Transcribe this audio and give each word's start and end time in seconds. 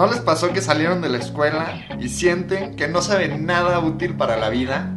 ¿No 0.00 0.06
les 0.06 0.20
pasó 0.20 0.50
que 0.54 0.62
salieron 0.62 1.02
de 1.02 1.10
la 1.10 1.18
escuela 1.18 1.74
y 2.00 2.08
sienten 2.08 2.74
que 2.74 2.88
no 2.88 3.02
saben 3.02 3.44
nada 3.44 3.80
útil 3.80 4.16
para 4.16 4.38
la 4.38 4.48
vida? 4.48 4.96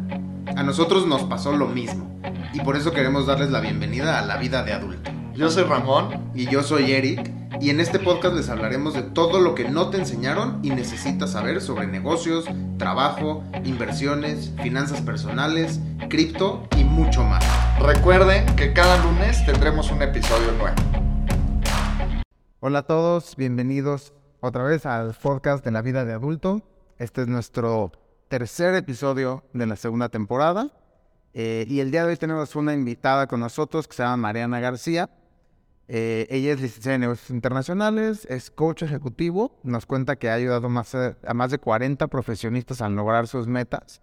A 0.56 0.62
nosotros 0.62 1.06
nos 1.06 1.24
pasó 1.24 1.54
lo 1.54 1.66
mismo 1.66 2.10
y 2.54 2.60
por 2.60 2.74
eso 2.74 2.90
queremos 2.90 3.26
darles 3.26 3.50
la 3.50 3.60
bienvenida 3.60 4.18
a 4.18 4.24
la 4.24 4.38
vida 4.38 4.62
de 4.62 4.72
adulto. 4.72 5.10
Yo 5.34 5.50
soy 5.50 5.64
Ramón 5.64 6.30
Y 6.34 6.46
yo 6.46 6.62
soy 6.62 6.92
Eric 6.92 7.30
y 7.60 7.68
en 7.68 7.80
este 7.80 7.98
podcast 7.98 8.34
les 8.34 8.48
hablaremos 8.48 8.94
de 8.94 9.02
todo 9.02 9.40
lo 9.40 9.54
que 9.54 9.68
no 9.68 9.90
te 9.90 9.98
enseñaron 9.98 10.60
y 10.62 10.70
necesitas 10.70 11.32
saber 11.32 11.60
sobre 11.60 11.86
negocios, 11.86 12.46
trabajo, 12.78 13.44
inversiones, 13.62 14.54
finanzas 14.62 15.02
personales, 15.02 15.80
cripto 16.08 16.66
y 16.78 16.84
mucho 16.84 17.24
más. 17.24 17.44
Recuerden 17.78 18.46
que 18.56 18.72
cada 18.72 19.04
lunes 19.04 19.44
tendremos 19.44 19.90
un 19.90 20.00
episodio 20.00 20.50
nuevo. 20.52 20.76
Hola 22.60 22.78
a 22.78 22.86
todos, 22.86 23.36
bienvenidos 23.36 24.13
otra 24.44 24.62
vez 24.62 24.84
al 24.84 25.14
podcast 25.14 25.64
de 25.64 25.70
la 25.70 25.80
vida 25.80 26.04
de 26.04 26.12
adulto. 26.12 26.60
Este 26.98 27.22
es 27.22 27.28
nuestro 27.28 27.92
tercer 28.28 28.74
episodio 28.74 29.42
de 29.54 29.66
la 29.66 29.74
segunda 29.74 30.10
temporada. 30.10 30.70
Eh, 31.32 31.64
y 31.66 31.80
el 31.80 31.90
día 31.90 32.04
de 32.04 32.10
hoy 32.10 32.16
tenemos 32.18 32.54
una 32.54 32.74
invitada 32.74 33.26
con 33.26 33.40
nosotros 33.40 33.88
que 33.88 33.94
se 33.94 34.02
llama 34.02 34.18
Mariana 34.18 34.60
García. 34.60 35.08
Eh, 35.88 36.26
ella 36.28 36.52
es 36.52 36.60
licenciada 36.60 36.96
en 36.96 37.00
negocios 37.00 37.30
internacionales, 37.30 38.26
es 38.28 38.50
coach 38.50 38.82
ejecutivo. 38.82 39.58
Nos 39.62 39.86
cuenta 39.86 40.16
que 40.16 40.28
ha 40.28 40.34
ayudado 40.34 40.68
más 40.68 40.94
a, 40.94 41.16
más 41.32 41.50
de 41.50 41.58
40 41.58 42.06
profesionistas 42.08 42.82
a 42.82 42.90
lograr 42.90 43.26
sus 43.26 43.46
metas. 43.46 44.02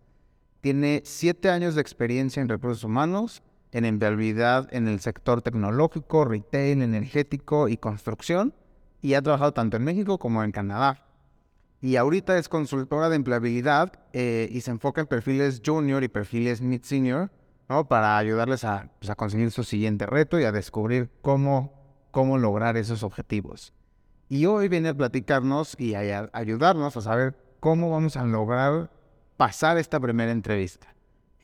Tiene 0.61 1.03
siete 1.05 1.51
años 1.51 1.75
de 1.75 1.81
experiencia 1.81 2.41
en 2.41 2.49
recursos 2.49 2.83
humanos, 2.83 3.43
en 3.71 3.85
empleabilidad 3.85 4.67
en 4.73 4.87
el 4.87 5.01
sector 5.01 5.43
tecnológico, 5.43 6.25
retail, 6.25 6.81
energético 6.81 7.67
y 7.67 7.77
construcción 7.77 8.55
y 9.01 9.13
ha 9.15 9.21
trabajado 9.21 9.53
tanto 9.53 9.77
en 9.77 9.83
México 9.83 10.17
como 10.17 10.43
en 10.43 10.51
Canadá. 10.51 11.05
Y 11.81 11.95
ahorita 11.95 12.37
es 12.37 12.47
consultora 12.47 13.09
de 13.09 13.15
empleabilidad 13.15 13.93
eh, 14.13 14.47
y 14.51 14.61
se 14.61 14.71
enfoca 14.71 15.01
en 15.01 15.07
perfiles 15.07 15.61
junior 15.65 16.03
y 16.03 16.07
perfiles 16.07 16.61
mid-senior, 16.61 17.31
¿no? 17.67 17.87
Para 17.87 18.17
ayudarles 18.17 18.63
a, 18.63 18.91
pues, 18.99 19.09
a 19.09 19.15
conseguir 19.15 19.49
su 19.49 19.63
siguiente 19.63 20.05
reto 20.05 20.39
y 20.39 20.43
a 20.43 20.51
descubrir 20.51 21.09
cómo, 21.21 21.73
cómo 22.11 22.37
lograr 22.37 22.77
esos 22.77 23.01
objetivos. 23.01 23.73
Y 24.29 24.45
hoy 24.45 24.67
viene 24.67 24.89
a 24.89 24.93
platicarnos 24.93 25.75
y 25.79 25.95
a, 25.95 26.19
a 26.19 26.29
ayudarnos 26.33 26.95
a 26.95 27.01
saber 27.01 27.35
cómo 27.59 27.89
vamos 27.89 28.15
a 28.15 28.25
lograr 28.25 28.91
pasar 29.35 29.77
esta 29.77 29.99
primera 29.99 30.31
entrevista. 30.31 30.93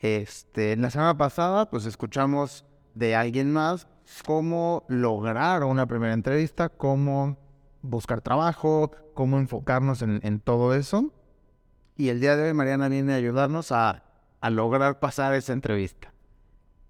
Este, 0.00 0.76
la 0.76 0.90
semana 0.90 1.18
pasada, 1.18 1.68
pues 1.68 1.84
escuchamos 1.84 2.64
de 2.94 3.16
alguien 3.16 3.52
más 3.52 3.88
cómo 4.24 4.84
lograr 4.88 5.64
una 5.64 5.86
primera 5.86 6.14
entrevista, 6.14 6.68
cómo 6.68 7.36
buscar 7.82 8.20
trabajo, 8.20 8.92
cómo 9.14 9.38
enfocarnos 9.38 10.02
en, 10.02 10.40
todo 10.40 10.74
eso. 10.74 11.12
Y 11.96 12.08
el 12.10 12.20
día 12.20 12.36
de 12.36 12.48
hoy 12.48 12.54
Mariana 12.54 12.88
viene 12.88 13.12
a 13.12 13.16
ayudarnos 13.16 13.72
a, 13.72 14.04
lograr 14.50 15.00
pasar 15.00 15.34
esa 15.34 15.52
entrevista. 15.52 16.12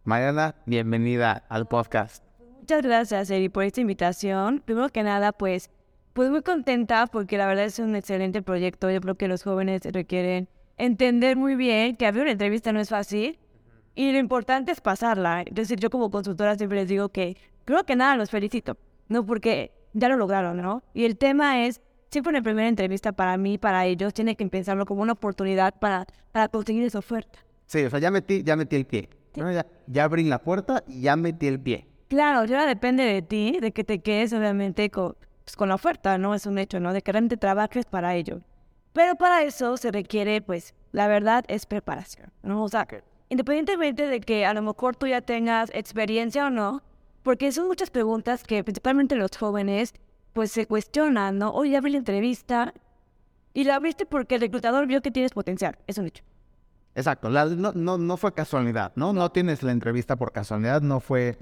Mariana, 0.05 0.55
bienvenida 0.67 1.45
al 1.49 1.67
podcast. 1.67 2.25
Muchas 2.61 2.83
gracias, 2.83 3.31
Eri, 3.31 3.49
por 3.49 3.65
esta 3.65 3.81
invitación. 3.81 4.63
Primero 4.65 4.89
que 4.91 5.03
nada, 5.03 5.33
pues, 5.33 5.71
pues 6.13 6.31
muy 6.31 6.43
contenta 6.43 7.07
porque 7.07 7.39
la 7.39 7.47
verdad 7.47 7.65
es 7.65 7.79
un 7.79 7.97
excelente 7.97 8.43
proyecto. 8.43 8.91
Yo 8.91 9.01
creo 9.01 9.15
que 9.15 9.29
los 9.29 9.43
jóvenes 9.43 9.83
requieren 9.85 10.49
entender 10.77 11.37
muy 11.37 11.57
bien 11.57 11.97
que 11.97 12.07
abrir 12.07 12.23
una 12.23 12.33
entrevista 12.33 12.73
no 12.73 12.81
es 12.81 12.89
fácil 12.89 13.39
y 13.95 14.13
lo 14.13 14.19
importante 14.19 14.73
es 14.73 14.81
pasarla. 14.81 15.43
Es 15.43 15.55
decir, 15.55 15.81
yo 15.81 15.91
como 15.91 16.11
consultora 16.11 16.57
siempre 16.57 16.81
les 16.81 16.89
digo 16.89 17.09
que 17.09 17.37
creo 17.65 17.85
que 17.85 17.97
nada, 17.97 18.17
los 18.17 18.31
felicito, 18.31 18.77
¿no? 19.09 19.27
Porque 19.27 19.73
ya 19.93 20.09
lo 20.09 20.17
lograron, 20.17 20.57
¿no? 20.57 20.83
Y 20.95 21.05
el 21.05 21.17
tema 21.17 21.65
es, 21.65 21.81
siempre 22.11 22.31
una 22.31 22.43
primera 22.43 22.69
entrevista 22.69 23.13
para 23.13 23.37
mí, 23.37 23.59
para 23.59 23.87
ellos, 23.87 24.15
tiene 24.15 24.37
que 24.37 24.47
pensarlo 24.47 24.87
como 24.87 25.03
una 25.03 25.13
oportunidad 25.13 25.75
para, 25.79 26.07
para 26.33 26.49
conseguir 26.49 26.85
esa 26.85 26.99
oferta. 26.99 27.39
Sí, 27.67 27.85
o 27.85 27.91
sea, 27.91 27.99
ya 27.99 28.11
metí, 28.11 28.43
ya 28.43 28.57
metí 28.57 28.77
el 28.77 28.87
pie. 28.87 29.09
Sí. 29.35 29.41
¿no? 29.41 29.53
Ya, 29.53 29.67
ya, 29.87 30.05
abrí 30.05 30.25
la 30.25 30.39
puerta 30.39 30.83
y 30.87 31.03
ya 31.03 31.17
metí 31.17 31.47
el 31.47 31.61
pie. 31.61 31.87
Claro, 32.09 32.47
ya 32.47 32.67
depende 32.67 33.05
de 33.05 33.21
ti, 33.21 33.59
de 33.61 33.73
que 33.73 33.85
te 33.85 33.99
quedes 33.99 34.33
obviamente 34.33 34.91
con, 34.91 35.17
pues, 35.45 35.57
con 35.57 35.69
la 35.69 35.75
oferta, 35.75 36.17
¿no? 36.17 36.35
Es 36.35 36.47
un 36.47 36.59
hecho, 36.59 36.81
¿no? 36.81 36.93
De 36.93 37.03
que 37.03 37.13
realmente 37.13 37.37
trabajes 37.37 37.85
para 37.85 38.15
ello. 38.15 38.41
Pero 38.95 39.17
para 39.17 39.43
eso 39.43 39.77
se 39.77 39.91
requiere, 39.93 40.41
pues, 40.41 40.75
la 40.93 41.09
verdad 41.09 41.45
es 41.49 41.67
preparación, 41.67 42.33
¿no? 42.43 42.65
O 42.65 42.69
sea, 42.69 42.87
independientemente 43.29 44.07
de 44.07 44.21
que 44.21 44.47
a 44.47 44.55
lo 44.55 44.63
mejor 44.63 44.97
tú 44.97 45.07
ya 45.07 45.21
tengas 45.21 45.71
experiencia 45.75 46.47
o 46.47 46.51
no, 46.51 46.83
porque 47.29 47.53
son 47.53 47.67
muchas 47.67 47.91
preguntas 47.91 48.43
que 48.43 48.65
principalmente 48.65 49.15
los 49.15 49.37
jóvenes 49.39 49.93
pues 50.33 50.51
se 50.51 50.67
cuestionan, 50.67 51.37
¿no? 51.37 51.51
Hoy 51.51 51.77
abrí 51.77 51.91
la 51.93 51.99
entrevista 51.99 52.73
y 53.53 53.65
la 53.65 53.75
abriste 53.75 54.07
porque 54.07 54.37
el 54.37 54.41
reclutador 54.41 54.87
vio 54.87 55.03
que 55.03 55.11
tienes 55.11 55.33
potencial, 55.33 55.77
es 55.87 55.99
un 55.99 56.07
hecho. 56.07 56.25
Exacto, 56.95 57.29
la, 57.29 57.45
no, 57.45 57.73
no, 57.73 57.99
no 57.99 58.17
fue 58.17 58.33
casualidad, 58.33 58.93
¿no? 58.97 59.13
No 59.13 59.31
tienes 59.31 59.63
la 59.63 59.73
entrevista 59.73 60.17
por 60.17 60.33
casualidad, 60.33 60.81
no 60.81 61.01
fue, 61.01 61.37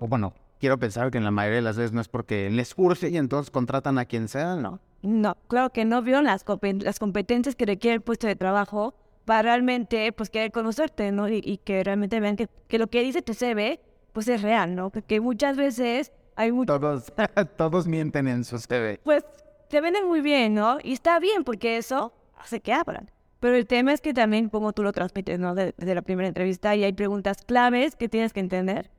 bueno, 0.00 0.34
quiero 0.58 0.76
pensar 0.76 1.12
que 1.12 1.18
en 1.18 1.24
la 1.24 1.30
mayoría 1.30 1.58
de 1.58 1.62
las 1.62 1.76
veces 1.76 1.92
no 1.92 2.00
es 2.00 2.08
porque 2.08 2.50
les 2.50 2.74
urge 2.76 3.08
y 3.10 3.16
entonces 3.16 3.52
contratan 3.52 3.98
a 3.98 4.06
quien 4.06 4.26
sea, 4.26 4.56
¿no? 4.56 4.80
No, 5.02 5.36
claro 5.46 5.70
que 5.70 5.84
no 5.84 6.02
vio 6.02 6.20
las, 6.20 6.44
las 6.80 6.98
competencias 6.98 7.54
que 7.54 7.64
requiere 7.64 7.94
el 7.94 8.00
puesto 8.00 8.26
de 8.26 8.34
trabajo 8.34 8.96
para 9.24 9.42
realmente, 9.42 10.10
pues, 10.10 10.30
querer 10.30 10.50
conocerte, 10.50 11.12
¿no? 11.12 11.28
Y, 11.28 11.40
y 11.44 11.58
que 11.58 11.84
realmente 11.84 12.18
vean 12.18 12.34
que, 12.34 12.48
que 12.66 12.80
lo 12.80 12.88
que 12.88 13.02
dice 13.02 13.22
tu 13.22 13.34
CV 13.34 13.78
pues 14.12 14.28
es 14.28 14.42
real, 14.42 14.74
¿no? 14.74 14.90
Porque 14.90 15.20
muchas 15.20 15.56
veces 15.56 16.12
hay 16.36 16.52
muchos... 16.52 16.80
Todos, 16.80 17.12
todos 17.56 17.86
mienten 17.86 18.28
en 18.28 18.44
su 18.44 18.58
CV. 18.58 19.00
Pues 19.02 19.24
te 19.68 19.80
venden 19.80 20.06
muy 20.06 20.20
bien, 20.20 20.54
¿no? 20.54 20.78
Y 20.82 20.92
está 20.92 21.18
bien 21.18 21.44
porque 21.44 21.76
eso 21.76 22.12
hace 22.36 22.60
que 22.60 22.72
abran. 22.72 23.10
Pero 23.40 23.56
el 23.56 23.66
tema 23.66 23.92
es 23.92 24.00
que 24.00 24.14
también 24.14 24.48
como 24.48 24.72
tú 24.72 24.82
lo 24.82 24.92
transmites, 24.92 25.38
¿no? 25.38 25.54
Desde 25.54 25.74
de 25.76 25.94
la 25.94 26.02
primera 26.02 26.28
entrevista 26.28 26.76
y 26.76 26.84
hay 26.84 26.92
preguntas 26.92 27.38
claves 27.44 27.96
que 27.96 28.08
tienes 28.08 28.32
que 28.32 28.40
entender 28.40 28.90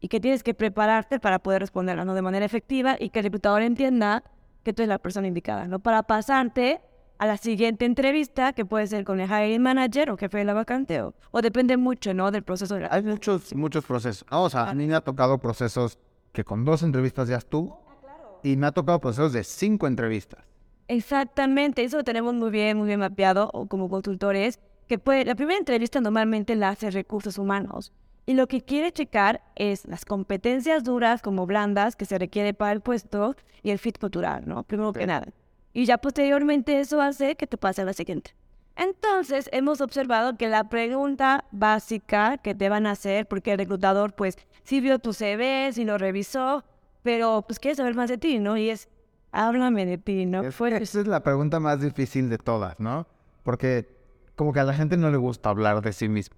y 0.00 0.08
que 0.08 0.20
tienes 0.20 0.42
que 0.42 0.54
prepararte 0.54 1.20
para 1.20 1.38
poder 1.38 1.60
responderlas, 1.60 2.06
¿no? 2.06 2.14
De 2.14 2.22
manera 2.22 2.46
efectiva 2.46 2.96
y 2.98 3.10
que 3.10 3.18
el 3.18 3.24
reclutador 3.24 3.62
entienda 3.62 4.24
que 4.62 4.72
tú 4.72 4.82
eres 4.82 4.88
la 4.88 4.98
persona 4.98 5.26
indicada, 5.26 5.66
¿no? 5.66 5.80
Para 5.80 6.02
pasarte 6.02 6.80
a 7.20 7.26
la 7.26 7.36
siguiente 7.36 7.84
entrevista, 7.84 8.54
que 8.54 8.64
puede 8.64 8.86
ser 8.86 9.04
con 9.04 9.20
el 9.20 9.28
hiring 9.28 9.60
manager 9.60 10.10
o 10.10 10.16
jefe 10.16 10.38
de 10.38 10.44
la 10.44 10.54
vacante, 10.54 11.02
o, 11.02 11.12
o 11.30 11.42
depende 11.42 11.76
mucho, 11.76 12.14
¿no? 12.14 12.30
Del 12.30 12.42
proceso. 12.42 12.76
De 12.76 12.80
la... 12.80 12.88
Hay 12.90 13.02
muchos, 13.02 13.54
muchos 13.54 13.84
procesos. 13.84 14.26
O 14.30 14.48
sea, 14.48 14.70
a 14.70 14.74
mí 14.74 14.86
me 14.86 14.94
ha 14.94 15.02
tocado 15.02 15.36
procesos 15.36 15.98
que 16.32 16.44
con 16.44 16.64
dos 16.64 16.82
entrevistas 16.82 17.28
ya 17.28 17.36
estuvo, 17.36 17.84
ah, 17.86 17.96
claro. 18.00 18.40
y 18.42 18.56
me 18.56 18.66
ha 18.66 18.72
tocado 18.72 19.00
procesos 19.00 19.34
de 19.34 19.44
cinco 19.44 19.86
entrevistas. 19.86 20.42
Exactamente, 20.88 21.84
eso 21.84 21.98
lo 21.98 22.04
tenemos 22.04 22.32
muy 22.32 22.50
bien, 22.50 22.78
muy 22.78 22.86
bien 22.86 23.00
mapeado 23.00 23.50
o 23.52 23.66
como 23.66 23.90
consultores, 23.90 24.58
que 24.88 24.98
puede, 24.98 25.26
la 25.26 25.34
primera 25.34 25.58
entrevista 25.58 26.00
normalmente 26.00 26.56
la 26.56 26.70
hace 26.70 26.90
recursos 26.90 27.36
humanos. 27.36 27.92
Y 28.24 28.32
lo 28.32 28.46
que 28.46 28.62
quiere 28.62 28.92
checar 28.92 29.42
es 29.56 29.86
las 29.86 30.06
competencias 30.06 30.84
duras 30.84 31.20
como 31.20 31.44
blandas 31.44 31.96
que 31.96 32.06
se 32.06 32.18
requiere 32.18 32.54
para 32.54 32.72
el 32.72 32.80
puesto 32.80 33.36
y 33.62 33.72
el 33.72 33.78
fit 33.78 33.98
cultural, 33.98 34.44
¿no? 34.46 34.62
Primero 34.62 34.94
sí. 34.94 35.00
que 35.00 35.06
nada. 35.06 35.26
Y 35.72 35.84
ya 35.84 35.98
posteriormente 35.98 36.80
eso 36.80 37.00
hace 37.00 37.36
que 37.36 37.46
te 37.46 37.56
pase 37.56 37.82
a 37.82 37.84
la 37.84 37.92
siguiente. 37.92 38.34
Entonces 38.76 39.48
hemos 39.52 39.80
observado 39.80 40.36
que 40.36 40.48
la 40.48 40.68
pregunta 40.68 41.44
básica 41.50 42.38
que 42.38 42.54
te 42.54 42.68
van 42.68 42.86
a 42.86 42.92
hacer, 42.92 43.26
porque 43.26 43.52
el 43.52 43.58
reclutador 43.58 44.14
pues 44.14 44.38
sí 44.64 44.80
vio 44.80 44.98
tu 44.98 45.12
CV, 45.12 45.70
sí 45.72 45.84
lo 45.84 45.98
revisó, 45.98 46.64
pero 47.02 47.44
pues 47.46 47.58
quiere 47.58 47.74
saber 47.74 47.94
más 47.94 48.08
de 48.08 48.18
ti, 48.18 48.38
¿no? 48.38 48.56
Y 48.56 48.70
es, 48.70 48.88
háblame 49.32 49.86
de 49.86 49.98
ti, 49.98 50.26
¿no? 50.26 50.42
Es, 50.42 50.54
Fuera. 50.54 50.78
Esa 50.78 51.00
es 51.00 51.06
la 51.06 51.22
pregunta 51.22 51.60
más 51.60 51.80
difícil 51.80 52.30
de 52.30 52.38
todas, 52.38 52.78
¿no? 52.80 53.06
Porque 53.42 53.86
como 54.34 54.52
que 54.52 54.60
a 54.60 54.64
la 54.64 54.72
gente 54.74 54.96
no 54.96 55.10
le 55.10 55.18
gusta 55.18 55.50
hablar 55.50 55.82
de 55.82 55.92
sí 55.92 56.08
mismo. 56.08 56.36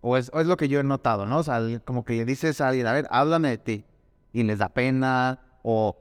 O 0.00 0.16
es, 0.16 0.30
o 0.34 0.40
es 0.40 0.46
lo 0.46 0.56
que 0.56 0.68
yo 0.68 0.80
he 0.80 0.84
notado, 0.84 1.26
¿no? 1.26 1.38
O 1.38 1.42
sea, 1.42 1.60
como 1.84 2.04
que 2.04 2.14
le 2.14 2.24
dices 2.24 2.60
a 2.60 2.68
alguien, 2.68 2.86
a 2.86 2.92
ver, 2.92 3.06
háblame 3.10 3.50
de 3.50 3.58
ti. 3.58 3.84
Y 4.32 4.42
les 4.42 4.58
da 4.58 4.68
pena 4.68 5.40
o 5.62 5.96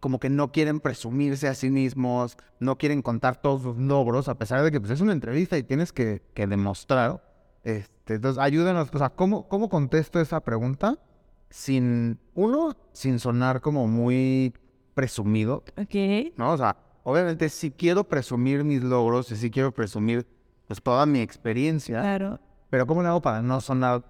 como 0.00 0.18
que 0.18 0.30
no 0.30 0.50
quieren 0.50 0.80
presumirse 0.80 1.46
a 1.46 1.54
sí 1.54 1.70
mismos, 1.70 2.36
no 2.58 2.76
quieren 2.78 3.02
contar 3.02 3.40
todos 3.40 3.62
sus 3.62 3.76
logros, 3.76 4.28
a 4.28 4.36
pesar 4.36 4.62
de 4.62 4.70
que 4.70 4.80
pues, 4.80 4.90
es 4.90 5.00
una 5.00 5.12
entrevista 5.12 5.56
y 5.58 5.62
tienes 5.62 5.92
que, 5.92 6.22
que 6.34 6.46
demostrar. 6.46 7.22
Este, 7.62 8.14
entonces, 8.14 8.42
ayúdenos, 8.42 8.88
o 8.92 8.98
sea, 8.98 9.10
¿cómo, 9.10 9.46
¿cómo 9.48 9.68
contesto 9.68 10.20
esa 10.20 10.40
pregunta? 10.40 10.98
Sin, 11.50 12.18
uno, 12.34 12.76
sin 12.92 13.18
sonar 13.18 13.60
como 13.60 13.86
muy 13.86 14.54
presumido. 14.94 15.64
Ok. 15.76 16.32
¿No? 16.36 16.52
O 16.52 16.56
sea, 16.56 16.76
obviamente 17.02 17.48
sí 17.48 17.70
quiero 17.70 18.04
presumir 18.04 18.64
mis 18.64 18.82
logros 18.82 19.30
y 19.30 19.36
sí 19.36 19.50
quiero 19.50 19.72
presumir 19.72 20.26
pues 20.66 20.82
toda 20.82 21.04
mi 21.04 21.20
experiencia. 21.20 22.00
Claro. 22.00 22.40
Pero 22.70 22.86
¿cómo 22.86 23.02
le 23.02 23.08
hago 23.08 23.20
para 23.20 23.42
no 23.42 23.60
sonar 23.60 24.04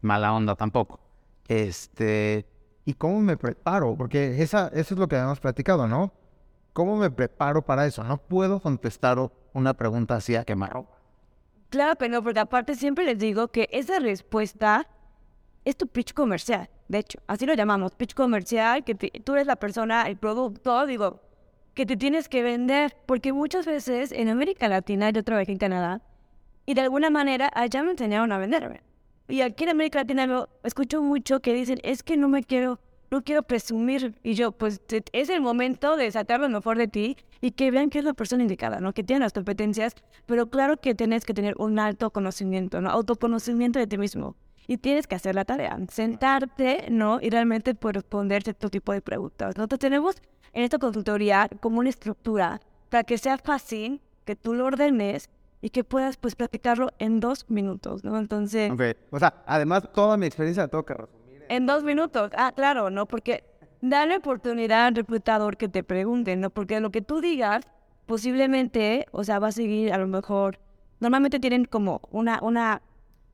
mala 0.00 0.32
onda 0.32 0.54
tampoco? 0.54 1.00
Este, 1.48 2.46
¿Y 2.86 2.94
cómo 2.94 3.20
me 3.20 3.36
preparo? 3.36 3.96
Porque 3.96 4.40
esa, 4.40 4.68
eso 4.68 4.94
es 4.94 4.98
lo 4.98 5.08
que 5.08 5.16
habíamos 5.16 5.40
platicado, 5.40 5.88
¿no? 5.88 6.12
¿Cómo 6.72 6.96
me 6.96 7.10
preparo 7.10 7.62
para 7.62 7.84
eso? 7.84 8.04
No 8.04 8.16
puedo 8.16 8.60
contestar 8.60 9.18
una 9.52 9.74
pregunta 9.74 10.14
así 10.14 10.36
a 10.36 10.44
quemar. 10.44 10.84
Claro, 11.68 11.96
pero 11.98 12.22
porque 12.22 12.38
aparte 12.38 12.76
siempre 12.76 13.04
les 13.04 13.18
digo 13.18 13.48
que 13.48 13.68
esa 13.72 13.98
respuesta 13.98 14.86
es 15.64 15.76
tu 15.76 15.88
pitch 15.88 16.14
comercial. 16.14 16.70
De 16.86 16.98
hecho, 16.98 17.18
así 17.26 17.44
lo 17.44 17.54
llamamos, 17.54 17.92
pitch 17.96 18.14
comercial, 18.14 18.84
que 18.84 18.94
tú 18.94 19.32
eres 19.34 19.48
la 19.48 19.56
persona, 19.56 20.06
el 20.06 20.16
producto, 20.16 20.86
digo, 20.86 21.20
que 21.74 21.86
te 21.86 21.96
tienes 21.96 22.28
que 22.28 22.44
vender, 22.44 22.96
porque 23.04 23.32
muchas 23.32 23.66
veces 23.66 24.12
en 24.12 24.28
América 24.28 24.68
Latina, 24.68 25.10
yo 25.10 25.24
trabajé 25.24 25.50
en 25.50 25.58
Canadá, 25.58 26.02
y 26.66 26.74
de 26.74 26.82
alguna 26.82 27.10
manera 27.10 27.50
allá 27.52 27.82
me 27.82 27.90
enseñaron 27.90 28.30
a 28.30 28.38
venderme. 28.38 28.82
Y 29.28 29.40
aquí 29.40 29.64
en 29.64 29.70
América 29.70 30.00
Latina 30.00 30.26
lo 30.26 30.48
escucho 30.62 31.02
mucho 31.02 31.40
que 31.40 31.52
dicen, 31.52 31.80
es 31.82 32.02
que 32.02 32.16
no 32.16 32.28
me 32.28 32.44
quiero, 32.44 32.78
no 33.10 33.22
quiero 33.22 33.42
presumir. 33.42 34.14
Y 34.22 34.34
yo, 34.34 34.52
pues 34.52 34.80
es 35.12 35.28
el 35.28 35.40
momento 35.40 35.96
de 35.96 36.10
sacar 36.10 36.40
lo 36.40 36.48
mejor 36.48 36.78
de 36.78 36.86
ti 36.88 37.16
y 37.40 37.50
que 37.52 37.70
vean 37.70 37.90
que 37.90 37.98
es 37.98 38.04
la 38.04 38.14
persona 38.14 38.42
indicada, 38.42 38.80
¿no? 38.80 38.92
Que 38.92 39.02
tiene 39.02 39.20
las 39.20 39.32
competencias, 39.32 39.94
pero 40.26 40.48
claro 40.48 40.76
que 40.76 40.94
tienes 40.94 41.24
que 41.24 41.34
tener 41.34 41.54
un 41.58 41.78
alto 41.78 42.10
conocimiento, 42.10 42.80
¿no? 42.80 42.90
Autoconocimiento 42.90 43.78
de 43.78 43.86
ti 43.86 43.98
mismo. 43.98 44.36
Y 44.68 44.78
tienes 44.78 45.06
que 45.06 45.14
hacer 45.14 45.34
la 45.34 45.44
tarea, 45.44 45.78
sentarte, 45.90 46.86
¿no? 46.90 47.20
Y 47.20 47.30
realmente 47.30 47.76
responder 47.80 48.42
cierto 48.42 48.68
tipo 48.68 48.92
de 48.92 49.00
preguntas. 49.00 49.56
Nosotros 49.56 49.78
tenemos 49.78 50.16
en 50.52 50.64
esta 50.64 50.78
consultoría 50.78 51.48
como 51.60 51.78
una 51.80 51.90
estructura 51.90 52.60
para 52.88 53.04
que 53.04 53.18
sea 53.18 53.38
fácil, 53.38 54.00
que 54.24 54.34
tú 54.34 54.54
lo 54.54 54.64
ordenes 54.66 55.30
y 55.66 55.70
que 55.70 55.82
puedas 55.82 56.16
pues 56.16 56.36
practicarlo 56.36 56.92
en 57.00 57.18
dos 57.18 57.50
minutos, 57.50 58.04
¿no? 58.04 58.16
Entonces, 58.18 58.70
Ok. 58.70 58.82
O 59.10 59.18
sea, 59.18 59.42
además, 59.46 59.82
toda 59.92 60.16
mi 60.16 60.26
experiencia 60.26 60.68
que 60.68 60.94
resumir. 60.94 61.44
en 61.48 61.66
dos 61.66 61.82
minutos, 61.82 62.30
ah, 62.36 62.52
claro, 62.54 62.88
¿no? 62.88 63.06
Porque 63.06 63.42
dale 63.80 64.18
oportunidad 64.18 64.86
al 64.86 64.94
reclutador 64.94 65.56
que 65.56 65.68
te 65.68 65.82
pregunte, 65.82 66.36
¿no? 66.36 66.50
Porque 66.50 66.78
lo 66.78 66.92
que 66.92 67.02
tú 67.02 67.20
digas, 67.20 67.64
posiblemente, 68.06 69.06
o 69.10 69.24
sea, 69.24 69.40
va 69.40 69.48
a 69.48 69.52
seguir 69.52 69.92
a 69.92 69.98
lo 69.98 70.06
mejor, 70.06 70.60
normalmente 71.00 71.40
tienen 71.40 71.64
como 71.64 72.00
una, 72.12 72.38
una, 72.42 72.80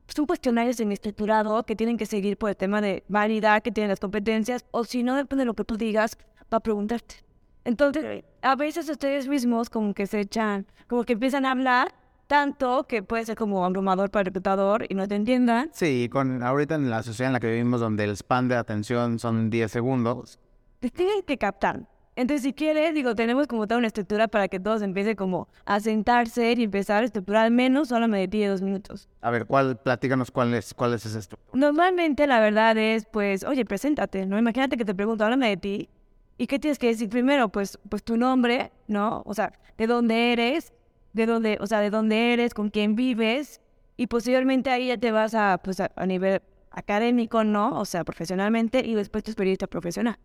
pues 0.06 0.18
un 0.18 0.24
cuestionario 0.24 0.72
semiestructurado 0.72 1.64
que 1.64 1.76
tienen 1.76 1.98
que 1.98 2.06
seguir 2.06 2.38
por 2.38 2.48
el 2.48 2.56
tema 2.56 2.80
de 2.80 3.04
validar 3.08 3.60
que 3.60 3.72
tienen 3.72 3.90
las 3.90 4.00
competencias, 4.00 4.64
o 4.70 4.84
si 4.84 5.02
no, 5.02 5.16
depende 5.16 5.42
de 5.42 5.46
lo 5.48 5.54
que 5.54 5.64
tú 5.64 5.76
digas, 5.76 6.16
va 6.50 6.56
a 6.56 6.60
preguntarte. 6.60 7.16
Entonces, 7.64 8.24
a 8.40 8.56
veces 8.56 8.88
ustedes 8.88 9.28
mismos 9.28 9.68
como 9.68 9.92
que 9.92 10.06
se 10.06 10.20
echan, 10.20 10.66
como 10.88 11.04
que 11.04 11.12
empiezan 11.12 11.44
a 11.44 11.50
hablar 11.50 12.00
tanto 12.32 12.84
que 12.84 13.02
puede 13.02 13.26
ser 13.26 13.36
como 13.36 13.62
abrumador 13.62 14.10
para 14.10 14.22
el 14.22 14.26
reclutador 14.28 14.86
y 14.88 14.94
no 14.94 15.06
te 15.06 15.16
entiendan. 15.16 15.68
Sí, 15.74 16.08
con 16.10 16.42
ahorita 16.42 16.76
en 16.76 16.88
la 16.88 17.02
sociedad 17.02 17.28
en 17.28 17.34
la 17.34 17.40
que 17.40 17.48
vivimos, 17.48 17.78
donde 17.78 18.04
el 18.04 18.16
span 18.16 18.48
de 18.48 18.56
atención 18.56 19.18
son 19.18 19.50
10 19.50 19.70
segundos, 19.70 20.38
te 20.80 20.88
tienen 20.88 21.24
que 21.24 21.36
captar. 21.36 21.86
Entonces, 22.16 22.42
si 22.42 22.54
quieres, 22.54 22.94
digo, 22.94 23.14
tenemos 23.14 23.46
como 23.48 23.66
toda 23.66 23.76
una 23.76 23.86
estructura 23.86 24.28
para 24.28 24.48
que 24.48 24.58
todos 24.58 24.80
empiecen 24.80 25.14
como 25.14 25.48
a 25.66 25.78
sentarse 25.80 26.54
y 26.56 26.62
empezar 26.62 27.02
a 27.02 27.04
estructurar 27.04 27.44
al 27.44 27.50
menos 27.50 27.88
solamente 27.88 28.34
10 28.34 28.50
dos 28.50 28.62
minutos. 28.62 29.10
a 29.20 29.30
ver, 29.30 29.44
¿cuál, 29.44 29.76
platícanos 29.76 30.30
cuál 30.30 30.54
es, 30.54 30.72
cuál 30.72 30.94
es 30.94 31.04
esa 31.04 31.18
estructura. 31.18 31.50
Normalmente 31.52 32.26
la 32.26 32.40
verdad 32.40 32.78
es, 32.78 33.04
pues, 33.04 33.44
oye, 33.44 33.66
preséntate, 33.66 34.24
¿no? 34.24 34.38
Imagínate 34.38 34.78
que 34.78 34.86
te 34.86 34.94
pregunto, 34.94 35.24
háblame 35.24 35.50
de 35.50 35.56
ti. 35.58 35.90
¿Y 36.38 36.46
qué 36.46 36.58
tienes 36.58 36.78
que 36.78 36.86
decir 36.86 37.10
primero? 37.10 37.50
Pues, 37.50 37.78
pues 37.90 38.02
tu 38.02 38.16
nombre, 38.16 38.72
¿no? 38.88 39.22
O 39.26 39.34
sea, 39.34 39.52
de 39.76 39.86
dónde 39.86 40.32
eres, 40.32 40.72
de 41.12 41.26
dónde, 41.26 41.58
o 41.60 41.66
sea, 41.66 41.80
de 41.80 41.90
dónde 41.90 42.32
eres, 42.32 42.54
con 42.54 42.70
quién 42.70 42.94
vives. 42.94 43.60
Y 43.96 44.06
posiblemente 44.06 44.70
ahí 44.70 44.88
ya 44.88 44.98
te 44.98 45.12
vas 45.12 45.34
a, 45.34 45.58
pues, 45.62 45.80
a, 45.80 45.90
a 45.96 46.06
nivel 46.06 46.42
académico, 46.70 47.44
¿no? 47.44 47.78
O 47.78 47.84
sea, 47.84 48.04
profesionalmente 48.04 48.80
y 48.84 48.94
después 48.94 49.24
tu 49.24 49.30
experiencia 49.30 49.66
profesional. 49.66 50.18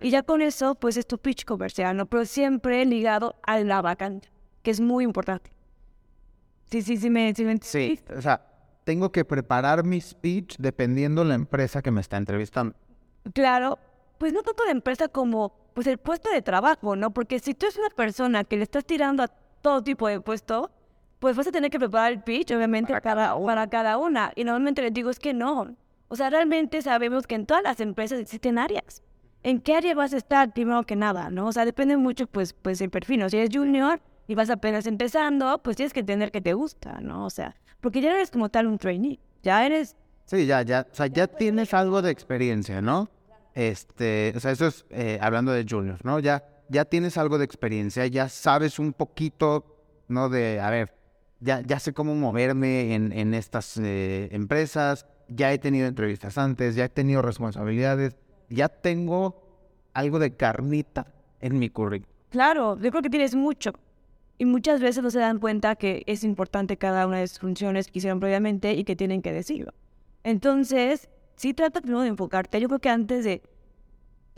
Y 0.00 0.10
ya 0.10 0.22
con 0.22 0.42
eso, 0.42 0.74
pues 0.76 0.96
es 0.96 1.06
tu 1.06 1.18
pitch 1.18 1.44
comercial, 1.44 1.96
¿no? 1.96 2.06
Pero 2.06 2.24
siempre 2.24 2.84
ligado 2.84 3.36
a 3.42 3.58
la 3.60 3.82
vacante, 3.82 4.30
que 4.62 4.70
es 4.70 4.80
muy 4.80 5.04
importante. 5.04 5.50
Sí, 6.70 6.82
sí, 6.82 6.96
sí, 6.96 7.10
me, 7.10 7.34
sí, 7.34 7.44
me 7.44 7.58
Sí, 7.60 7.98
o 8.14 8.20
sea, 8.20 8.44
tengo 8.84 9.10
que 9.10 9.24
preparar 9.24 9.84
mi 9.84 10.00
speech 10.00 10.56
dependiendo 10.58 11.24
la 11.24 11.34
empresa 11.34 11.82
que 11.82 11.90
me 11.90 12.00
está 12.00 12.16
entrevistando. 12.16 12.76
Claro, 13.32 13.78
pues 14.18 14.32
no 14.32 14.42
tanto 14.42 14.64
la 14.64 14.72
empresa 14.72 15.08
como 15.08 15.52
pues 15.74 15.86
el 15.86 15.98
puesto 15.98 16.30
de 16.30 16.42
trabajo, 16.42 16.96
¿no? 16.96 17.12
Porque 17.12 17.38
si 17.38 17.54
tú 17.54 17.66
eres 17.66 17.78
una 17.78 17.90
persona 17.90 18.44
que 18.44 18.56
le 18.56 18.64
estás 18.64 18.84
tirando 18.84 19.22
a 19.22 19.28
todo 19.60 19.82
tipo 19.82 20.08
de 20.08 20.20
puesto, 20.20 20.70
pues 21.18 21.36
vas 21.36 21.46
a 21.46 21.52
tener 21.52 21.70
que 21.70 21.78
preparar 21.78 22.12
el 22.12 22.22
pitch, 22.22 22.52
obviamente, 22.52 22.92
para 22.92 23.00
cada, 23.00 23.44
para 23.44 23.68
cada 23.68 23.98
una. 23.98 24.32
Y 24.36 24.44
normalmente 24.44 24.82
les 24.82 24.92
digo, 24.92 25.10
es 25.10 25.18
que 25.18 25.34
no. 25.34 25.76
O 26.08 26.16
sea, 26.16 26.30
realmente 26.30 26.80
sabemos 26.82 27.26
que 27.26 27.34
en 27.34 27.46
todas 27.46 27.62
las 27.62 27.80
empresas 27.80 28.18
existen 28.18 28.58
áreas. 28.58 29.02
¿En 29.42 29.60
qué 29.60 29.74
área 29.74 29.94
vas 29.94 30.12
a 30.12 30.16
estar 30.16 30.52
primero 30.52 30.82
que 30.84 30.96
nada, 30.96 31.30
no? 31.30 31.46
O 31.46 31.52
sea, 31.52 31.64
depende 31.64 31.96
mucho, 31.96 32.26
pues, 32.26 32.52
pues 32.52 32.80
el 32.80 32.90
perfil, 32.90 33.20
¿no? 33.20 33.28
Si 33.28 33.36
eres 33.36 33.50
junior 33.52 34.00
y 34.26 34.34
vas 34.34 34.50
apenas 34.50 34.86
empezando, 34.86 35.58
pues 35.62 35.76
tienes 35.76 35.92
que 35.92 36.00
entender 36.00 36.30
que 36.30 36.40
te 36.40 36.54
gusta, 36.54 37.00
¿no? 37.00 37.24
O 37.24 37.30
sea, 37.30 37.56
porque 37.80 38.00
ya 38.00 38.10
eres 38.10 38.30
como 38.30 38.48
tal 38.48 38.66
un 38.66 38.78
trainee, 38.78 39.20
ya 39.42 39.64
eres 39.64 39.96
Sí, 40.28 40.44
ya, 40.44 40.60
ya, 40.60 40.86
o 40.92 40.94
sea, 40.94 41.06
ya 41.06 41.26
tienes 41.26 41.72
algo 41.72 42.02
de 42.02 42.10
experiencia, 42.10 42.82
¿no? 42.82 43.08
Este, 43.54 44.34
o 44.36 44.40
sea, 44.40 44.50
eso 44.50 44.66
es 44.66 44.84
eh, 44.90 45.18
hablando 45.22 45.52
de 45.52 45.64
juniors, 45.66 46.04
¿no? 46.04 46.18
Ya, 46.18 46.44
ya 46.68 46.84
tienes 46.84 47.16
algo 47.16 47.38
de 47.38 47.44
experiencia, 47.44 48.06
ya 48.06 48.28
sabes 48.28 48.78
un 48.78 48.92
poquito, 48.92 49.64
¿no? 50.08 50.28
De, 50.28 50.60
a 50.60 50.70
ver, 50.70 50.94
ya, 51.40 51.60
ya 51.60 51.78
sé 51.78 51.92
cómo 51.92 52.14
moverme 52.14 52.94
en, 52.94 53.12
en 53.12 53.34
estas 53.34 53.76
eh, 53.78 54.28
empresas, 54.32 55.06
ya 55.28 55.52
he 55.52 55.58
tenido 55.58 55.86
entrevistas 55.86 56.38
antes, 56.38 56.74
ya 56.74 56.86
he 56.86 56.88
tenido 56.88 57.22
responsabilidades, 57.22 58.16
ya 58.48 58.68
tengo 58.68 59.42
algo 59.94 60.18
de 60.18 60.34
carnita 60.36 61.06
en 61.40 61.58
mi 61.58 61.68
currículum. 61.70 62.14
Claro, 62.30 62.78
yo 62.78 62.90
creo 62.90 63.02
que 63.02 63.10
tienes 63.10 63.34
mucho. 63.34 63.72
Y 64.40 64.44
muchas 64.44 64.80
veces 64.80 65.02
no 65.02 65.10
se 65.10 65.18
dan 65.18 65.38
cuenta 65.38 65.74
que 65.74 66.04
es 66.06 66.22
importante 66.22 66.76
cada 66.76 67.06
una 67.06 67.18
de 67.18 67.26
sus 67.26 67.40
funciones 67.40 67.88
que 67.88 67.98
hicieron 67.98 68.20
previamente 68.20 68.74
y 68.74 68.84
que 68.84 68.94
tienen 68.94 69.20
que 69.20 69.32
decirlo. 69.32 69.74
Entonces, 70.22 71.08
sí 71.34 71.54
trata 71.54 71.80
primero 71.80 72.02
de 72.02 72.08
enfocarte. 72.08 72.60
Yo 72.60 72.68
creo 72.68 72.80
que 72.80 72.88
antes 72.88 73.24
de... 73.24 73.42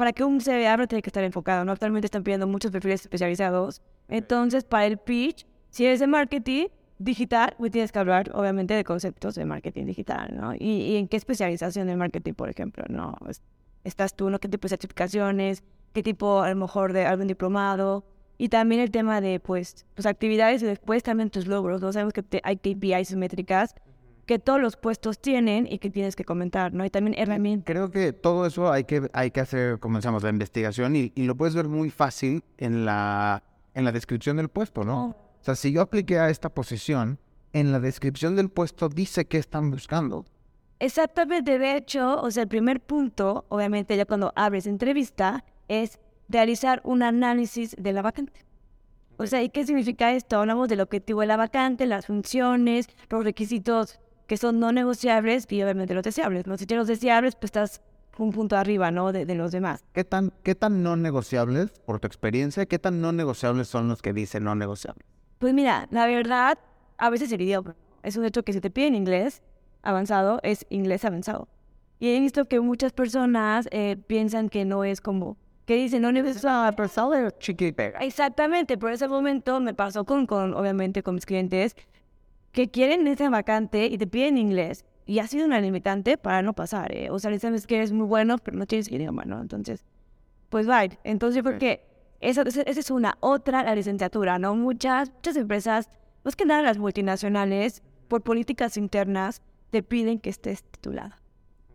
Para 0.00 0.14
que 0.14 0.24
un 0.24 0.40
CV 0.40 0.66
abra 0.66 0.86
tiene 0.86 1.02
que 1.02 1.10
estar 1.10 1.22
enfocado, 1.24 1.62
¿no? 1.66 1.72
Actualmente 1.72 2.06
están 2.06 2.22
pidiendo 2.22 2.46
muchos 2.46 2.70
perfiles 2.70 3.02
especializados. 3.02 3.82
Entonces, 4.08 4.64
para 4.64 4.86
el 4.86 4.96
pitch, 4.96 5.44
si 5.68 5.84
eres 5.84 6.00
de 6.00 6.06
marketing 6.06 6.68
digital, 6.98 7.54
pues 7.58 7.70
tienes 7.70 7.92
que 7.92 7.98
hablar, 7.98 8.30
obviamente, 8.32 8.72
de 8.72 8.82
conceptos 8.82 9.34
de 9.34 9.44
marketing 9.44 9.84
digital, 9.84 10.34
¿no? 10.34 10.54
Y, 10.54 10.58
y 10.84 10.96
en 10.96 11.06
qué 11.06 11.18
especialización 11.18 11.86
de 11.86 11.96
marketing, 11.96 12.32
por 12.32 12.48
ejemplo, 12.48 12.82
¿no? 12.88 13.14
Es- 13.28 13.42
Estás 13.84 14.14
tú, 14.16 14.30
¿no? 14.30 14.38
¿Qué 14.38 14.48
tipo 14.48 14.62
de 14.62 14.70
certificaciones? 14.70 15.62
¿Qué 15.92 16.02
tipo, 16.02 16.40
a 16.40 16.48
lo 16.48 16.56
mejor, 16.56 16.94
de 16.94 17.04
algún 17.04 17.26
diplomado? 17.26 18.06
Y 18.38 18.48
también 18.48 18.80
el 18.80 18.90
tema 18.90 19.20
de, 19.20 19.38
pues, 19.38 19.84
tus 19.92 20.06
actividades 20.06 20.62
y 20.62 20.66
después 20.66 21.02
también 21.02 21.28
tus 21.28 21.46
logros, 21.46 21.82
¿no? 21.82 21.92
Sabemos 21.92 22.14
que 22.14 22.22
te- 22.22 22.40
hay 22.42 22.56
KPIs 22.56 23.16
métricas 23.16 23.74
que 24.26 24.38
todos 24.38 24.60
los 24.60 24.76
puestos 24.76 25.20
tienen 25.20 25.66
y 25.70 25.78
que 25.78 25.90
tienes 25.90 26.16
que 26.16 26.24
comentar, 26.24 26.72
¿no? 26.72 26.84
Y 26.84 26.90
también 26.90 27.18
herramientas. 27.18 27.66
Creo 27.66 27.90
que 27.90 28.12
todo 28.12 28.46
eso 28.46 28.70
hay 28.70 28.84
que, 28.84 29.08
hay 29.12 29.30
que 29.30 29.40
hacer, 29.40 29.78
como 29.78 29.98
decíamos, 29.98 30.22
la 30.22 30.30
investigación 30.30 30.96
y, 30.96 31.12
y 31.14 31.24
lo 31.24 31.36
puedes 31.36 31.54
ver 31.54 31.68
muy 31.68 31.90
fácil 31.90 32.44
en 32.58 32.84
la, 32.84 33.42
en 33.74 33.84
la 33.84 33.92
descripción 33.92 34.36
del 34.36 34.48
puesto, 34.48 34.84
¿no? 34.84 35.16
O 35.40 35.44
sea, 35.44 35.54
si 35.54 35.72
yo 35.72 35.80
apliqué 35.80 36.18
a 36.18 36.30
esta 36.30 36.50
posición, 36.50 37.18
en 37.52 37.72
la 37.72 37.80
descripción 37.80 38.36
del 38.36 38.50
puesto 38.50 38.88
dice 38.88 39.26
qué 39.26 39.38
están 39.38 39.70
buscando. 39.70 40.24
Exactamente, 40.78 41.58
de 41.58 41.76
hecho, 41.76 42.20
o 42.22 42.30
sea, 42.30 42.44
el 42.44 42.48
primer 42.48 42.80
punto, 42.80 43.44
obviamente 43.48 43.96
ya 43.96 44.06
cuando 44.06 44.32
abres 44.34 44.66
entrevista, 44.66 45.44
es 45.68 45.98
realizar 46.28 46.80
un 46.84 47.02
análisis 47.02 47.76
de 47.78 47.92
la 47.92 48.02
vacante. 48.02 48.44
O 49.18 49.26
sea, 49.26 49.42
¿y 49.42 49.50
qué 49.50 49.66
significa 49.66 50.12
esto? 50.12 50.38
Hablamos 50.38 50.68
del 50.68 50.80
objetivo 50.80 51.20
de 51.20 51.26
la 51.26 51.36
vacante, 51.36 51.84
las 51.84 52.06
funciones, 52.06 52.88
los 53.10 53.24
requisitos 53.24 54.00
que 54.30 54.36
son 54.36 54.60
no 54.60 54.70
negociables 54.70 55.44
y 55.50 55.60
obviamente 55.60 55.92
los 55.92 56.04
deseables. 56.04 56.46
¿no? 56.46 56.56
Si 56.56 56.64
tienes 56.64 56.82
los 56.82 57.00
deseables, 57.00 57.34
pues 57.34 57.48
estás 57.48 57.82
un 58.16 58.30
punto 58.30 58.56
arriba, 58.56 58.92
¿no? 58.92 59.10
De, 59.10 59.26
de 59.26 59.34
los 59.34 59.50
demás. 59.50 59.84
¿Qué 59.92 60.04
tan, 60.04 60.32
¿Qué 60.44 60.54
tan 60.54 60.84
no 60.84 60.94
negociables, 60.94 61.72
por 61.84 61.98
tu 61.98 62.06
experiencia, 62.06 62.64
qué 62.64 62.78
tan 62.78 63.00
no 63.00 63.10
negociables 63.10 63.66
son 63.66 63.88
los 63.88 64.02
que 64.02 64.12
dicen 64.12 64.44
no 64.44 64.54
negociables? 64.54 65.04
Pues 65.40 65.52
mira, 65.52 65.88
la 65.90 66.06
verdad, 66.06 66.60
a 66.96 67.10
veces 67.10 67.32
el 67.32 67.40
idioma. 67.40 67.74
Es 68.04 68.16
un 68.16 68.24
hecho 68.24 68.44
que 68.44 68.52
si 68.52 68.60
te 68.60 68.70
piden 68.70 68.94
inglés 68.94 69.42
avanzado, 69.82 70.38
es 70.44 70.64
inglés 70.70 71.04
avanzado. 71.04 71.48
Y 71.98 72.14
he 72.14 72.20
visto 72.20 72.44
que 72.44 72.60
muchas 72.60 72.92
personas 72.92 73.68
eh, 73.72 73.96
piensan 74.06 74.48
que 74.48 74.64
no 74.64 74.84
es 74.84 75.00
como, 75.00 75.38
que 75.66 75.74
dicen, 75.74 76.02
no 76.02 76.12
y 77.66 77.72
pega. 77.72 77.98
Exactamente, 77.98 78.78
por 78.78 78.92
ese 78.92 79.08
momento 79.08 79.58
me 79.58 79.74
pasó 79.74 80.04
con, 80.04 80.26
con, 80.26 80.54
obviamente, 80.54 81.02
con 81.02 81.16
mis 81.16 81.26
clientes 81.26 81.74
que 82.52 82.70
quieren 82.70 83.06
esa 83.06 83.30
vacante 83.30 83.86
y 83.86 83.98
te 83.98 84.06
piden 84.06 84.38
inglés. 84.38 84.84
Y 85.06 85.18
ha 85.18 85.26
sido 85.26 85.46
una 85.46 85.60
limitante 85.60 86.16
para 86.18 86.42
no 86.42 86.52
pasar, 86.52 86.94
¿eh? 86.94 87.10
O 87.10 87.18
sea, 87.18 87.36
sabes 87.38 87.66
que 87.66 87.76
eres 87.76 87.92
muy 87.92 88.06
bueno, 88.06 88.38
pero 88.38 88.56
no 88.56 88.66
tienes 88.66 88.90
idioma, 88.90 89.24
¿no? 89.24 89.40
Entonces, 89.40 89.84
pues 90.50 90.68
va. 90.68 90.84
Entonces, 91.02 91.36
yo 91.36 91.42
creo 91.42 91.58
que 91.58 91.84
esa, 92.20 92.42
esa 92.42 92.62
esa 92.62 92.80
es 92.80 92.90
una. 92.90 93.16
Otra, 93.20 93.64
la 93.64 93.74
licenciatura, 93.74 94.38
¿no? 94.38 94.54
Muchas, 94.54 95.10
muchas 95.10 95.36
empresas, 95.36 95.88
más 96.22 96.36
que 96.36 96.44
nada 96.44 96.62
las 96.62 96.78
multinacionales, 96.78 97.82
por 98.06 98.22
políticas 98.22 98.76
internas, 98.76 99.42
te 99.70 99.82
piden 99.82 100.20
que 100.20 100.30
estés 100.30 100.62
titulado. 100.62 101.14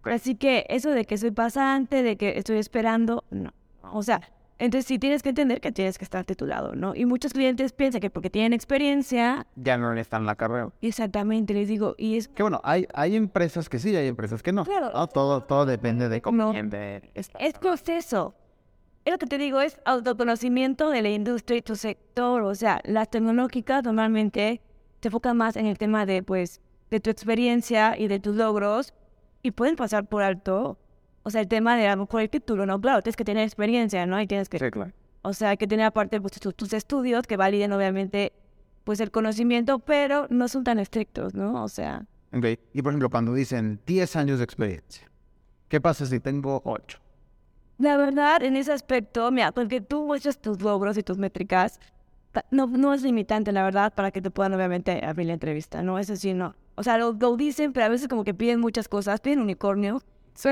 Así 0.03 0.35
que 0.35 0.65
eso 0.69 0.91
de 0.91 1.05
que 1.05 1.17
soy 1.17 1.31
pasante, 1.31 2.03
de 2.03 2.15
que 2.15 2.37
estoy 2.37 2.57
esperando, 2.57 3.23
no. 3.31 3.53
O 3.81 4.03
sea, 4.03 4.21
entonces 4.57 4.85
sí 4.87 4.99
tienes 4.99 5.21
que 5.23 5.29
entender 5.29 5.59
que 5.61 5.71
tienes 5.71 5.97
que 5.97 6.03
estar 6.05 6.23
titulado, 6.25 6.75
¿no? 6.75 6.95
Y 6.95 7.05
muchos 7.05 7.33
clientes 7.33 7.73
piensan 7.73 8.01
que 8.01 8.09
porque 8.09 8.29
tienen 8.29 8.53
experiencia, 8.53 9.45
Ya 9.55 9.77
no 9.77 9.93
están 9.93 10.25
la 10.25 10.35
carrera. 10.35 10.69
exactamente, 10.81 11.53
les 11.53 11.67
digo, 11.67 11.95
y 11.97 12.17
es 12.17 12.27
Que 12.29 12.43
bueno, 12.43 12.61
hay, 12.63 12.87
hay 12.93 13.15
empresas 13.15 13.67
que 13.69 13.79
sí 13.79 13.91
y 13.91 13.95
hay 13.95 14.07
empresas 14.07 14.41
que 14.41 14.51
no. 14.53 14.63
Claro. 14.65 14.91
Todo, 15.07 15.41
todo 15.43 15.65
depende 15.65 16.07
de 16.09 16.21
cómo 16.21 16.53
No. 16.53 16.99
esta- 17.13 17.37
Es 17.39 17.53
proceso. 17.59 18.35
es 19.03 19.11
lo 19.11 19.17
que 19.19 19.27
te 19.27 19.37
digo, 19.37 19.61
es 19.61 19.79
autoconocimiento 19.85 20.89
de 20.89 21.01
la 21.03 21.09
industria 21.09 21.57
y 21.57 21.61
tu 21.61 21.75
sector. 21.75 22.41
O 22.41 22.55
sea, 22.55 22.81
las 22.85 23.09
tecnológicas 23.09 23.83
normalmente 23.83 24.61
se 25.01 25.09
enfocan 25.09 25.37
más 25.37 25.55
en 25.57 25.67
el 25.67 25.77
tema 25.77 26.05
de, 26.07 26.23
pues, 26.23 26.61
de 26.89 26.99
tu 26.99 27.09
experiencia 27.11 27.95
y 27.99 28.07
de 28.07 28.19
tus 28.19 28.35
logros 28.35 28.93
y 29.43 29.51
pueden 29.51 29.75
pasar 29.75 30.07
por 30.07 30.23
alto, 30.23 30.79
o 31.25 31.31
sea, 31.31 31.41
el 31.41 31.47
tema 31.47 31.75
de 31.75 31.87
a 31.87 31.95
lo 31.95 32.03
mejor 32.03 32.21
el 32.21 32.29
título, 32.29 32.65
¿no? 32.65 32.79
Claro, 32.79 33.01
tienes 33.01 33.17
que 33.17 33.25
tener 33.25 33.43
experiencia, 33.43 34.05
¿no? 34.05 34.21
Y 34.21 34.27
tienes 34.27 34.47
que, 34.47 34.59
claro. 34.71 34.91
o 35.23 35.33
sea, 35.33 35.49
hay 35.49 35.57
que 35.57 35.67
tener 35.67 35.85
aparte 35.85 36.21
pues, 36.21 36.39
tus, 36.39 36.55
tus 36.55 36.71
estudios 36.73 37.25
que 37.27 37.35
validen 37.35 37.73
obviamente 37.73 38.31
pues 38.83 38.99
el 38.99 39.09
conocimiento, 39.09 39.79
pero 39.79 40.27
no 40.29 40.47
son 40.47 40.63
tan 40.63 40.77
estrictos, 40.77 41.33
¿no? 41.33 41.63
O 41.63 41.67
sea, 41.67 42.05
Ok. 42.35 42.45
Y 42.73 42.81
por 42.81 42.91
ejemplo, 42.91 43.09
cuando 43.09 43.33
dicen 43.33 43.79
10 43.85 44.15
años 44.17 44.37
de 44.39 44.43
experiencia, 44.43 45.09
¿qué 45.69 45.79
pasa 45.79 46.05
si 46.05 46.19
tengo 46.19 46.61
8? 46.65 46.99
La 47.77 47.97
verdad, 47.97 48.43
en 48.43 48.55
ese 48.57 48.73
aspecto, 48.73 49.31
mira, 49.31 49.51
porque 49.51 49.81
tú 49.81 50.05
muestras 50.05 50.39
tus 50.39 50.61
logros 50.61 50.97
y 50.97 51.03
tus 51.03 51.17
métricas, 51.17 51.79
no, 52.51 52.67
no 52.67 52.93
es 52.93 53.03
limitante, 53.03 53.51
la 53.51 53.63
verdad, 53.63 53.93
para 53.93 54.11
que 54.11 54.21
te 54.21 54.31
puedan 54.31 54.53
obviamente 54.53 55.05
abrir 55.05 55.27
la 55.27 55.33
entrevista, 55.33 55.81
¿no? 55.81 55.97
Eso 55.97 56.15
sí, 56.15 56.33
no. 56.33 56.55
O 56.75 56.83
sea, 56.83 56.97
lo, 56.97 57.13
lo 57.13 57.37
dicen, 57.37 57.71
pero 57.71 57.85
a 57.85 57.89
veces 57.89 58.09
como 58.09 58.25
que 58.25 58.33
piden 58.33 58.59
muchas 58.59 58.87
cosas, 58.89 59.21
piden 59.21 59.39
unicornio, 59.39 60.01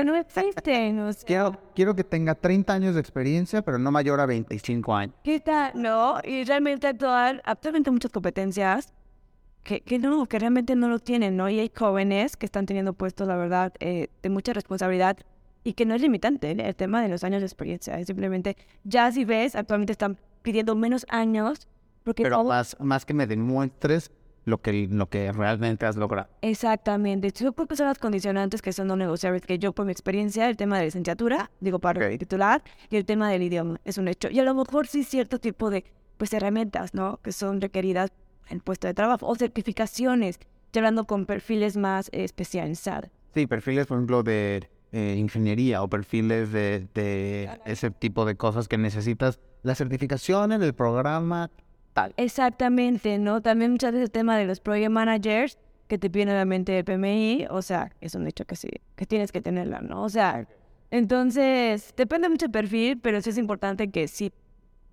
no 0.04 0.14
existen, 0.16 0.98
o 1.00 1.12
sea, 1.12 1.24
Quiero, 1.26 1.56
quiero 1.74 1.94
que 1.94 2.04
tenga 2.04 2.34
30 2.34 2.72
años 2.72 2.94
de 2.94 3.00
experiencia, 3.00 3.62
pero 3.62 3.78
no 3.78 3.90
mayor 3.90 4.20
a 4.20 4.26
25 4.26 4.94
años. 4.94 5.14
¿qué 5.22 5.40
tal? 5.40 5.72
No, 5.74 6.18
y 6.24 6.44
realmente 6.44 6.86
actual, 6.86 7.42
actualmente 7.44 7.90
muchas 7.90 8.10
competencias 8.10 8.92
que, 9.62 9.80
que 9.80 9.98
no, 9.98 10.26
que 10.26 10.38
realmente 10.38 10.74
no 10.76 10.88
lo 10.88 10.98
tienen, 10.98 11.36
¿no? 11.36 11.48
Y 11.48 11.58
hay 11.60 11.70
jóvenes 11.74 12.36
que 12.36 12.46
están 12.46 12.66
teniendo 12.66 12.92
puestos, 12.92 13.26
la 13.28 13.36
verdad, 13.36 13.72
eh, 13.80 14.08
de 14.22 14.30
mucha 14.30 14.52
responsabilidad 14.52 15.16
y 15.62 15.72
que 15.72 15.86
no 15.86 15.94
es 15.94 16.02
limitante 16.02 16.50
¿eh? 16.50 16.56
el 16.58 16.76
tema 16.76 17.00
de 17.02 17.08
los 17.08 17.24
años 17.24 17.40
de 17.40 17.46
experiencia. 17.46 17.98
Es 17.98 18.06
simplemente, 18.06 18.56
ya 18.84 19.10
si 19.12 19.24
ves, 19.24 19.54
actualmente 19.56 19.92
están 19.92 20.18
pidiendo 20.42 20.74
menos 20.74 21.06
años 21.08 21.66
porque 22.02 22.22
Pero 22.22 22.36
todo- 22.36 22.48
más, 22.50 22.76
más 22.80 23.06
que 23.06 23.14
me 23.14 23.26
demuestres 23.26 24.10
lo 24.44 24.60
que, 24.60 24.88
lo 24.90 25.08
que 25.08 25.32
realmente 25.32 25.86
has 25.86 25.96
logrado. 25.96 26.28
Exactamente. 26.42 27.30
Yo 27.32 27.52
creo 27.52 27.66
que 27.66 27.76
son 27.76 27.86
las 27.86 27.98
condicionantes 27.98 28.62
que 28.62 28.72
son 28.72 28.88
no 28.88 28.96
negociables, 28.96 29.42
que 29.42 29.58
yo 29.58 29.72
por 29.72 29.86
mi 29.86 29.92
experiencia, 29.92 30.48
el 30.48 30.56
tema 30.56 30.78
de 30.78 30.84
licenciatura, 30.86 31.50
digo 31.60 31.78
para 31.78 32.06
Ok. 32.06 32.18
titular, 32.18 32.62
y 32.90 32.96
el 32.96 33.04
tema 33.04 33.30
del 33.30 33.42
idioma, 33.42 33.80
es 33.84 33.98
un 33.98 34.08
hecho. 34.08 34.28
Y 34.30 34.38
a 34.40 34.44
lo 34.44 34.54
mejor 34.54 34.86
sí 34.86 35.04
cierto 35.04 35.38
tipo 35.38 35.70
de 35.70 35.84
pues 36.16 36.32
herramientas, 36.32 36.94
¿no? 36.94 37.18
Que 37.22 37.32
son 37.32 37.60
requeridas 37.60 38.12
en 38.48 38.60
puesto 38.60 38.86
de 38.86 38.94
trabajo, 38.94 39.26
o 39.26 39.34
certificaciones, 39.34 40.38
ya 40.72 40.80
hablando 40.80 41.04
con 41.06 41.26
perfiles 41.26 41.76
más 41.76 42.08
eh, 42.12 42.24
especializados. 42.24 43.10
Sí, 43.34 43.46
perfiles, 43.46 43.86
por 43.86 43.96
ejemplo, 43.96 44.22
de 44.22 44.68
eh, 44.92 45.16
ingeniería 45.18 45.82
o 45.82 45.88
perfiles 45.88 46.52
de, 46.52 46.86
de 46.94 47.50
ese 47.64 47.90
tipo 47.90 48.24
de 48.24 48.36
cosas 48.36 48.68
que 48.68 48.78
necesitas. 48.78 49.40
La 49.62 49.74
certificación 49.74 50.52
en 50.52 50.62
el 50.62 50.74
programa, 50.74 51.50
tal. 51.94 52.12
Exactamente, 52.18 53.18
¿no? 53.18 53.40
También 53.40 53.70
muchas 53.70 53.92
veces 53.92 54.06
el 54.08 54.10
tema 54.10 54.36
de 54.36 54.44
los 54.44 54.60
project 54.60 54.90
managers, 54.90 55.58
que 55.88 55.98
te 55.98 56.10
piden 56.10 56.28
obviamente 56.28 56.78
el 56.78 56.84
PMI, 56.84 57.46
o 57.50 57.62
sea, 57.62 57.92
es 58.00 58.14
un 58.14 58.26
hecho 58.26 58.44
que 58.44 58.56
sí, 58.56 58.68
que 58.96 59.06
tienes 59.06 59.32
que 59.32 59.40
tenerla, 59.40 59.80
¿no? 59.80 60.02
O 60.02 60.08
sea, 60.08 60.46
entonces, 60.90 61.94
depende 61.96 62.28
mucho 62.28 62.46
del 62.46 62.52
perfil, 62.52 63.00
pero 63.00 63.20
sí 63.20 63.30
es 63.30 63.38
importante 63.38 63.90
que 63.90 64.08
sí, 64.08 64.32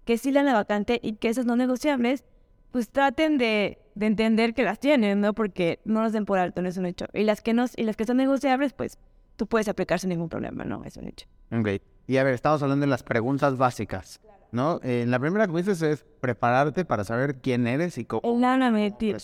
que 0.06 0.18
sí 0.18 0.32
la 0.32 0.44
vacante 0.54 1.00
y 1.04 1.14
que 1.14 1.30
esas 1.30 1.46
no 1.46 1.56
negociables, 1.56 2.24
pues 2.72 2.90
traten 2.90 3.38
de, 3.38 3.80
de 3.96 4.06
entender 4.06 4.54
que 4.54 4.64
las 4.64 4.80
tienen, 4.80 5.22
¿no? 5.22 5.34
Porque 5.34 5.80
no 5.86 6.02
las 6.02 6.14
den 6.14 6.26
por 6.26 6.40
alto, 6.40 6.62
no 6.62 6.70
es 6.70 6.78
un 6.78 6.86
hecho. 6.86 7.06
Y 7.14 7.24
las 7.24 7.42
que 7.42 7.54
no, 7.54 7.66
y 7.76 7.84
las 7.84 7.98
que 7.98 8.06
son 8.06 8.18
negociables, 8.18 8.74
pues 8.74 8.98
tú 9.36 9.48
puedes 9.48 9.68
aplicar 9.68 10.00
sin 10.00 10.10
ningún 10.10 10.30
problema, 10.30 10.64
¿no? 10.64 10.84
Es 10.86 10.98
un 10.98 11.08
hecho. 11.08 11.28
Ok. 11.52 11.82
Y 12.08 12.18
a 12.18 12.24
ver, 12.24 12.34
estamos 12.34 12.62
hablando 12.64 12.86
de 12.86 12.90
las 12.90 13.04
preguntas 13.04 13.58
básicas, 13.58 14.20
¿no? 14.52 14.80
Eh, 14.84 15.06
la 15.08 15.20
primera 15.20 15.48
que 15.48 15.54
dices 15.58 15.82
es 15.82 16.06
prepararte 16.20 16.86
para 16.86 17.04
saber 17.04 17.36
quién 17.42 17.68
eres 17.68 17.98
y 17.98 18.06
cómo. 18.06 18.22
Claramente, 18.22 19.16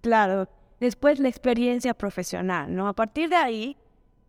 claro. 0.00 0.48
Después 0.78 1.18
la 1.18 1.28
experiencia 1.28 1.92
profesional, 1.92 2.74
¿no? 2.74 2.88
A 2.88 2.94
partir 2.94 3.28
de 3.28 3.36
ahí, 3.36 3.76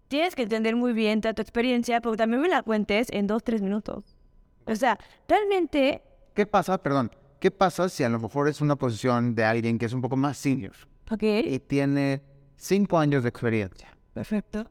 tienes 0.10 0.36
que 0.36 0.44
entender 0.44 0.76
muy 0.76 0.92
bien 0.92 1.22
toda 1.22 1.34
tu 1.34 1.42
experiencia, 1.42 2.02
pero 2.02 2.18
también 2.18 2.42
me 2.42 2.50
la 2.50 2.62
cuentes 2.62 3.08
en 3.12 3.28
dos, 3.28 3.44
tres 3.44 3.62
minutos. 3.62 4.18
O 4.66 4.76
sea, 4.76 5.00
realmente, 5.28 6.04
¿Qué 6.34 6.46
pasa, 6.46 6.78
perdón, 6.78 7.12
qué 7.40 7.52
pasa 7.52 7.88
si 7.88 8.04
a 8.04 8.10
lo 8.10 8.20
mejor 8.20 8.50
es 8.50 8.60
una 8.60 8.76
posición 8.76 9.34
de 9.34 9.46
alguien 9.46 9.80
que 9.80 9.86
es 9.86 9.94
un 9.94 10.02
poco 10.02 10.18
más 10.18 10.38
senior 10.38 10.74
ok, 11.10 11.24
y 11.24 11.60
tiene 11.60 12.22
cinco 12.58 13.00
años 13.00 13.24
de 13.24 13.30
experiencia? 13.30 13.98
perfecto. 14.14 14.66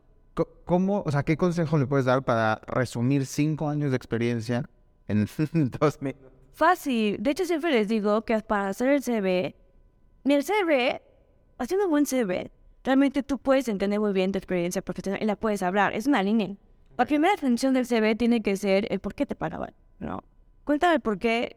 ¿Cómo, 0.64 1.02
o 1.05 1.11
sea, 1.11 1.23
qué 1.23 1.37
consejo 1.37 1.76
le 1.76 1.87
puedes 1.87 2.07
dar 2.07 2.23
para 2.23 2.61
resumir 2.67 3.26
cinco 3.26 3.69
años 3.69 3.90
de 3.90 3.97
experiencia 3.97 4.69
en 5.11 5.26
dos 5.81 6.00
minutos? 6.00 6.33
Fácil. 6.52 7.17
De 7.21 7.31
hecho, 7.31 7.45
siempre 7.45 7.71
les 7.73 7.88
digo 7.88 8.23
que 8.23 8.38
para 8.40 8.69
hacer 8.69 8.88
el 8.88 9.02
CV, 9.02 9.55
ni 10.25 10.35
el 10.35 10.45
CV, 10.45 11.00
haciendo 11.59 11.87
un 11.87 11.90
buen 11.90 12.07
CV, 12.07 12.50
realmente 12.85 13.23
tú 13.23 13.38
puedes 13.38 13.69
entender 13.69 14.00
muy 14.00 14.12
bien 14.12 14.33
tu 14.33 14.38
experiencia 14.38 14.83
profesional 14.83 15.23
y 15.23 15.26
la 15.26 15.37
puedes 15.37 15.62
hablar. 15.62 15.95
Es 15.95 16.07
una 16.07 16.23
línea. 16.23 16.57
La 16.97 17.07
primera 17.07 17.37
función 17.37 17.73
del 17.75 17.87
CV 17.87 18.14
tiene 18.14 18.43
que 18.43 18.57
ser 18.57 18.87
el 18.93 19.00
por 19.00 19.14
qué 19.14 19.26
te 19.26 19.35
pagaban, 19.35 19.73
¿no? 19.99 20.23
Cuéntame 20.64 21.00
por 21.00 21.19
qué 21.19 21.57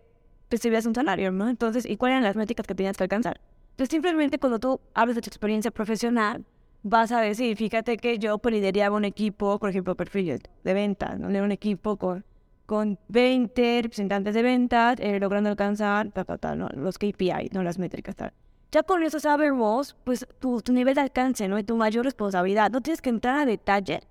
recibías 0.50 0.86
un 0.86 0.96
salario, 0.96 1.32
¿no? 1.32 1.50
Entonces, 1.50 1.86
¿y 1.86 1.98
cuáles 1.98 2.14
eran 2.14 2.24
las 2.24 2.36
métricas 2.36 2.66
que 2.66 2.76
tenías 2.76 2.96
que 2.96 3.04
alcanzar? 3.04 3.42
Entonces, 3.72 3.92
simplemente 3.92 4.40
cuando 4.40 4.60
tú 4.60 4.80
hablas 4.94 5.16
de 5.16 5.22
tu 5.22 5.28
experiencia 5.28 5.72
profesional, 5.72 6.46
vas 6.84 7.12
a 7.12 7.20
decir, 7.22 7.58
fíjate 7.58 7.98
que 7.98 8.20
yo 8.20 8.38
pues, 8.38 8.54
lideraba 8.54 8.96
un 8.96 9.06
equipo, 9.06 9.58
por 9.60 9.70
ejemplo, 9.70 9.96
perfiles 9.96 10.42
de 10.64 10.74
ventas, 10.74 11.20
¿no? 11.20 11.30
Era 11.30 11.44
un 11.44 11.52
equipo 11.52 11.98
con, 11.98 12.24
con 12.66 12.98
20 13.10 13.82
representantes 13.84 14.34
de 14.34 14.42
ventas, 14.42 14.98
eh, 15.00 15.20
logrando 15.20 15.50
alcanzar 15.50 16.12
ta, 16.12 16.24
ta, 16.24 16.38
ta, 16.38 16.56
¿no? 16.56 16.70
los 16.70 16.98
KPI, 16.98 17.50
¿no? 17.52 17.64
las 17.64 17.78
métricas. 17.78 18.16
Tal. 18.16 18.34
Ya 18.72 18.84
con 18.84 19.04
eso 19.04 19.20
sabemos, 19.20 19.96
pues, 20.04 20.26
tu, 20.40 20.62
tu 20.62 20.74
nivel 20.74 20.96
de 20.96 21.02
alcance, 21.02 21.48
¿no? 21.48 21.60
Y 21.60 21.64
tu 21.64 21.76
mayor 21.76 22.06
responsabilidad. 22.06 22.72
No 22.72 22.82
tienes 22.82 23.02
que 23.02 23.10
entrar 23.10 23.38
a 23.38 23.46
detalle, 23.46 24.02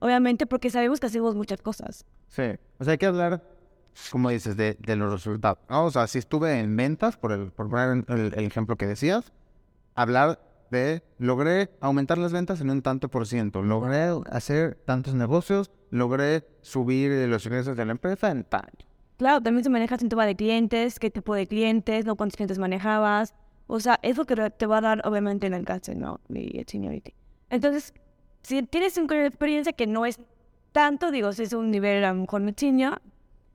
obviamente, 0.00 0.46
porque 0.46 0.70
sabemos 0.70 1.00
que 1.00 1.06
hacemos 1.06 1.34
muchas 1.34 1.62
cosas. 1.62 2.04
Sí. 2.28 2.42
O 2.78 2.84
sea, 2.84 2.92
hay 2.92 2.98
que 2.98 3.06
hablar, 3.06 3.42
como 4.10 4.28
dices, 4.28 4.56
de, 4.56 4.76
de 4.78 4.96
los 4.96 5.10
resultados. 5.10 5.58
¿no? 5.70 5.86
O 5.86 5.90
sea, 5.90 6.06
si 6.06 6.18
estuve 6.18 6.60
en 6.60 6.76
ventas, 6.76 7.16
por, 7.16 7.32
el, 7.32 7.50
por 7.50 7.70
poner 7.70 8.04
el, 8.08 8.34
el 8.34 8.44
ejemplo 8.44 8.76
que 8.76 8.86
decías, 8.86 9.32
hablar 9.94 10.38
de 10.74 11.02
logré 11.18 11.70
aumentar 11.80 12.18
las 12.18 12.32
ventas 12.32 12.60
en 12.60 12.68
un 12.68 12.82
tanto 12.82 13.08
por 13.08 13.26
ciento, 13.26 13.62
logré 13.62 14.10
hacer 14.30 14.74
tantos 14.84 15.14
negocios, 15.14 15.70
logré 15.90 16.44
subir 16.60 17.10
los 17.28 17.46
ingresos 17.46 17.76
de 17.76 17.84
la 17.86 17.92
empresa 17.92 18.30
en 18.30 18.44
tal. 18.44 18.70
Claro, 19.16 19.40
también 19.40 19.64
se 19.64 19.70
maneja 19.70 19.96
un 20.00 20.08
tema 20.08 20.26
de 20.26 20.34
clientes, 20.34 20.98
qué 20.98 21.10
tipo 21.10 21.34
de 21.34 21.46
clientes, 21.46 22.04
no 22.04 22.16
cuántos 22.16 22.36
clientes 22.36 22.58
manejabas. 22.58 23.34
O 23.66 23.80
sea, 23.80 23.98
eso 24.02 24.26
que 24.26 24.34
te 24.50 24.66
va 24.66 24.78
a 24.78 24.80
dar 24.80 25.06
obviamente 25.06 25.46
el 25.46 25.54
alcance, 25.54 25.94
¿no? 25.94 26.20
Y 26.28 26.58
el 26.58 26.66
seniority. 26.66 27.14
Entonces, 27.48 27.94
si 28.42 28.62
tienes 28.64 28.98
una 28.98 29.26
experiencia 29.26 29.72
que 29.72 29.86
no 29.86 30.04
es 30.04 30.18
tanto, 30.72 31.10
digo, 31.10 31.32
si 31.32 31.44
es 31.44 31.52
un 31.52 31.70
nivel 31.70 32.04
a 32.04 32.12
lo 32.12 32.22
mejor 32.22 32.42
senior, 32.56 33.00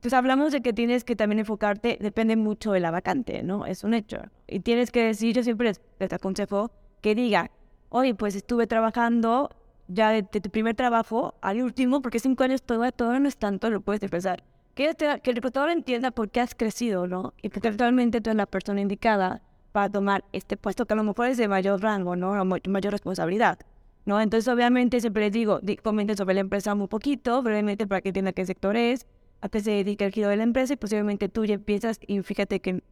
pues 0.02 0.14
hablamos 0.14 0.54
de 0.54 0.62
que 0.62 0.72
tienes 0.72 1.04
que 1.04 1.16
también 1.16 1.40
enfocarte, 1.40 1.98
depende 2.00 2.38
mucho 2.38 2.72
de 2.72 2.80
la 2.80 2.90
vacante, 2.90 3.44
¿no? 3.44 3.66
Es 3.66 3.84
un 3.84 3.94
hecho. 3.94 4.18
Y 4.48 4.62
tienes 4.62 4.92
que 4.92 5.04
decir, 5.04 5.36
yo 5.36 5.44
siempre 5.44 5.74
les 6.00 6.14
aconsejo 6.14 6.72
que 7.02 7.16
diga, 7.16 7.52
oye, 7.90 8.14
pues 8.16 8.36
estuve 8.36 8.68
trabajando 8.68 9.50
ya 9.88 10.12
de, 10.12 10.22
de 10.22 10.42
tu 10.42 10.50
primer 10.50 10.76
trabajo 10.76 11.34
al 11.42 11.62
último, 11.64 12.02
porque 12.02 12.20
cinco 12.20 12.44
años 12.44 12.62
todavía, 12.62 12.92
todavía 12.92 13.20
no 13.20 13.28
es 13.28 13.38
tanto, 13.38 13.70
lo 13.70 13.82
puedes 13.82 14.02
expresar. 14.04 14.44
Que, 14.76 14.94
te- 14.94 15.20
que 15.22 15.32
el 15.32 15.36
reclutador 15.38 15.72
entienda 15.72 16.12
por 16.12 16.30
qué 16.30 16.42
has 16.42 16.56
crecido, 16.56 17.08
¿no? 17.08 17.34
Y 17.42 17.50
que 17.50 17.68
actualmente 17.68 18.22
tú 18.22 18.30
eres 18.30 18.38
la 18.38 18.46
persona 18.46 18.82
indicada 18.82 19.42
para 19.72 19.90
tomar 19.90 20.24
este 20.32 20.58
puesto 20.58 20.86
que 20.86 20.94
a 20.94 20.96
lo 20.98 21.04
mejor 21.04 21.28
es 21.28 21.38
de 21.38 21.48
mayor 21.48 21.82
rango, 21.82 22.16
¿no? 22.16 22.32
O 22.40 22.46
mayor 22.46 22.92
responsabilidad, 22.92 23.60
¿no? 24.06 24.22
Entonces, 24.22 24.48
obviamente, 24.48 25.02
siempre 25.02 25.24
les 25.24 25.32
digo, 25.34 25.60
di- 25.62 25.76
comenten 25.78 26.16
sobre 26.16 26.36
la 26.36 26.42
empresa 26.42 26.76
muy 26.76 26.88
poquito, 26.88 27.42
brevemente, 27.42 27.88
para 27.88 28.02
que 28.02 28.10
entiendan 28.10 28.34
qué 28.34 28.46
sector 28.46 28.76
es, 28.78 29.06
a 29.42 29.50
qué 29.50 29.60
se 29.60 29.72
dedica 29.72 30.06
el 30.06 30.12
giro 30.12 30.30
de 30.30 30.38
la 30.38 30.44
empresa, 30.44 30.74
y 30.74 30.78
posiblemente 30.78 31.30
tú 31.30 31.46
ya 31.46 31.56
empiezas 31.56 32.00
y 32.08 32.22
fíjate 32.22 32.60
que 32.60 32.84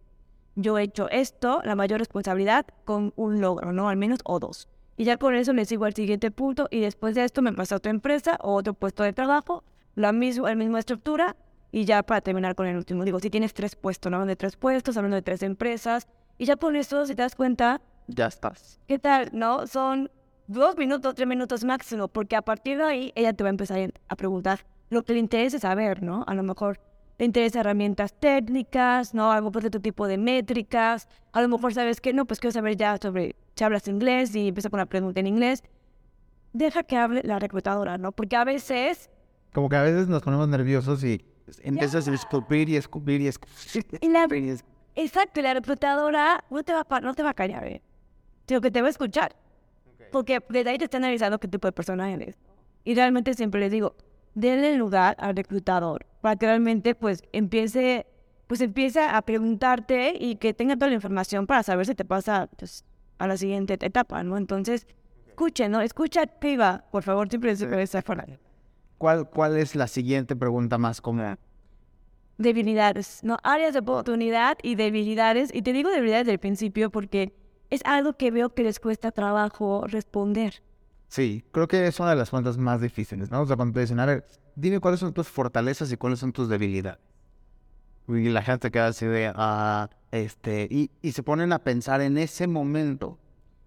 yo 0.57 0.77
he 0.77 0.83
hecho 0.83 1.07
esto, 1.09 1.61
la 1.63 1.75
mayor 1.75 1.99
responsabilidad, 1.99 2.65
con 2.83 3.13
un 3.15 3.39
logro, 3.39 3.71
¿no? 3.71 3.89
Al 3.89 3.95
menos 3.95 4.19
o 4.25 4.39
dos. 4.39 4.67
Y 4.97 5.03
ya 5.03 5.17
con 5.17 5.35
eso 5.35 5.53
les 5.53 5.69
sigo 5.69 5.85
al 5.85 5.93
siguiente 5.93 6.31
punto 6.31 6.67
y 6.71 6.79
después 6.81 7.13
de 7.13 7.23
esto 7.23 7.43
me 7.43 7.53
paso 7.53 7.75
a 7.75 7.77
otra 7.77 7.91
empresa 7.91 8.37
o 8.41 8.55
otro 8.55 8.73
puesto 8.73 9.03
de 9.03 9.13
trabajo, 9.13 9.63
la 9.93 10.11
misma, 10.11 10.49
la 10.49 10.55
misma 10.55 10.79
estructura 10.79 11.35
y 11.71 11.85
ya 11.85 12.01
para 12.01 12.21
terminar 12.21 12.55
con 12.55 12.65
el 12.65 12.75
último. 12.75 13.05
Digo, 13.05 13.19
si 13.19 13.29
tienes 13.29 13.53
tres 13.53 13.75
puestos, 13.75 14.11
¿no? 14.11 14.25
De 14.25 14.35
tres 14.35 14.57
puestos, 14.57 14.97
hablando 14.97 15.15
de 15.15 15.21
tres 15.21 15.43
empresas 15.43 16.07
y 16.39 16.45
ya 16.45 16.55
con 16.55 16.75
eso, 16.75 17.05
si 17.05 17.13
te 17.13 17.21
das 17.21 17.35
cuenta, 17.35 17.81
Ya 18.07 18.25
estás. 18.25 18.79
¿qué 18.87 18.97
tal? 18.97 19.29
¿No? 19.33 19.67
Son 19.67 20.09
dos 20.47 20.75
minutos, 20.75 21.13
tres 21.13 21.27
minutos 21.27 21.63
máximo, 21.63 22.07
porque 22.07 22.35
a 22.35 22.41
partir 22.41 22.79
de 22.79 22.83
ahí 22.83 23.11
ella 23.15 23.33
te 23.33 23.43
va 23.43 23.49
a 23.49 23.51
empezar 23.51 23.93
a 24.07 24.15
preguntar 24.15 24.65
lo 24.89 25.03
que 25.03 25.13
le 25.13 25.19
interesa 25.19 25.59
saber, 25.59 26.01
¿no? 26.01 26.23
A 26.25 26.33
lo 26.33 26.41
mejor 26.41 26.79
te 27.17 27.25
interesa 27.25 27.59
herramientas 27.61 28.13
técnicas, 28.19 29.13
¿no? 29.13 29.31
A 29.31 29.37
lo 29.39 29.47
mejor 29.47 29.63
de 29.63 29.69
tu 29.71 29.79
tipo 29.79 30.07
de 30.07 30.17
métricas, 30.17 31.07
a 31.33 31.41
lo 31.41 31.47
mejor 31.47 31.73
sabes 31.73 31.99
que 31.99 32.13
no, 32.13 32.25
pues 32.25 32.39
quiero 32.39 32.51
saber 32.53 32.75
ya 32.77 32.97
sobre 33.01 33.35
si 33.55 33.63
hablas 33.63 33.87
inglés 33.87 34.35
y 34.35 34.47
empieza 34.49 34.69
con 34.69 34.77
una 34.79 34.85
pregunta 34.85 35.19
en 35.19 35.27
inglés. 35.27 35.63
Deja 36.53 36.83
que 36.83 36.95
hable 36.97 37.21
la 37.23 37.39
reclutadora, 37.39 37.97
¿no? 37.97 38.11
Porque 38.11 38.35
a 38.35 38.43
veces, 38.43 39.09
Como 39.53 39.67
que 39.69 39.75
a 39.75 39.81
veces 39.83 40.07
nos 40.07 40.21
ponemos 40.21 40.47
nerviosos 40.47 41.03
y 41.03 41.23
Empiezas 41.63 42.07
a 42.09 42.13
escupir 42.13 42.67
y 42.67 42.75
escupir 42.75 43.21
y 43.21 43.27
escupir. 43.27 43.85
Y 44.01 44.09
la- 44.09 44.27
Exacto, 44.95 45.41
la 45.41 45.53
reclutadora 45.53 46.43
no 46.49 46.61
te 46.63 46.73
va 46.73 46.85
a, 46.89 46.99
no 47.01 47.13
te 47.13 47.23
va 47.23 47.29
a 47.29 47.33
callar, 47.33 47.65
¿eh? 47.67 47.81
sino 48.47 48.59
que 48.59 48.69
te 48.69 48.81
va 48.81 48.87
a 48.87 48.89
escuchar. 48.89 49.33
Porque 50.11 50.41
desde 50.49 50.69
ahí 50.71 50.77
te 50.77 50.83
está 50.85 50.97
analizando 50.97 51.39
qué 51.39 51.47
tipo 51.47 51.67
de 51.67 51.71
persona 51.71 52.11
eres. 52.11 52.35
Y 52.83 52.95
realmente 52.95 53.33
siempre 53.33 53.61
les 53.61 53.71
digo, 53.71 53.95
denle 54.37 54.77
lugar 54.77 55.15
al 55.19 55.35
reclutador 55.35 56.05
para 56.21 56.35
que 56.35 56.45
realmente 56.45 56.93
pues 56.93 57.23
empiece, 57.33 58.05
pues 58.45 58.61
empiece 58.61 59.01
a 59.01 59.19
preguntarte 59.23 60.13
y 60.19 60.35
que 60.35 60.53
tenga 60.53 60.75
toda 60.75 60.89
la 60.89 60.95
información 60.95 61.47
para 61.47 61.63
saber 61.63 61.87
si 61.87 61.95
te 61.95 62.05
pasa 62.05 62.47
pues, 62.55 62.85
a 63.17 63.27
la 63.27 63.35
siguiente 63.35 63.77
etapa, 63.81 64.23
¿no? 64.23 64.37
Entonces, 64.37 64.85
escuchen, 65.27 65.71
¿no? 65.71 65.81
Escucha 65.81 66.21
activa, 66.21 66.85
por 66.91 67.01
favor, 67.01 67.27
siempre 67.29 67.51
es 67.51 67.61
esa 67.61 68.03
fuera. 68.03 68.27
¿Cuál, 68.99 69.27
¿Cuál 69.29 69.57
es 69.57 69.75
la 69.75 69.87
siguiente 69.87 70.35
pregunta 70.35 70.77
más 70.77 71.01
común? 71.01 71.37
debilidades, 72.37 73.21
¿no? 73.23 73.37
Áreas 73.41 73.73
de 73.73 73.79
oportunidad 73.79 74.59
y 74.61 74.75
debilidades. 74.75 75.49
Y 75.51 75.63
te 75.63 75.73
digo 75.73 75.89
debilidades 75.89 76.27
del 76.27 76.37
principio 76.37 76.91
porque 76.91 77.33
es 77.71 77.81
algo 77.83 78.13
que 78.13 78.29
veo 78.29 78.53
que 78.53 78.61
les 78.61 78.79
cuesta 78.79 79.11
trabajo 79.11 79.85
responder. 79.87 80.61
Sí, 81.07 81.43
creo 81.51 81.67
que 81.67 81.87
es 81.87 81.99
una 81.99 82.11
de 82.11 82.15
las 82.17 82.29
preguntas 82.29 82.57
más 82.57 82.81
difíciles, 82.81 83.31
¿no? 83.31 83.41
O 83.41 83.45
sea, 83.45 83.55
cuando 83.55 83.73
te 83.73 83.81
dicen, 83.81 83.99
a 83.99 84.05
ver, 84.05 84.25
dime 84.55 84.79
cuáles 84.79 84.99
son 84.99 85.13
tus 85.13 85.27
fortalezas 85.27 85.91
y 85.91 85.97
cuáles 85.97 86.19
son 86.19 86.33
tus 86.33 86.49
debilidades. 86.49 86.99
Y 88.07 88.29
la 88.29 88.41
gente 88.41 88.71
queda 88.71 88.87
así 88.87 89.05
de, 89.05 89.31
ah, 89.35 89.89
este, 90.11 90.67
y, 90.69 90.91
y 91.01 91.11
se 91.11 91.23
ponen 91.23 91.51
a 91.53 91.59
pensar 91.59 92.01
en 92.01 92.17
ese 92.17 92.47
momento. 92.47 93.19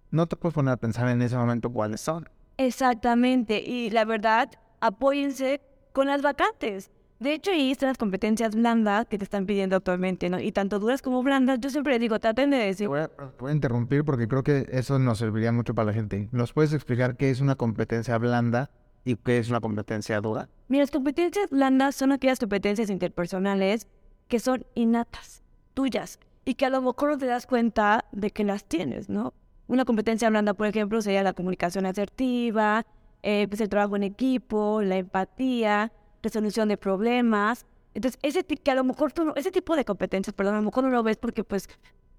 No 0.09 0.27
te 0.27 0.35
puedes 0.35 0.53
poner 0.53 0.73
a 0.73 0.77
pensar 0.77 1.07
en 1.09 1.21
ese 1.21 1.37
momento 1.37 1.71
cuáles 1.71 2.01
son. 2.01 2.29
Exactamente. 2.57 3.61
Y 3.61 3.89
la 3.91 4.05
verdad, 4.05 4.49
apóyense 4.79 5.61
con 5.93 6.07
las 6.07 6.21
vacantes. 6.21 6.91
De 7.21 7.35
hecho, 7.35 7.51
ahí 7.51 7.69
están 7.69 7.89
las 7.89 7.99
competencias 7.99 8.55
blandas 8.55 9.05
que 9.05 9.19
te 9.19 9.23
están 9.23 9.45
pidiendo 9.45 9.75
actualmente, 9.75 10.27
¿no? 10.27 10.39
Y 10.39 10.51
tanto 10.51 10.79
duras 10.79 11.03
como 11.03 11.21
blandas, 11.21 11.59
yo 11.59 11.69
siempre 11.69 11.99
digo, 11.99 12.17
traten 12.19 12.49
de 12.49 12.57
decir, 12.57 12.87
voy, 12.87 13.01
a, 13.01 13.09
te 13.09 13.23
voy 13.37 13.51
a 13.51 13.53
interrumpir 13.53 14.03
porque 14.03 14.27
creo 14.27 14.41
que 14.41 14.65
eso 14.71 14.97
nos 14.97 15.19
serviría 15.19 15.51
mucho 15.51 15.75
para 15.75 15.85
la 15.85 15.93
gente. 15.93 16.29
¿Nos 16.31 16.51
puedes 16.51 16.73
explicar 16.73 17.17
qué 17.17 17.29
es 17.29 17.39
una 17.39 17.53
competencia 17.53 18.17
blanda 18.17 18.71
y 19.05 19.17
qué 19.17 19.37
es 19.37 19.51
una 19.51 19.59
competencia 19.59 20.19
dura? 20.19 20.49
Mira, 20.67 20.81
las 20.81 20.89
competencias 20.89 21.51
blandas 21.51 21.95
son 21.95 22.11
aquellas 22.11 22.39
competencias 22.39 22.89
interpersonales 22.89 23.87
que 24.27 24.39
son 24.39 24.65
innatas, 24.73 25.43
tuyas, 25.75 26.17
y 26.43 26.55
que 26.55 26.65
a 26.65 26.71
lo 26.71 26.81
mejor 26.81 27.11
no 27.11 27.17
te 27.19 27.27
das 27.27 27.45
cuenta 27.45 28.05
de 28.11 28.31
que 28.31 28.43
las 28.43 28.63
tienes, 28.63 29.09
¿no? 29.09 29.35
Una 29.67 29.85
competencia 29.85 30.27
blanda, 30.31 30.55
por 30.55 30.65
ejemplo, 30.65 30.99
sería 31.03 31.21
la 31.21 31.33
comunicación 31.33 31.85
asertiva, 31.85 32.83
eh, 33.21 33.45
pues 33.47 33.61
el 33.61 33.69
trabajo 33.69 33.95
en 33.95 34.01
equipo, 34.01 34.81
la 34.81 34.97
empatía, 34.97 35.91
resolución 36.23 36.67
de 36.69 36.77
problemas. 36.77 37.65
Entonces, 37.93 38.19
ese, 38.23 38.43
que 38.43 38.71
a 38.71 38.75
lo 38.75 38.83
mejor 38.83 39.11
tú 39.11 39.33
ese 39.35 39.51
tipo 39.51 39.75
de 39.75 39.83
competencias, 39.85 40.33
perdón, 40.33 40.55
a 40.55 40.57
lo 40.59 40.63
mejor 40.63 40.83
no 40.85 40.89
lo 40.89 41.03
ves 41.03 41.17
porque 41.17 41.43
pues, 41.43 41.67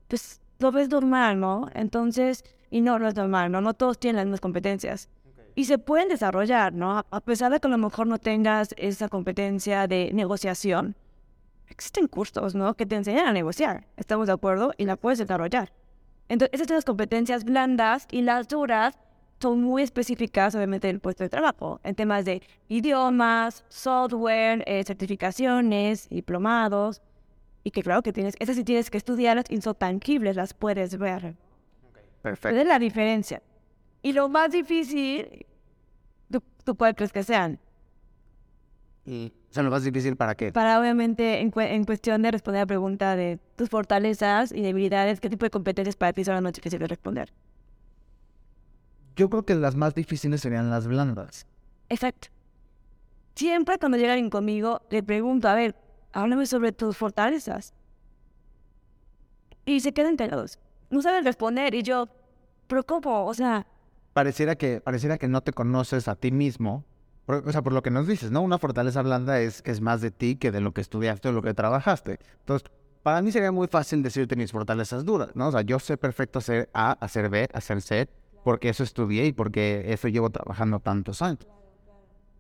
pues 0.09 0.41
lo 0.59 0.71
ves 0.73 0.89
normal, 0.91 1.41
¿no? 1.41 1.69
Entonces, 1.75 2.45
y 2.71 2.81
no, 2.83 2.99
no 2.99 3.09
es 3.09 3.15
normal, 3.17 3.51
¿no? 3.51 3.61
No 3.61 3.75
todos 3.75 3.99
tienen 3.99 4.17
las 4.17 4.27
mismas 4.27 4.41
competencias 4.41 5.09
y 5.55 5.65
se 5.67 5.79
pueden 5.79 6.09
desarrollar, 6.09 6.73
¿no? 6.73 6.99
A- 6.99 7.07
A 7.11 7.21
pesar 7.21 7.53
de 7.53 7.61
que 7.61 7.67
a 7.67 7.71
lo 7.71 7.79
mejor 7.79 8.07
no 8.07 8.19
tengas 8.19 8.75
esa 8.79 9.09
competencia 9.09 9.87
de 9.87 10.11
negociación, 10.13 10.97
existen 11.69 12.07
cursos, 12.07 12.55
¿no? 12.55 12.75
Que 12.75 12.87
te 12.87 12.97
enseñan 12.97 13.27
a 13.27 13.33
negociar, 13.33 13.87
¿estamos 13.97 14.27
de 14.27 14.33
acuerdo? 14.35 14.73
Y 14.77 14.85
la 14.85 14.97
puedes 14.97 15.19
desarrollar. 15.19 15.73
Entonces, 16.29 16.55
esas 16.55 16.67
son 16.69 16.77
las 16.77 16.85
competencias 16.85 17.45
blandas 17.45 18.07
y 18.11 18.23
las 18.23 18.49
duras 18.49 18.99
son 19.43 19.61
muy 19.63 19.83
específicas, 19.83 20.55
obviamente, 20.55 20.87
del 20.87 21.01
puesto 21.01 21.25
de 21.25 21.29
trabajo, 21.29 21.81
en 21.85 21.95
temas 21.95 22.25
de 22.25 22.41
idiomas, 22.69 23.65
software, 23.69 24.63
eh, 24.67 24.83
certificaciones, 24.85 26.09
diplomados, 26.09 27.03
y 27.65 27.71
que 27.71 27.83
claro 27.83 28.03
que 28.03 28.13
tienes, 28.13 28.35
esas 28.39 28.57
sí 28.57 28.65
tienes 28.65 28.91
que 28.91 28.99
estudiarlas 28.99 29.45
y 29.51 29.61
son 29.61 29.75
tangibles, 29.75 30.37
las 30.37 30.55
puedes 30.55 30.97
ver. 30.99 31.35
Perfecto. 32.23 32.49
Esa 32.49 32.63
es 32.63 32.67
la 32.69 32.79
diferencia. 32.79 33.43
Y 34.03 34.13
lo 34.13 34.29
más 34.29 34.51
difícil, 34.53 35.47
¿tú, 36.31 36.43
tú 36.65 36.75
cuál 36.77 36.95
crees 36.95 37.13
que 37.13 37.23
sean? 37.23 37.59
Y, 39.05 39.33
o 39.51 39.53
sea, 39.55 39.63
lo 39.65 39.71
más 39.71 39.83
difícil 39.83 40.17
para 40.17 40.35
qué? 40.37 40.53
Para 40.53 40.79
obviamente, 40.81 41.41
en, 41.41 41.51
cue- 41.51 41.71
en 41.73 41.85
cuestión 41.85 42.23
de 42.23 42.31
responder 42.31 42.61
a 42.61 42.63
la 42.63 42.67
pregunta 42.67 43.17
de 43.17 43.39
tus 43.57 43.69
fortalezas 43.69 44.53
y 44.53 44.63
debilidades, 44.63 45.21
¿qué 45.21 45.29
tipo 45.29 45.45
de 45.45 45.51
competencias 45.51 45.97
para 45.97 46.13
ti 46.13 46.25
son 46.25 46.35
las 46.35 46.43
más 46.43 46.53
difíciles 46.53 46.81
de 46.81 46.87
responder? 46.87 47.33
Yo 49.17 49.29
creo 49.31 49.45
que 49.45 49.55
las 49.55 49.75
más 49.77 49.95
difíciles 49.95 50.41
serían 50.41 50.71
las 50.71 50.87
blandas. 50.87 51.47
Exacto. 51.89 52.29
Siempre 53.35 53.79
cuando 53.79 53.99
llega 53.99 54.13
alguien 54.13 54.31
conmigo, 54.31 54.83
le 54.91 55.03
pregunto, 55.03 55.49
a 55.49 55.55
ver, 55.55 55.75
háblame 56.13 56.47
sobre 56.47 56.73
tus 56.73 56.97
fortalezas. 56.97 57.75
Y 59.65 59.81
se 59.81 59.93
quedan 59.93 60.17
callados. 60.17 60.59
No 60.91 61.03
saben 61.03 61.25
responder. 61.25 61.75
Y 61.75 61.83
yo, 61.83 62.09
¿pero 62.67 62.85
cómo? 62.85 63.27
O 63.27 63.35
sea, 63.35 63.67
Pareciera 64.13 64.57
que, 64.57 64.83
pareciera 64.83 65.17
que 65.17 65.27
no 65.29 65.41
te 65.41 65.53
conoces 65.53 66.07
a 66.09 66.17
ti 66.17 66.33
mismo. 66.33 66.85
Por- 67.25 67.49
o 67.49 67.53
sea, 67.53 67.63
por 67.63 67.73
lo 67.73 67.83
que 67.83 67.91
nos 67.91 68.07
dices, 68.07 68.31
¿no? 68.31 68.43
Una 68.43 68.59
fortaleza 68.59 69.01
blanda 69.01 69.41
es, 69.41 69.63
es 69.65 69.81
más 69.81 70.03
de 70.03 70.11
ti 70.11 70.37
que 70.37 70.51
de 70.51 70.61
lo 70.61 70.73
que 70.75 70.83
estudiaste 70.83 71.29
o 71.29 71.33
lo 71.33 71.41
que 71.41 71.55
trabajaste. 71.55 72.19
Entonces, 72.41 72.69
para 73.03 73.23
mí 73.23 73.33
sería 73.33 73.53
muy 73.53 73.69
fácil 73.69 74.03
decirte 74.03 74.37
mis 74.37 74.53
fortalezas 74.53 75.07
duras, 75.07 75.31
¿no? 75.35 75.49
O 75.49 75.53
sea, 75.53 75.63
yo 75.63 75.79
sé 75.79 75.97
perfecto 75.97 76.41
hacer 76.41 76.69
A, 76.75 76.93
hacer 76.93 77.31
B, 77.31 77.49
hacer 77.55 77.81
C, 77.81 78.09
porque 78.45 78.69
eso 78.69 78.83
estudié 78.83 79.27
y 79.27 79.33
porque 79.33 79.85
eso 79.93 80.09
llevo 80.09 80.31
trabajando 80.31 80.81
tantos 80.81 81.23
años. 81.23 81.47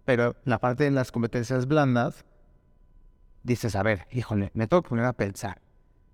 Pero 0.04 0.34
la 0.44 0.58
parte 0.58 0.84
de 0.84 0.90
las 0.90 1.12
competencias 1.12 1.66
blandas, 1.66 2.24
dices, 3.42 3.76
a 3.76 3.82
ver, 3.82 4.06
híjole, 4.10 4.50
me 4.54 4.66
tengo 4.66 4.82
que 4.82 4.88
poner 4.88 5.04
a 5.04 5.12
pensar. 5.12 5.60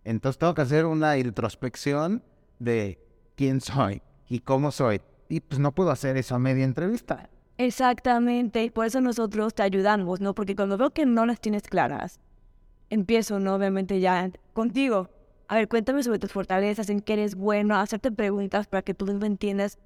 Entonces 0.04 0.38
tengo 0.38 0.54
que 0.54 0.62
hacer 0.62 0.86
una 0.86 1.16
introspección 1.18 2.22
de 2.58 2.98
quién 3.36 3.60
soy 3.60 4.02
y 4.28 4.40
cómo 4.40 4.70
soy. 4.70 5.00
Y 5.28 5.40
pues 5.40 5.58
no 5.58 5.72
puedo 5.72 5.90
hacer 5.90 6.16
eso 6.16 6.34
a 6.34 6.38
media 6.38 6.64
entrevista. 6.64 7.28
Exactamente, 7.58 8.70
por 8.70 8.86
eso 8.86 9.00
nosotros 9.00 9.52
te 9.54 9.62
ayudamos, 9.64 10.20
¿no? 10.20 10.34
Porque 10.34 10.54
cuando 10.54 10.78
veo 10.78 10.90
que 10.90 11.06
no 11.06 11.26
las 11.26 11.40
tienes 11.40 11.64
claras, 11.64 12.20
empiezo, 12.88 13.40
¿no? 13.40 13.54
Obviamente 13.54 14.00
ya 14.00 14.30
contigo. 14.52 15.10
A 15.48 15.56
ver, 15.56 15.66
cuéntame 15.68 16.02
sobre 16.02 16.18
tus 16.18 16.30
fortalezas, 16.32 16.90
en 16.90 17.00
qué 17.00 17.14
eres 17.14 17.34
bueno, 17.34 17.74
hacerte 17.76 18.12
preguntas 18.12 18.66
para 18.66 18.82
que 18.82 18.92
tú 18.92 19.06
mismo 19.06 19.24
entiendas. 19.24 19.78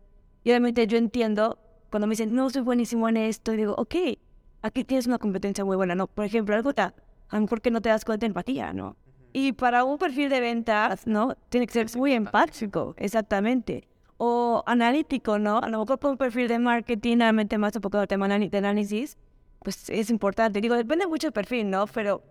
Y 0.42 0.50
obviamente 0.50 0.86
yo 0.88 0.98
entiendo 0.98 1.58
cuando 1.90 2.08
me 2.08 2.12
dicen, 2.12 2.34
no, 2.34 2.50
soy 2.50 2.62
buenísimo 2.62 3.08
en 3.08 3.16
esto, 3.16 3.52
y 3.52 3.58
digo, 3.58 3.74
ok, 3.78 3.94
aquí 4.62 4.82
tienes 4.82 5.06
una 5.06 5.18
competencia 5.18 5.64
muy 5.64 5.76
buena, 5.76 5.94
¿no? 5.94 6.08
Por 6.08 6.24
ejemplo, 6.24 6.54
algo 6.56 6.74
ta- 6.74 6.94
a 7.28 7.36
lo 7.36 7.42
mejor 7.42 7.60
que 7.60 7.70
no 7.70 7.80
te 7.80 7.90
das 7.90 8.04
cuenta 8.04 8.24
de 8.24 8.28
empatía, 8.28 8.72
¿no? 8.72 8.96
Y 9.32 9.52
para 9.52 9.84
un 9.84 9.98
perfil 9.98 10.30
de 10.30 10.40
ventas, 10.40 11.06
¿no? 11.06 11.36
Tiene 11.48 11.66
que 11.66 11.72
ser 11.72 11.86
muy 11.96 12.12
empático, 12.12 12.94
exactamente. 12.98 13.86
O 14.16 14.62
analítico, 14.66 15.38
¿no? 15.38 15.58
A 15.58 15.68
lo 15.68 15.78
mejor 15.78 15.98
para 15.98 16.12
un 16.12 16.18
perfil 16.18 16.48
de 16.48 16.58
marketing, 16.58 17.18
realmente 17.18 17.56
más 17.56 17.74
enfocado 17.76 18.02
al 18.02 18.08
tema 18.08 18.26
de 18.26 18.58
análisis, 18.58 19.16
pues 19.62 19.88
es 19.90 20.10
importante. 20.10 20.60
Digo, 20.60 20.74
depende 20.74 21.06
mucho 21.06 21.28
del 21.28 21.32
perfil, 21.32 21.70
¿no? 21.70 21.86
Pero, 21.86 22.22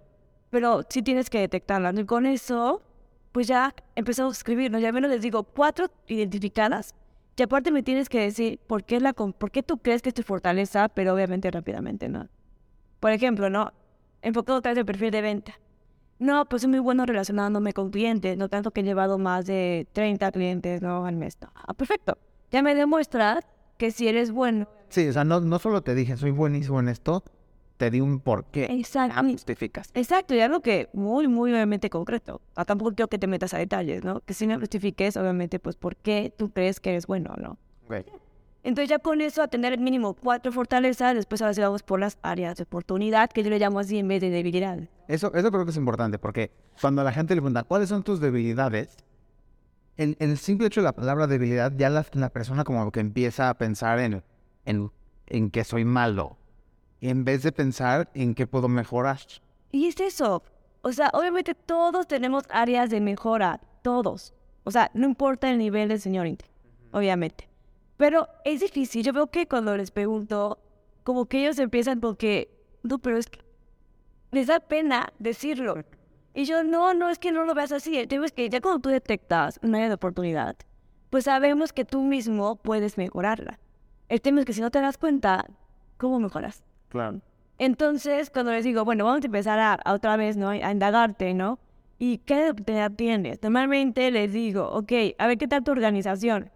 pero 0.50 0.82
sí 0.90 1.02
tienes 1.02 1.30
que 1.30 1.40
detectarla. 1.40 1.94
Y 1.96 2.06
con 2.06 2.26
eso, 2.26 2.82
pues 3.32 3.48
ya 3.48 3.74
empezamos 3.96 4.34
a 4.34 4.38
escribir, 4.38 4.72
¿no? 4.72 4.80
Ya 4.80 4.92
menos 4.92 5.10
les 5.10 5.22
digo 5.22 5.44
cuatro 5.44 5.88
identificadas. 6.08 6.96
Y 7.38 7.44
aparte 7.44 7.72
me 7.72 7.82
tienes 7.82 8.08
que 8.08 8.20
decir 8.20 8.60
por 8.68 8.84
qué, 8.84 9.00
la, 9.00 9.14
por 9.14 9.50
qué 9.50 9.64
tú 9.64 9.80
crees 9.80 10.04
que 10.04 10.10
es 10.10 10.14
tu 10.14 10.22
fortaleza, 10.22 10.90
pero 10.90 11.16
obviamente 11.16 11.50
rápidamente, 11.50 12.08
¿no? 12.08 12.28
Por 13.00 13.12
ejemplo, 13.12 13.50
¿no? 13.50 13.74
Enfocado 14.22 14.60
otra 14.60 14.72
vez 14.72 14.78
el 14.78 14.86
perfil 14.86 15.10
de 15.10 15.22
venta. 15.22 15.60
No, 16.20 16.46
pues 16.46 16.62
soy 16.62 16.70
muy 16.70 16.78
bueno 16.78 17.04
relacionándome 17.08 17.74
con 17.74 17.90
clientes, 17.90 18.38
no 18.38 18.48
tanto 18.48 18.70
que 18.70 18.82
he 18.82 18.84
llevado 18.84 19.18
más 19.18 19.48
de 19.48 19.88
30 19.94 20.32
clientes, 20.32 20.84
¿no? 20.84 21.04
Al 21.04 21.16
mes. 21.16 21.36
No. 21.42 21.50
Ah, 21.56 21.74
perfecto. 21.74 22.16
Ya 22.52 22.62
me 22.62 22.76
demuestras 22.76 23.48
que 23.80 23.90
si 23.90 24.08
eres 24.08 24.32
bueno. 24.32 24.68
Sí, 24.90 25.08
o 25.08 25.14
sea, 25.14 25.24
no, 25.24 25.40
no 25.40 25.58
solo 25.58 25.82
te 25.82 25.96
dije 25.96 26.18
soy 26.18 26.30
buenísimo 26.30 26.80
en 26.80 26.90
esto, 26.90 27.24
te 27.82 27.90
di 27.90 28.00
un 28.00 28.20
porqué. 28.20 28.66
Exacto. 28.66 29.16
Ah, 29.18 29.24
justificas. 29.24 29.90
Exacto, 29.96 30.36
y 30.36 30.40
algo 30.40 30.62
que 30.62 30.88
muy, 30.94 31.28
muy 31.28 31.52
obviamente 31.52 31.90
concreto. 31.90 32.40
Ah, 32.56 32.64
tampoco 32.64 32.94
quiero 32.94 33.08
que 33.08 33.18
te 33.18 33.26
metas 33.26 33.56
a 33.56 33.58
detalles, 33.58 34.04
¿no? 34.04 34.20
Que 34.20 34.36
si 34.36 34.46
me 34.46 34.56
justifiques, 34.60 35.18
obviamente, 35.18 35.58
pues, 35.58 35.78
por 35.78 35.96
qué 35.96 36.32
tú 36.38 36.52
crees 36.52 36.80
que 36.80 36.92
eres 36.92 37.08
bueno, 37.08 37.34
¿no? 37.38 37.58
Ok. 37.88 38.06
Entonces 38.64 38.88
ya 38.88 39.00
con 39.00 39.20
eso, 39.20 39.42
a 39.42 39.48
tener 39.48 39.80
mínimo 39.80 40.14
cuatro 40.14 40.52
fortalezas, 40.52 41.16
después 41.16 41.42
ahora 41.42 41.56
sí 41.56 41.62
vamos 41.62 41.82
por 41.82 42.00
las 42.00 42.20
áreas 42.22 42.56
de 42.58 42.64
oportunidad, 42.66 43.32
que 43.32 43.42
yo 43.42 43.50
le 43.50 43.58
llamo 43.58 43.80
así 43.80 43.98
en 43.98 44.08
vez 44.08 44.22
de 44.22 44.30
debilidad. 44.30 44.78
Eso, 45.08 45.34
eso 45.34 45.52
creo 45.52 45.66
que 45.66 45.72
es 45.72 45.78
importante 45.78 46.20
porque 46.20 46.52
cuando 46.80 47.04
la 47.04 47.12
gente 47.12 47.34
le 47.34 47.42
pregunta 47.42 47.64
cuáles 47.64 47.90
son 47.90 48.04
tus 48.04 48.20
debilidades, 48.20 48.96
en, 49.98 50.16
en 50.20 50.30
el 50.30 50.38
simple 50.38 50.68
hecho 50.68 50.82
de 50.82 50.86
la 50.86 50.94
palabra 50.94 51.26
debilidad, 51.26 51.74
ya 51.76 51.90
la, 51.90 52.06
la 52.14 52.30
persona 52.30 52.64
como 52.64 52.92
que 52.92 53.00
empieza 53.00 53.50
a 53.50 53.56
pensar 53.56 53.98
en, 53.98 54.22
en, 54.66 54.92
en 55.26 55.50
que 55.50 55.64
soy 55.64 55.84
malo, 55.84 56.38
en 57.02 57.26
vez 57.26 57.44
de 57.44 57.52
pensar 57.52 58.10
en 58.14 58.36
qué 58.36 58.48
puedo 58.48 58.68
mejorar. 58.68 59.20
Y 59.72 59.88
es 59.88 60.00
eso. 60.00 60.44
O 60.84 60.92
sea, 60.94 61.10
obviamente 61.14 61.54
todos 61.54 62.08
tenemos 62.08 62.44
áreas 62.50 62.90
de 62.90 63.02
mejora, 63.02 63.60
todos. 63.82 64.34
O 64.64 64.72
sea, 64.72 64.92
no 64.94 65.08
importa 65.08 65.50
el 65.50 65.58
nivel 65.58 65.90
de 65.90 65.98
señorita, 65.98 66.46
obviamente. 66.92 67.50
Pero 67.98 68.28
es 68.46 68.62
difícil. 68.62 69.04
Yo 69.04 69.14
veo 69.14 69.28
que 69.28 69.48
cuando 69.48 69.76
les 69.76 69.92
pregunto, 69.92 70.60
como 71.04 71.26
que 71.26 71.42
ellos 71.42 71.60
empiezan 71.60 72.00
porque, 72.00 72.50
no, 72.84 73.00
pero 73.00 73.18
es 73.18 73.28
que 73.28 73.40
les 74.32 74.48
da 74.48 74.60
pena 74.60 75.12
decirlo. 75.20 75.84
Y 76.34 76.46
yo, 76.46 76.64
no, 76.64 76.94
no, 76.94 77.10
es 77.10 77.20
que 77.20 77.32
no 77.32 77.44
lo 77.44 77.54
veas 77.54 77.72
así. 77.72 77.98
El 77.98 78.08
tema 78.08 78.26
es 78.26 78.32
que 78.32 78.50
ya 78.50 78.62
cuando 78.62 78.80
tú 78.80 78.90
detectas 78.90 79.60
una 79.62 79.80
área 79.80 79.90
de 79.90 79.96
oportunidad, 79.96 80.56
pues 81.10 81.26
sabemos 81.26 81.74
que 81.74 81.86
tú 81.86 82.02
mismo 82.02 82.56
puedes 82.56 82.98
mejorarla. 82.98 83.60
El 84.08 84.22
tema 84.22 84.40
es 84.40 84.46
que 84.46 84.54
si 84.54 84.62
no 84.62 84.72
te 84.72 84.82
das 84.82 84.98
cuenta, 84.98 85.46
¿cómo 85.98 86.20
mejoras? 86.20 86.64
Claro. 86.92 87.22
Entonces, 87.58 88.30
cuando 88.30 88.52
les 88.52 88.64
digo, 88.64 88.84
bueno, 88.86 89.06
vamos 89.06 89.24
a 89.24 89.26
empezar 89.26 89.60
a, 89.60 89.74
a 89.74 89.94
otra 89.94 90.18
vez, 90.18 90.36
¿no? 90.36 90.50
A 90.50 90.72
indagarte, 90.72 91.34
¿no? 91.34 91.58
¿Y 91.98 92.18
qué 92.20 92.50
oportunidad 92.50 92.92
tienes? 92.92 93.42
Normalmente 93.44 94.10
les 94.12 94.34
digo, 94.34 94.68
ok, 94.72 94.92
a 95.18 95.28
ver 95.28 95.38
qué 95.38 95.48
tal 95.48 95.64
tu 95.64 95.72
organización. 95.72 96.50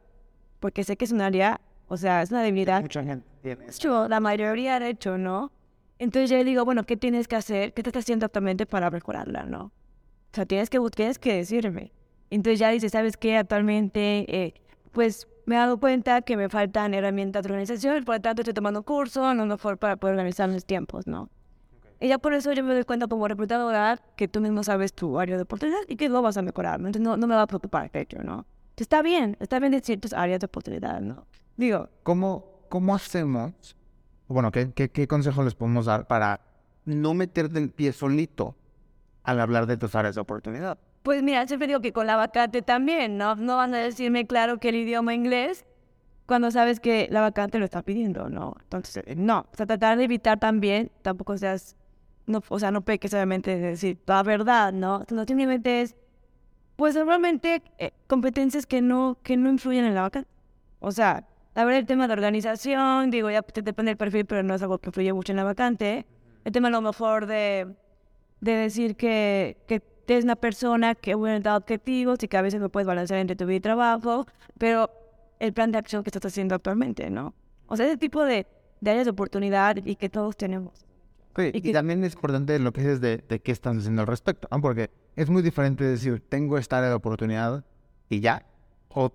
Porque 0.60 0.84
sé 0.84 0.98
que 0.98 1.06
es 1.06 1.12
un 1.12 1.22
área, 1.22 1.62
o 1.88 1.98
sea, 1.98 2.22
es 2.24 2.32
una 2.32 2.42
debilidad. 2.42 2.82
Mucha 2.82 3.04
gente 3.04 3.28
tiene 3.44 3.66
hecho, 3.68 4.08
la 4.08 4.20
mayoría 4.20 4.80
de 4.80 4.90
hecho, 4.90 5.18
¿no? 5.18 5.52
Entonces 6.00 6.32
yo 6.32 6.38
le 6.38 6.44
digo, 6.44 6.66
bueno, 6.66 6.84
¿qué 6.84 6.98
tienes 6.98 7.28
que 7.28 7.36
hacer? 7.36 7.74
¿Qué 7.74 7.84
te 7.84 7.90
estás 7.90 8.04
haciendo 8.04 8.26
actualmente 8.26 8.66
para 8.66 8.90
mejorarla, 8.90 9.44
no? 9.44 9.66
O 9.66 9.72
sea, 10.34 10.46
tienes 10.46 10.70
que, 10.70 10.80
tienes 10.96 11.20
que 11.20 11.34
decirme. 11.34 11.92
Entonces 12.32 12.60
ya 12.60 12.70
dice, 12.70 12.90
¿sabes 12.90 13.16
qué? 13.16 13.38
Actualmente, 13.38 14.26
eh, 14.28 14.54
pues 14.92 15.28
me 15.46 15.56
he 15.56 15.60
dado 15.60 15.80
cuenta 15.80 16.22
que 16.22 16.38
me 16.38 16.50
faltan 16.50 16.94
herramientas 16.94 17.44
de 17.44 17.50
organización, 17.50 18.04
por 18.04 18.16
lo 18.16 18.22
tanto 18.22 18.42
estoy 18.42 18.54
tomando 18.54 18.84
curso, 18.84 19.26
a 19.26 19.34
lo 19.34 19.46
mejor 19.46 19.78
para 19.78 19.96
poder 19.96 20.16
organizar 20.16 20.50
mis 20.50 20.66
tiempos, 20.66 21.08
¿no? 21.08 21.30
Y 22.00 22.10
ya 22.10 22.18
por 22.18 22.34
eso 22.34 22.52
yo 22.52 22.64
me 22.64 22.74
doy 22.74 22.84
cuenta 22.84 23.08
como 23.08 23.28
reclutadora 23.28 24.02
que 24.16 24.28
tú 24.28 24.42
mismo 24.42 24.64
sabes 24.64 24.94
tu 24.94 25.20
área 25.20 25.38
de 25.38 25.44
oportunidad 25.44 25.80
y 25.88 25.96
que 25.96 26.10
lo 26.10 26.22
vas 26.22 26.38
a 26.38 26.42
mejorar, 26.42 26.80
¿no? 26.80 26.88
Entonces 26.88 27.08
no, 27.08 27.16
no 27.16 27.28
me 27.28 27.36
va 27.36 27.44
a 27.44 27.48
preocupar, 27.48 27.90
de 27.92 28.02
hecho, 28.02 28.22
¿no? 28.24 28.46
Está 28.76 29.02
bien, 29.02 29.38
está 29.40 29.60
bien 29.60 29.74
en 29.74 29.82
ciertas 29.82 30.12
áreas 30.12 30.40
de 30.42 30.48
oportunidad, 30.48 31.00
¿no? 31.00 31.26
Digo, 31.56 31.90
¿Cómo, 32.04 32.66
cómo 32.68 32.94
hacemos? 32.94 33.76
Bueno, 34.28 34.52
¿qué, 34.52 34.72
qué, 34.74 34.90
qué 34.90 35.08
consejo 35.08 35.44
les 35.44 35.56
podemos 35.56 35.86
dar 35.86 36.08
para 36.08 36.42
no 36.84 37.14
meterte 37.14 37.60
el 37.60 37.70
pie 37.70 37.94
solito 37.94 38.56
al 39.24 39.40
hablar 39.40 39.66
de 39.66 39.78
tus 39.78 39.96
áreas 39.96 40.16
de 40.16 40.22
oportunidad? 40.22 40.78
Pues 41.06 41.22
mira, 41.22 41.46
siempre 41.46 41.68
digo 41.68 41.82
que 41.82 41.94
con 41.94 42.08
la 42.08 42.16
vacante 42.16 42.64
también, 42.64 43.20
¿no? 43.20 43.36
No 43.36 43.58
van 43.58 43.76
a 43.76 43.78
decirme 43.78 44.26
claro 44.26 44.58
que 44.58 44.70
el 44.70 44.76
idioma 44.78 45.14
inglés 45.14 45.64
cuando 46.26 46.50
sabes 46.50 46.80
que 46.80 47.08
la 47.12 47.22
vacante 47.22 47.60
lo 47.60 47.66
está 47.66 47.84
pidiendo, 47.84 48.28
¿no? 48.28 48.56
Entonces, 48.64 49.04
eh, 49.06 49.14
no. 49.16 49.46
O 49.54 49.56
sea, 49.56 49.68
tratar 49.68 50.00
de 50.00 50.06
evitar 50.06 50.40
también, 50.40 50.90
tampoco 51.04 51.38
seas, 51.38 51.78
no, 52.26 52.42
o 52.50 52.58
sea, 52.58 52.72
no 52.72 52.82
peques 52.82 53.12
solamente 53.12 53.52
de 53.56 53.68
decir 53.68 54.00
la 54.08 54.24
verdad, 54.24 54.74
¿no? 54.74 55.06
No 55.12 55.26
simplemente 55.26 55.84
es, 55.84 55.96
pues 56.76 56.96
normalmente 56.96 57.62
eh, 57.78 57.92
competencias 58.08 58.66
que 58.66 58.82
no, 58.82 59.20
que 59.22 59.38
no 59.38 59.52
influyen 59.52 59.86
en 59.86 59.94
la 59.94 60.02
vacante. 60.02 60.28
O 60.80 60.92
sea, 60.92 61.28
a 61.54 61.66
ver 61.66 61.76
el 61.76 61.86
tema 61.86 62.08
de 62.08 62.14
organización, 62.14 63.12
digo, 63.12 63.30
ya 63.30 63.44
te 63.44 63.62
depende 63.62 63.92
del 63.92 63.98
perfil, 63.98 64.26
pero 64.26 64.42
no 64.42 64.56
es 64.56 64.62
algo 64.64 64.80
que 64.80 64.90
influye 64.90 65.14
mucho 65.14 65.34
en 65.34 65.38
la 65.38 65.44
vacante. 65.44 66.08
El 66.46 66.52
tema 66.52 66.70
a 66.70 66.72
lo 66.72 66.82
mejor 66.82 67.28
de, 67.28 67.76
de 68.42 68.52
decir 68.54 68.96
que, 68.96 69.58
que 69.68 69.84
eres 70.14 70.24
una 70.26 70.36
persona 70.36 70.96
que 70.96 71.16
orienta 71.16 71.56
objetivos 71.58 72.22
y 72.24 72.28
que 72.28 72.38
a 72.38 72.42
veces 72.42 72.60
no 72.62 72.70
puedes 72.70 72.88
balancear 72.88 73.20
entre 73.20 73.36
tu 73.36 73.46
vida 73.46 73.58
y 73.58 73.60
trabajo, 73.62 74.26
pero 74.58 74.90
el 75.40 75.54
plan 75.54 75.72
de 75.72 75.78
acción 75.78 76.04
que 76.04 76.10
estás 76.10 76.26
haciendo 76.26 76.56
actualmente, 76.56 77.10
¿no? 77.10 77.34
O 77.68 77.76
sea, 77.76 77.86
ese 77.88 77.98
tipo 77.98 78.24
de, 78.24 78.46
de 78.82 78.92
áreas 78.92 79.06
de 79.06 79.12
oportunidad 79.12 79.78
y 79.84 79.96
que 79.96 80.10
todos 80.10 80.38
tenemos. 80.38 80.86
Sí, 81.36 81.52
Y 81.54 81.58
y, 81.58 81.62
que- 81.62 81.74
también 81.74 82.04
es 82.04 82.14
importante 82.14 82.58
lo 82.60 82.72
que 82.72 82.82
dices 82.82 83.02
de, 83.02 83.18
de 83.18 83.40
qué 83.42 83.52
están 83.52 83.80
haciendo 83.80 84.02
al 84.02 84.08
respecto, 84.08 84.48
¿no? 84.52 84.62
Porque 84.62 84.90
es 85.16 85.30
muy 85.30 85.42
diferente 85.42 85.84
decir, 85.84 86.22
tengo 86.30 86.58
esta 86.58 86.78
área 86.78 86.90
de 86.90 86.96
oportunidad 86.96 87.66
y 88.10 88.20
ya, 88.22 88.46
o 88.90 89.12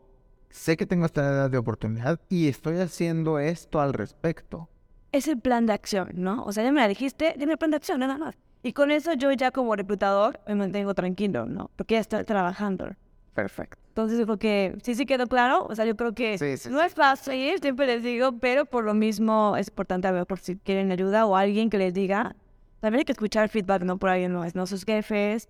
sé 0.51 0.77
que 0.77 0.85
tengo 0.85 1.07
esta 1.07 1.27
área 1.27 1.49
de 1.49 1.57
oportunidad 1.59 2.21
y 2.29 2.49
estoy 2.49 2.79
haciendo 2.79 3.39
esto 3.39 3.81
al 3.81 3.95
respecto. 3.95 4.69
Es 5.13 5.29
el 5.29 5.39
plan 5.41 5.67
de 5.67 5.73
acción, 5.73 6.11
¿no? 6.15 6.45
O 6.45 6.53
sea, 6.53 6.63
ya 6.65 6.73
me 6.73 6.81
la 6.81 6.89
dijiste, 6.89 7.35
dime 7.39 7.53
el 7.53 7.59
plan 7.59 7.71
de 7.71 7.79
acción, 7.79 8.01
nada 8.01 8.19
más. 8.19 8.37
Y 8.63 8.73
con 8.73 8.91
eso 8.91 9.15
yo 9.15 9.33
ya 9.33 9.51
como 9.51 9.75
reclutador 9.75 10.41
me 10.47 10.55
mantengo 10.55 10.95
tranquilo, 10.95 11.47
¿no? 11.47 11.71
Porque 11.77 11.95
ya 11.95 12.01
estoy 12.01 12.25
trabajando. 12.25 12.91
Perfecto. 13.35 13.79
Entonces 13.89 14.19
yo 14.19 14.27
creo 14.27 14.39
que 14.39 14.77
sí, 14.83 14.95
sí 14.95 15.07
quedó 15.07 15.27
claro. 15.27 15.67
O 15.69 15.75
sea, 15.75 15.85
yo 15.85 15.97
creo 15.97 16.15
que 16.15 16.37
Sí, 16.39 16.57
sí, 16.57 16.69
no 16.71 16.83
es 16.83 16.95
fácil, 16.95 17.59
siempre 17.61 17.87
les 17.87 18.03
digo, 18.03 18.39
pero 18.39 18.67
por 18.67 18.85
lo 18.85 18.95
mismo 18.95 19.57
es 19.57 19.69
importante 19.69 20.09
a 20.09 20.13
ver 20.13 20.27
por 20.27 20.39
si 20.39 20.57
quieren 20.57 20.93
ayuda 20.93 21.27
o 21.27 21.37
alguien 21.37 21.71
que 21.71 21.79
les 21.79 21.95
diga. 21.95 22.37
También 22.81 23.01
hay 23.01 23.05
que 23.05 23.13
escuchar 23.13 23.49
feedback, 23.49 23.83
¿no? 23.83 23.99
Por 23.99 24.11
alguien 24.11 24.35
más, 24.35 24.55
¿no? 24.55 24.67
Sus 24.67 24.85
jefes, 24.85 25.49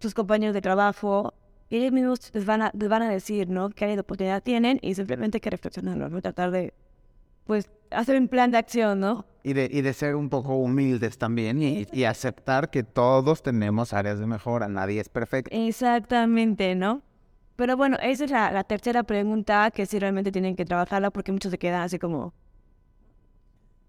sus 0.00 0.14
compañeros 0.14 0.54
de 0.54 0.60
trabajo. 0.60 1.34
Y 1.70 1.76
ellos 1.78 1.92
mismos 1.92 2.30
les 2.32 2.46
van 2.46 2.62
a, 2.62 2.70
les 2.78 2.88
van 2.88 3.02
a 3.02 3.10
decir, 3.10 3.48
¿no? 3.48 3.70
Qué 3.70 3.98
oportunidad 3.98 4.42
tienen 4.42 4.78
y 4.82 4.94
simplemente 4.94 5.36
hay 5.36 5.40
que 5.40 5.50
reflexionarlo, 5.50 6.08
¿no? 6.08 6.22
Tratar 6.22 6.50
de, 6.50 6.72
pues, 7.48 7.70
hacer 7.90 8.20
un 8.20 8.28
plan 8.28 8.50
de 8.50 8.58
acción, 8.58 9.00
¿no? 9.00 9.24
Y 9.42 9.54
de, 9.54 9.68
y 9.72 9.80
de 9.80 9.92
ser 9.94 10.14
un 10.14 10.28
poco 10.28 10.54
humildes 10.56 11.16
también 11.16 11.62
y, 11.62 11.86
y 11.90 12.04
aceptar 12.04 12.68
que 12.70 12.82
todos 12.82 13.42
tenemos 13.42 13.94
áreas 13.94 14.18
de 14.18 14.26
mejora, 14.26 14.68
nadie 14.68 15.00
es 15.00 15.08
perfecto. 15.08 15.50
Exactamente, 15.56 16.74
¿no? 16.74 17.00
Pero 17.56 17.76
bueno, 17.76 17.96
esa 18.02 18.26
es 18.26 18.30
la, 18.30 18.52
la 18.52 18.64
tercera 18.64 19.02
pregunta 19.04 19.70
que 19.70 19.86
sí 19.86 19.98
realmente 19.98 20.30
tienen 20.30 20.54
que 20.54 20.66
trabajarla 20.66 21.10
porque 21.10 21.32
muchos 21.32 21.50
se 21.50 21.58
quedan 21.58 21.80
así 21.80 21.98
como 21.98 22.34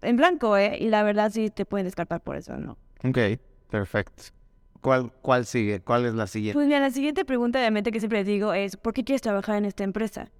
en 0.02 0.16
blanco, 0.16 0.56
¿eh? 0.56 0.78
Y 0.80 0.88
la 0.88 1.02
verdad 1.02 1.30
sí 1.30 1.50
te 1.50 1.66
pueden 1.66 1.84
descartar 1.84 2.22
por 2.22 2.36
eso, 2.36 2.56
¿no? 2.56 2.78
Ok, 3.04 3.18
perfecto. 3.68 4.22
¿Cuál, 4.80 5.12
¿Cuál 5.20 5.44
sigue? 5.44 5.80
¿Cuál 5.80 6.06
es 6.06 6.14
la 6.14 6.26
siguiente? 6.26 6.54
Pues 6.54 6.66
mira, 6.66 6.80
la 6.80 6.90
siguiente 6.90 7.26
pregunta 7.26 7.58
obviamente 7.58 7.92
que 7.92 8.00
siempre 8.00 8.20
les 8.20 8.26
digo 8.26 8.54
es 8.54 8.78
¿por 8.78 8.94
qué 8.94 9.04
quieres 9.04 9.20
trabajar 9.20 9.56
en 9.56 9.66
esta 9.66 9.84
empresa? 9.84 10.30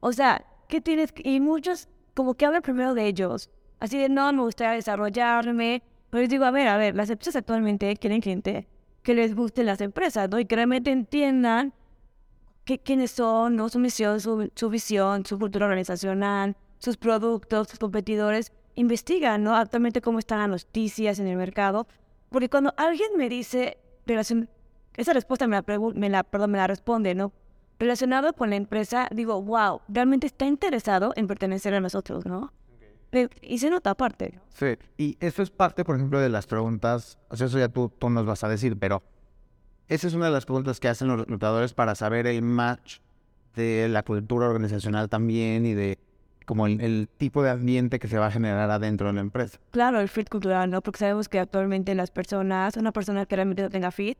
O 0.00 0.12
sea, 0.12 0.44
¿qué 0.68 0.80
tienes? 0.80 1.12
que- 1.12 1.22
Y 1.28 1.40
muchos 1.40 1.88
como 2.16 2.34
que 2.34 2.46
hablan 2.46 2.62
primero 2.62 2.94
de 2.94 3.06
ellos. 3.06 3.50
Así 3.78 3.98
de, 3.98 4.08
no, 4.08 4.32
me 4.32 4.40
gustaría 4.40 4.72
desarrollarme. 4.72 5.82
Pero 6.08 6.22
les 6.22 6.30
digo, 6.30 6.46
a 6.46 6.50
ver, 6.50 6.66
a 6.66 6.78
ver, 6.78 6.96
las 6.96 7.10
empresas 7.10 7.36
actualmente 7.36 7.94
quieren 7.96 8.22
gente 8.22 8.66
que 9.02 9.14
les 9.14 9.36
gusten 9.36 9.66
las 9.66 9.82
empresas, 9.82 10.28
¿no? 10.30 10.40
Y 10.40 10.46
que 10.46 10.56
realmente 10.56 10.90
entiendan 10.90 11.74
qué, 12.64 12.78
quiénes 12.78 13.10
son, 13.10 13.54
¿no? 13.54 13.68
Su 13.68 13.78
misión, 13.78 14.18
su, 14.20 14.50
su 14.54 14.70
visión, 14.70 15.26
su 15.26 15.38
cultura 15.38 15.66
organizacional, 15.66 16.56
sus 16.78 16.96
productos, 16.96 17.68
sus 17.68 17.78
competidores. 17.78 18.50
Investigan, 18.76 19.44
¿no? 19.44 19.54
Actualmente 19.54 20.00
cómo 20.00 20.18
están 20.18 20.38
las 20.38 20.48
noticias 20.48 21.18
en 21.18 21.26
el 21.26 21.36
mercado. 21.36 21.86
Porque 22.30 22.48
cuando 22.48 22.72
alguien 22.78 23.10
me 23.16 23.28
dice 23.28 23.76
relación, 24.06 24.48
esa 24.96 25.12
respuesta 25.12 25.46
me 25.46 25.56
la, 25.56 25.64
me 25.94 26.08
la, 26.08 26.22
perdón, 26.22 26.52
me 26.52 26.58
la 26.58 26.66
responde, 26.66 27.14
¿no? 27.14 27.32
Relacionado 27.78 28.32
con 28.32 28.50
la 28.50 28.56
empresa, 28.56 29.08
digo, 29.12 29.40
wow, 29.42 29.80
realmente 29.88 30.26
está 30.26 30.46
interesado 30.46 31.12
en 31.16 31.26
pertenecer 31.26 31.74
a 31.74 31.80
nosotros, 31.80 32.24
¿no? 32.24 32.52
Pe- 33.10 33.28
Y 33.42 33.58
se 33.58 33.68
nota 33.70 33.90
aparte. 33.90 34.32
¿no? 34.36 34.42
Sí, 34.48 34.78
y 34.96 35.16
eso 35.20 35.42
es 35.42 35.50
parte, 35.50 35.84
por 35.84 35.96
ejemplo, 35.96 36.18
de 36.18 36.28
las 36.30 36.46
preguntas, 36.46 37.18
o 37.28 37.36
sea, 37.36 37.46
eso 37.48 37.58
ya 37.58 37.68
tú, 37.68 37.92
tú 37.98 38.08
nos 38.10 38.24
vas 38.24 38.42
a 38.44 38.48
decir, 38.48 38.78
pero 38.78 39.02
esa 39.88 40.06
es 40.06 40.14
una 40.14 40.26
de 40.26 40.32
las 40.32 40.46
preguntas 40.46 40.80
que 40.80 40.88
hacen 40.88 41.08
los 41.08 41.18
reclutadores 41.20 41.74
para 41.74 41.94
saber 41.94 42.26
el 42.26 42.42
match 42.42 42.98
de 43.54 43.88
la 43.88 44.02
cultura 44.02 44.46
organizacional 44.48 45.08
también 45.08 45.64
y 45.66 45.74
de 45.74 45.98
como 46.46 46.66
el, 46.66 46.80
el 46.80 47.08
tipo 47.18 47.42
de 47.42 47.50
ambiente 47.50 47.98
que 47.98 48.06
se 48.08 48.18
va 48.18 48.26
a 48.26 48.30
generar 48.30 48.70
adentro 48.70 49.08
de 49.08 49.12
la 49.14 49.20
empresa. 49.20 49.58
Claro, 49.72 50.00
el 50.00 50.08
fit 50.08 50.28
cultural, 50.28 50.70
¿no? 50.70 50.80
Porque 50.80 50.98
sabemos 51.00 51.28
que 51.28 51.38
actualmente 51.40 51.94
las 51.94 52.10
personas, 52.10 52.76
una 52.76 52.92
persona 52.92 53.26
que 53.26 53.34
realmente 53.36 53.62
no 53.62 53.70
tenga 53.70 53.90
fit, 53.90 54.16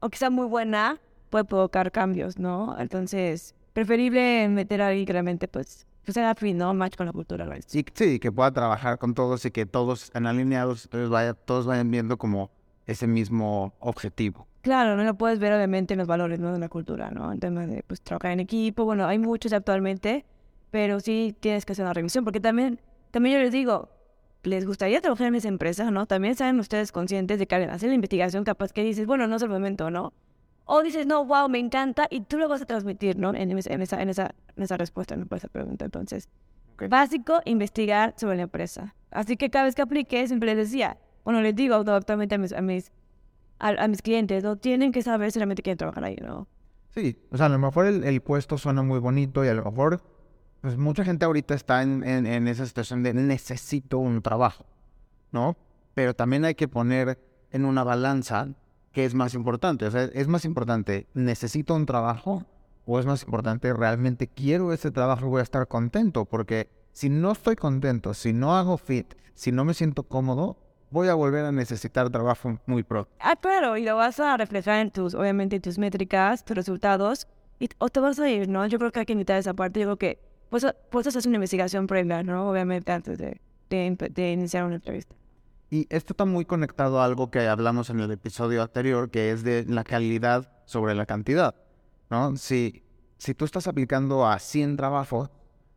o 0.00 0.08
que 0.08 0.16
sea 0.18 0.30
muy 0.30 0.46
buena, 0.46 1.00
puede 1.30 1.44
provocar 1.44 1.92
cambios, 1.92 2.38
¿no? 2.38 2.76
Entonces, 2.78 3.54
preferible 3.72 4.48
meter 4.48 4.82
ahí 4.82 5.04
que 5.04 5.12
realmente, 5.12 5.48
pues, 5.48 5.86
pues 6.04 6.14
sea 6.14 6.34
fit, 6.34 6.56
¿no? 6.56 6.72
Match 6.74 6.96
con 6.96 7.06
la 7.06 7.12
cultura. 7.12 7.46
Y 7.72 7.84
sí, 7.94 8.18
que 8.18 8.32
pueda 8.32 8.52
trabajar 8.52 8.98
con 8.98 9.14
todos 9.14 9.44
y 9.44 9.50
que 9.50 9.66
todos 9.66 10.04
estén 10.04 10.26
alineados, 10.26 10.84
entonces 10.84 11.10
vaya, 11.10 11.34
todos 11.34 11.66
vayan 11.66 11.90
viendo 11.90 12.16
como 12.16 12.50
ese 12.86 13.06
mismo 13.06 13.74
objetivo. 13.80 14.46
Claro, 14.62 14.96
no 14.96 15.04
lo 15.04 15.14
puedes 15.14 15.38
ver 15.38 15.52
obviamente 15.52 15.94
en 15.94 15.98
los 15.98 16.06
valores, 16.06 16.40
¿no? 16.40 16.52
De 16.52 16.58
la 16.58 16.68
cultura, 16.68 17.10
¿no? 17.10 17.32
En 17.32 17.40
tema 17.40 17.66
de, 17.66 17.82
pues, 17.86 18.00
trabajar 18.00 18.32
en 18.32 18.40
equipo, 18.40 18.84
bueno, 18.84 19.06
hay 19.06 19.18
muchos 19.18 19.52
actualmente, 19.52 20.24
pero 20.70 21.00
sí 21.00 21.36
tienes 21.40 21.64
que 21.66 21.72
hacer 21.72 21.84
una 21.84 21.92
revisión, 21.92 22.24
porque 22.24 22.40
también, 22.40 22.80
también 23.10 23.36
yo 23.36 23.42
les 23.42 23.52
digo, 23.52 23.90
les 24.42 24.66
gustaría 24.66 25.00
trabajar 25.00 25.28
en 25.28 25.34
esa 25.34 25.48
empresa, 25.48 25.90
¿no? 25.90 26.06
También 26.06 26.34
saben 26.34 26.58
ustedes 26.60 26.92
conscientes 26.92 27.38
de 27.38 27.46
que 27.46 27.54
al 27.54 27.70
hacer 27.70 27.88
la 27.88 27.94
investigación 27.94 28.44
capaz 28.44 28.72
que 28.72 28.82
dices, 28.82 29.06
bueno, 29.06 29.26
no 29.26 29.36
es 29.36 29.42
el 29.42 29.48
momento, 29.48 29.90
¿no? 29.90 30.12
O 30.66 30.82
dices, 30.82 31.06
no, 31.06 31.24
wow, 31.24 31.48
me 31.48 31.58
encanta, 31.58 32.06
y 32.10 32.20
tú 32.22 32.38
lo 32.38 32.48
vas 32.48 32.62
a 32.62 32.66
transmitir, 32.66 33.18
¿no? 33.18 33.34
En, 33.34 33.56
esa, 33.58 33.72
en, 33.72 33.82
esa, 33.82 34.00
en, 34.00 34.08
esa, 34.08 34.34
en 34.56 34.62
esa 34.62 34.76
respuesta, 34.76 35.14
¿no? 35.16 35.26
Por 35.26 35.38
esa 35.38 35.48
pregunta. 35.48 35.84
Entonces, 35.84 36.28
Ok. 36.74 36.88
básico, 36.88 37.40
investigar 37.44 38.14
sobre 38.16 38.36
la 38.36 38.42
empresa. 38.44 38.94
Así 39.10 39.36
que 39.36 39.50
cada 39.50 39.66
vez 39.66 39.74
que 39.74 39.82
aplique, 39.82 40.26
siempre 40.26 40.54
les 40.54 40.68
decía, 40.70 40.96
bueno, 41.24 41.40
les 41.42 41.54
digo 41.54 41.74
actualmente 41.74 42.34
a 42.34 42.38
mis, 42.38 42.52
a 42.52 42.60
mis, 42.62 42.90
a, 43.58 43.68
a 43.84 43.88
mis 43.88 44.02
clientes, 44.02 44.42
¿no? 44.42 44.56
Tienen 44.56 44.90
que 44.90 45.02
saber 45.02 45.30
si 45.30 45.38
realmente 45.38 45.62
quieren 45.62 45.78
trabajar 45.78 46.02
ahí, 46.04 46.16
¿no? 46.16 46.48
Sí, 46.90 47.16
o 47.30 47.36
sea, 47.36 47.46
a 47.46 47.48
lo 47.50 47.58
mejor 47.58 47.86
el, 47.86 48.02
el 48.04 48.20
puesto 48.22 48.56
suena 48.58 48.82
muy 48.82 48.98
bonito 49.00 49.44
y 49.44 49.48
a 49.48 49.54
lo 49.54 49.64
mejor, 49.64 50.00
pues 50.62 50.76
mucha 50.78 51.04
gente 51.04 51.24
ahorita 51.24 51.54
está 51.54 51.82
en, 51.82 52.02
en, 52.04 52.26
en 52.26 52.48
esa 52.48 52.64
situación 52.66 53.02
de 53.02 53.12
necesito 53.14 53.98
un 53.98 54.22
trabajo, 54.22 54.64
¿no? 55.30 55.56
Pero 55.94 56.14
también 56.14 56.44
hay 56.44 56.54
que 56.54 56.68
poner 56.68 57.18
en 57.50 57.64
una 57.64 57.84
balanza 57.84 58.48
qué 58.94 59.04
es 59.04 59.12
más 59.12 59.34
importante. 59.34 59.84
O 59.84 59.90
sea, 59.90 60.04
¿es 60.04 60.28
más 60.28 60.46
importante 60.46 61.06
necesito 61.12 61.74
un 61.74 61.84
trabajo 61.84 62.44
o 62.86 62.98
es 62.98 63.04
más 63.04 63.22
importante 63.22 63.72
realmente 63.74 64.28
quiero 64.28 64.72
ese 64.72 64.90
trabajo 64.90 65.26
y 65.26 65.28
voy 65.28 65.40
a 65.40 65.42
estar 65.42 65.68
contento? 65.68 66.24
Porque 66.24 66.70
si 66.92 67.10
no 67.10 67.32
estoy 67.32 67.56
contento, 67.56 68.14
si 68.14 68.32
no 68.32 68.56
hago 68.56 68.78
fit, 68.78 69.14
si 69.34 69.52
no 69.52 69.64
me 69.64 69.74
siento 69.74 70.04
cómodo, 70.04 70.56
voy 70.90 71.08
a 71.08 71.14
volver 71.14 71.44
a 71.44 71.52
necesitar 71.52 72.08
trabajo 72.08 72.60
muy 72.66 72.84
pronto. 72.84 73.10
Ah, 73.18 73.36
claro, 73.36 73.76
y 73.76 73.84
lo 73.84 73.96
vas 73.96 74.20
a 74.20 74.36
reflejar 74.36 74.78
en 74.78 74.90
tus, 74.92 75.14
obviamente, 75.14 75.56
en 75.56 75.62
tus 75.62 75.76
métricas, 75.76 76.44
tus 76.44 76.56
resultados, 76.56 77.26
y, 77.58 77.68
o 77.78 77.88
te 77.88 77.98
vas 77.98 78.18
a 78.20 78.30
ir, 78.30 78.48
¿no? 78.48 78.64
Yo 78.66 78.78
creo 78.78 78.92
que 78.92 79.00
hay 79.00 79.06
que 79.06 79.12
invitar 79.12 79.38
esa 79.38 79.54
parte. 79.54 79.80
Yo 79.80 79.86
creo 79.86 79.96
que, 79.96 80.18
pues, 80.50 80.64
pues 80.90 81.06
hacer 81.08 81.26
una 81.26 81.36
investigación 81.36 81.88
previa, 81.88 82.22
¿no? 82.22 82.48
Obviamente, 82.48 82.92
antes 82.92 83.18
de, 83.18 83.40
de, 83.70 83.96
de 84.10 84.32
iniciar 84.32 84.64
una 84.64 84.76
entrevista. 84.76 85.16
Y 85.74 85.88
esto 85.90 86.12
está 86.12 86.24
muy 86.24 86.44
conectado 86.44 87.00
a 87.00 87.04
algo 87.04 87.32
que 87.32 87.48
hablamos 87.48 87.90
en 87.90 87.98
el 87.98 88.08
episodio 88.12 88.62
anterior, 88.62 89.10
que 89.10 89.32
es 89.32 89.42
de 89.42 89.64
la 89.66 89.82
calidad 89.82 90.52
sobre 90.66 90.94
la 90.94 91.04
cantidad, 91.04 91.56
¿no? 92.10 92.36
Si, 92.36 92.84
si 93.18 93.34
tú 93.34 93.44
estás 93.44 93.66
aplicando 93.66 94.24
a 94.24 94.38
100 94.38 94.76
trabajos, 94.76 95.30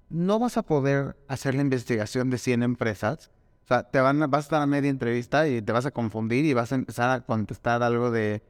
no 0.09 0.37
vas 0.37 0.55
a 0.57 0.61
poder 0.61 1.17
hacer 1.27 1.55
la 1.55 1.61
investigación 1.61 2.29
de 2.29 2.37
100 2.37 2.61
empresas. 2.61 3.31
O 3.63 3.67
sea, 3.69 3.89
te 3.89 3.99
van 3.99 4.19
vas 4.19 4.33
a 4.33 4.39
estar 4.45 4.61
a 4.61 4.67
media 4.67 4.91
entrevista 4.91 5.47
y 5.47 5.63
te 5.63 5.71
vas 5.71 5.87
a 5.87 5.91
confundir 5.91 6.45
y 6.45 6.53
vas 6.53 6.71
a 6.71 6.75
empezar 6.75 7.09
a 7.09 7.21
contestar 7.21 7.81
algo 7.81 8.11
de 8.11 8.43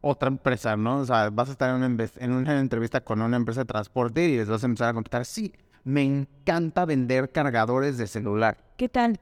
otra 0.00 0.28
empresa, 0.28 0.76
¿no? 0.76 0.98
O 0.98 1.04
sea, 1.04 1.28
vas 1.30 1.48
a 1.48 1.52
estar 1.52 1.70
en 1.70 1.82
una, 1.82 2.04
en 2.18 2.30
una 2.30 2.60
entrevista 2.60 3.00
con 3.00 3.20
una 3.20 3.36
empresa 3.36 3.62
de 3.62 3.66
transporte 3.66 4.28
y 4.28 4.36
les 4.36 4.48
vas 4.48 4.62
a 4.62 4.66
empezar 4.66 4.90
a 4.90 4.94
contestar, 4.94 5.24
sí, 5.24 5.52
me 5.82 6.04
encanta 6.04 6.84
vender 6.84 7.32
cargadores 7.32 7.98
de 7.98 8.06
celular. 8.06 8.58
¿Qué 8.76 8.88
tal? 8.88 9.18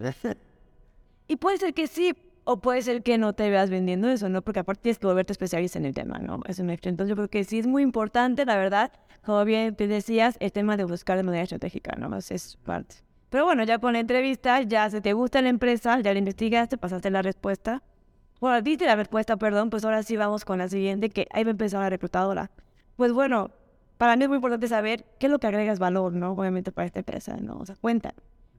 Y 1.32 1.36
puede 1.36 1.56
ser 1.56 1.72
que 1.72 1.86
sí, 1.86 2.14
o 2.44 2.60
puede 2.60 2.82
ser 2.82 3.02
que 3.02 3.16
no 3.16 3.32
te 3.32 3.48
veas 3.48 3.70
vendiendo 3.70 4.06
eso, 4.10 4.28
¿no? 4.28 4.42
Porque 4.42 4.60
aparte 4.60 4.82
tienes 4.82 4.98
que 4.98 5.06
volverte 5.06 5.32
especialista 5.32 5.78
en 5.78 5.86
el 5.86 5.94
tema, 5.94 6.18
¿no? 6.18 6.40
Es 6.46 6.58
un 6.58 6.68
extra. 6.68 6.90
Entonces 6.90 7.08
yo 7.08 7.16
creo 7.16 7.30
que 7.30 7.42
sí 7.44 7.58
es 7.58 7.66
muy 7.66 7.82
importante, 7.82 8.44
la 8.44 8.54
verdad, 8.58 8.92
como 9.24 9.42
bien 9.46 9.74
te 9.74 9.86
decías, 9.86 10.36
el 10.40 10.52
tema 10.52 10.76
de 10.76 10.84
buscar 10.84 11.16
de 11.16 11.22
manera 11.22 11.44
estratégica, 11.44 11.96
¿no? 11.96 12.14
Es 12.18 12.58
parte. 12.66 12.96
Pero 13.30 13.46
bueno, 13.46 13.64
ya 13.64 13.78
con 13.78 13.94
la 13.94 14.00
entrevista, 14.00 14.60
ya 14.60 14.90
se 14.90 15.00
te 15.00 15.14
gusta 15.14 15.40
la 15.40 15.48
empresa, 15.48 15.98
ya 16.00 16.12
la 16.12 16.18
investigaste, 16.18 16.76
pasaste 16.76 17.08
la 17.08 17.22
respuesta. 17.22 17.82
Bueno, 18.38 18.60
diste 18.60 18.84
la 18.84 18.96
respuesta, 18.96 19.38
perdón, 19.38 19.70
pues 19.70 19.86
ahora 19.86 20.02
sí 20.02 20.18
vamos 20.18 20.44
con 20.44 20.58
la 20.58 20.68
siguiente, 20.68 21.08
que 21.08 21.28
ahí 21.30 21.44
va 21.44 21.48
a 21.48 21.52
empezar 21.52 21.80
la 21.80 21.88
reclutadora. 21.88 22.50
Pues 22.96 23.14
bueno, 23.14 23.52
para 23.96 24.16
mí 24.16 24.24
es 24.24 24.28
muy 24.28 24.36
importante 24.36 24.68
saber 24.68 25.06
qué 25.18 25.28
es 25.28 25.32
lo 25.32 25.38
que 25.38 25.46
agregas 25.46 25.78
valor, 25.78 26.12
¿no? 26.12 26.32
Obviamente 26.32 26.72
para 26.72 26.84
esta 26.84 26.98
empresa, 26.98 27.38
¿no? 27.38 27.56
O 27.56 27.64
sea, 27.64 27.74
cuenta. 27.80 28.12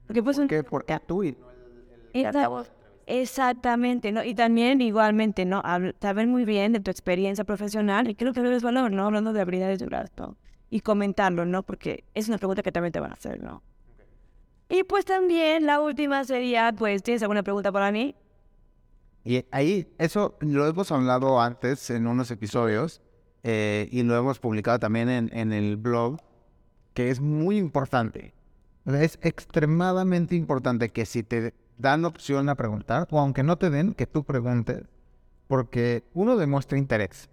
Porque 0.08 0.24
pues 0.24 0.38
un... 0.38 0.48
¿Qué? 0.48 0.64
¿Por 0.64 0.84
qué 0.84 0.98
tú? 1.06 1.22
y 1.22 1.30
no 1.30 1.54
Exactamente, 3.06 4.12
¿no? 4.12 4.24
Y 4.24 4.34
también 4.34 4.80
igualmente, 4.80 5.44
¿no? 5.44 5.62
Habl- 5.62 5.94
Saber 6.00 6.26
muy 6.26 6.44
bien 6.44 6.72
de 6.72 6.80
tu 6.80 6.90
experiencia 6.90 7.44
profesional 7.44 8.08
y 8.08 8.14
creo 8.14 8.32
que 8.32 8.40
es 8.54 8.62
valor, 8.62 8.90
¿no? 8.92 9.04
Hablando 9.04 9.32
de 9.32 9.40
habilidades 9.42 9.78
duras, 9.78 10.10
¿no? 10.16 10.36
Y 10.70 10.80
comentarlo, 10.80 11.44
¿no? 11.44 11.62
Porque 11.62 12.04
es 12.14 12.28
una 12.28 12.38
pregunta 12.38 12.62
que 12.62 12.72
también 12.72 12.92
te 12.92 13.00
van 13.00 13.10
a 13.10 13.14
hacer, 13.14 13.42
¿no? 13.42 13.62
Y 14.70 14.84
pues 14.84 15.04
también 15.04 15.66
la 15.66 15.80
última 15.80 16.24
sería, 16.24 16.72
pues, 16.72 17.02
¿tienes 17.02 17.22
alguna 17.22 17.42
pregunta 17.42 17.70
para 17.70 17.92
mí? 17.92 18.14
Y 19.22 19.44
ahí, 19.50 19.86
eso 19.98 20.36
lo 20.40 20.66
hemos 20.66 20.90
hablado 20.90 21.40
antes 21.40 21.90
en 21.90 22.06
unos 22.06 22.30
episodios 22.30 23.02
eh, 23.42 23.88
y 23.90 24.02
lo 24.02 24.16
hemos 24.16 24.38
publicado 24.38 24.78
también 24.78 25.10
en, 25.10 25.30
en 25.36 25.52
el 25.52 25.76
blog, 25.76 26.18
que 26.94 27.10
es 27.10 27.20
muy 27.20 27.58
importante. 27.58 28.32
Es 28.86 29.18
extremadamente 29.22 30.34
importante 30.34 30.90
que 30.90 31.06
si 31.06 31.22
te 31.22 31.54
dan 31.78 32.04
opción 32.04 32.48
a 32.48 32.54
preguntar, 32.54 33.06
o 33.10 33.18
aunque 33.18 33.42
no 33.42 33.56
te 33.56 33.70
den, 33.70 33.94
que 33.94 34.06
tú 34.06 34.24
preguntes, 34.24 34.84
porque 35.48 36.04
uno 36.14 36.36
demuestra 36.36 36.78
interés, 36.78 37.28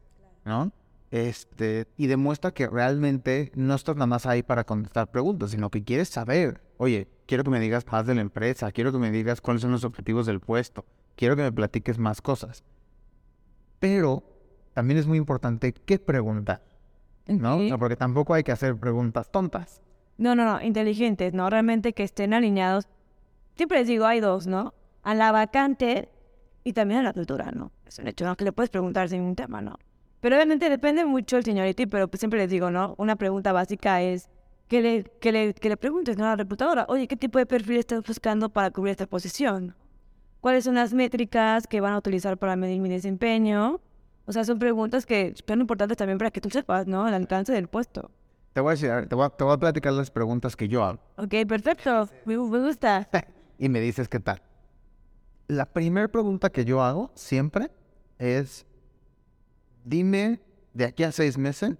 ¿no? 0.45 0.71
Este, 1.11 1.87
y 1.97 2.07
demuestra 2.07 2.51
que 2.51 2.67
realmente 2.67 3.51
no 3.55 3.75
estás 3.75 3.95
nada 3.95 4.07
más 4.07 4.25
ahí 4.25 4.43
para 4.43 4.63
contestar 4.63 5.11
preguntas, 5.11 5.51
sino 5.51 5.69
que 5.69 5.83
quieres 5.83 6.07
saber, 6.07 6.61
oye, 6.77 7.09
quiero 7.25 7.43
que 7.43 7.49
me 7.49 7.59
digas 7.59 7.85
más 7.91 8.05
de 8.05 8.15
la 8.15 8.21
empresa, 8.21 8.71
quiero 8.71 8.91
que 8.91 8.97
me 8.97 9.11
digas 9.11 9.41
cuáles 9.41 9.61
son 9.61 9.71
los 9.71 9.83
objetivos 9.83 10.25
del 10.25 10.39
puesto, 10.39 10.85
quiero 11.15 11.35
que 11.35 11.43
me 11.43 11.51
platiques 11.51 11.97
más 11.97 12.21
cosas. 12.21 12.63
Pero 13.79 14.23
también 14.73 14.99
es 14.99 15.07
muy 15.07 15.17
importante 15.17 15.73
qué 15.73 15.99
preguntar, 15.99 16.63
¿no? 17.27 17.55
Ok. 17.55 17.61
O 17.61 17.67
sea, 17.67 17.77
porque 17.77 17.95
tampoco 17.97 18.33
hay 18.33 18.43
que 18.43 18.53
hacer 18.53 18.77
preguntas 18.77 19.31
tontas. 19.31 19.81
No, 20.17 20.35
no, 20.35 20.45
no, 20.45 20.61
inteligentes, 20.61 21.33
¿no? 21.33 21.49
Realmente 21.49 21.93
que 21.93 22.03
estén 22.03 22.33
alineados. 22.33 22.87
Siempre 23.61 23.77
les 23.77 23.87
digo, 23.87 24.07
hay 24.07 24.19
dos, 24.19 24.47
¿no? 24.47 24.73
A 25.03 25.13
la 25.13 25.31
vacante 25.31 26.09
y 26.63 26.73
también 26.73 27.01
a 27.01 27.03
la 27.03 27.13
cultura, 27.13 27.51
¿no? 27.51 27.71
Es 27.85 27.99
un 27.99 28.07
hecho, 28.07 28.25
¿no? 28.25 28.35
Que 28.35 28.43
le 28.43 28.51
puedes 28.51 28.71
preguntar 28.71 29.07
sin 29.07 29.21
un 29.21 29.35
tema, 29.35 29.61
¿no? 29.61 29.77
Pero 30.19 30.35
obviamente 30.35 30.67
depende 30.67 31.05
mucho 31.05 31.37
el 31.37 31.43
seniority, 31.43 31.85
pero 31.85 32.07
pues 32.07 32.21
siempre 32.21 32.39
les 32.39 32.49
digo, 32.49 32.71
¿no? 32.71 32.95
Una 32.97 33.17
pregunta 33.17 33.51
básica 33.51 34.01
es 34.01 34.31
que 34.67 34.81
le, 34.81 35.03
que 35.03 35.31
le, 35.31 35.53
que 35.53 35.69
le 35.69 35.77
preguntes, 35.77 36.17
¿no? 36.17 36.25
A 36.25 36.29
la 36.29 36.37
reclutadora, 36.37 36.87
oye, 36.89 37.07
¿qué 37.07 37.15
tipo 37.15 37.37
de 37.37 37.45
perfil 37.45 37.77
estás 37.77 38.01
buscando 38.01 38.49
para 38.49 38.71
cubrir 38.71 38.93
esta 38.93 39.05
posición? 39.05 39.75
¿Cuáles 40.39 40.63
son 40.63 40.73
las 40.73 40.91
métricas 40.91 41.67
que 41.67 41.81
van 41.81 41.93
a 41.93 41.99
utilizar 41.99 42.39
para 42.39 42.55
medir 42.55 42.81
mi 42.81 42.89
desempeño? 42.89 43.79
O 44.25 44.31
sea, 44.31 44.43
son 44.43 44.57
preguntas 44.57 45.05
que 45.05 45.35
son 45.47 45.61
importantes 45.61 45.97
también 45.97 46.17
para 46.17 46.31
que 46.31 46.41
tú 46.41 46.49
sepas, 46.49 46.87
¿no? 46.87 47.07
El 47.07 47.13
alcance 47.13 47.53
del 47.53 47.67
puesto. 47.67 48.09
Te 48.53 48.59
voy 48.59 48.69
a 48.69 48.71
decir, 48.71 49.07
te 49.07 49.13
voy 49.13 49.25
a, 49.25 49.29
te 49.29 49.43
voy 49.43 49.53
a 49.53 49.57
platicar 49.57 49.93
las 49.93 50.09
preguntas 50.09 50.55
que 50.55 50.67
yo 50.67 50.83
hago. 50.83 50.97
Ok, 51.17 51.47
perfecto. 51.47 52.09
Me, 52.25 52.35
me 52.35 52.59
gusta. 52.59 53.07
y 53.61 53.69
me 53.69 53.79
dices 53.79 54.09
qué 54.09 54.19
tal. 54.19 54.41
La 55.47 55.67
primera 55.67 56.07
pregunta 56.07 56.49
que 56.49 56.65
yo 56.65 56.81
hago 56.81 57.11
siempre 57.13 57.69
es, 58.17 58.65
dime 59.85 60.41
de 60.73 60.85
aquí 60.85 61.03
a 61.03 61.11
seis 61.11 61.37
meses 61.37 61.77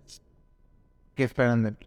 qué 1.16 1.24
esperan 1.24 1.64
de 1.64 1.72
mí. 1.72 1.78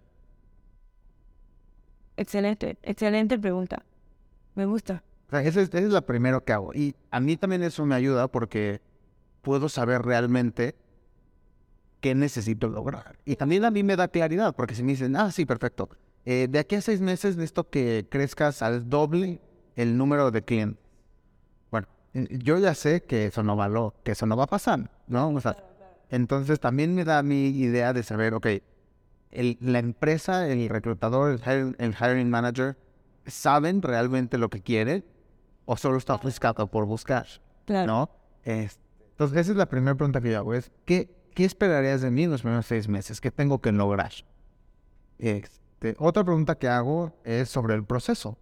Excelente, 2.16 2.76
excelente 2.82 3.38
pregunta. 3.38 3.84
Me 4.56 4.66
gusta. 4.66 5.04
O 5.28 5.30
sea, 5.30 5.42
esa 5.42 5.60
es, 5.60 5.68
esa 5.68 5.78
es 5.78 5.92
la 5.92 6.00
primera 6.00 6.40
que 6.40 6.52
hago. 6.52 6.74
Y 6.74 6.96
a 7.12 7.20
mí 7.20 7.36
también 7.36 7.62
eso 7.62 7.86
me 7.86 7.94
ayuda 7.94 8.26
porque 8.26 8.80
puedo 9.42 9.68
saber 9.68 10.02
realmente 10.02 10.74
qué 12.00 12.16
necesito 12.16 12.66
lograr. 12.66 13.16
Y 13.24 13.36
también 13.36 13.64
a 13.64 13.70
mí 13.70 13.84
me 13.84 13.94
da 13.94 14.08
claridad, 14.08 14.56
porque 14.56 14.74
si 14.74 14.82
me 14.82 14.92
dicen, 14.92 15.14
ah, 15.14 15.30
sí, 15.30 15.46
perfecto. 15.46 15.88
eh, 16.24 16.48
de 16.50 16.58
aquí 16.58 16.74
a 16.74 16.80
seis 16.80 17.00
meses 17.00 17.36
necesito 17.36 17.70
que 17.70 18.08
crezcas 18.10 18.60
al 18.60 18.88
doble 18.90 19.40
el 19.76 19.96
número 19.96 20.30
de 20.30 20.42
clientes. 20.42 20.82
Bueno, 21.70 21.88
yo 22.12 22.58
ya 22.58 22.74
sé 22.74 23.02
que 23.02 23.26
eso 23.26 23.42
no 23.42 23.56
va, 23.56 23.66
a 23.66 23.68
lo- 23.68 23.94
que 24.04 24.12
eso 24.12 24.26
no 24.26 24.36
va 24.36 24.44
a 24.44 24.48
pasar, 24.48 24.90
¿no? 25.06 25.28
O 25.30 25.40
sea, 25.40 25.56
entonces 26.10 26.60
también 26.60 26.94
me 26.94 27.04
da 27.04 27.22
mi 27.22 27.48
idea 27.48 27.92
de 27.92 28.02
saber, 28.02 28.34
ok, 28.34 28.46
el- 29.30 29.58
la 29.60 29.80
empresa, 29.80 30.46
el 30.48 30.68
reclutador, 30.68 31.32
el 31.32 31.40
hiring, 31.40 31.76
el 31.78 31.94
hiring 31.94 32.30
manager, 32.30 32.76
¿saben 33.26 33.82
realmente 33.82 34.38
lo 34.38 34.48
que 34.48 34.60
quieren 34.60 35.04
o 35.64 35.76
solo 35.76 35.96
están 35.98 36.20
buscando 36.22 36.66
por 36.68 36.84
buscar? 36.86 37.26
Claro. 37.64 37.86
¿No? 37.86 38.10
Es- 38.44 38.78
entonces, 39.10 39.38
esa 39.38 39.52
es 39.52 39.56
la 39.56 39.66
primera 39.66 39.94
pregunta 39.96 40.20
que 40.20 40.30
yo 40.30 40.38
hago, 40.38 40.54
es, 40.54 40.70
¿qué, 40.84 41.08
¿qué 41.34 41.44
esperarías 41.44 42.00
de 42.00 42.10
mí 42.10 42.24
en 42.24 42.30
los 42.30 42.42
primeros 42.42 42.66
seis 42.66 42.88
meses? 42.88 43.20
¿Qué 43.20 43.30
tengo 43.30 43.60
que 43.60 43.72
lograr? 43.72 44.12
Este, 45.18 45.94
otra 45.98 46.24
pregunta 46.24 46.56
que 46.56 46.68
hago 46.68 47.12
es 47.24 47.48
sobre 47.48 47.74
el 47.74 47.84
proceso, 47.84 48.36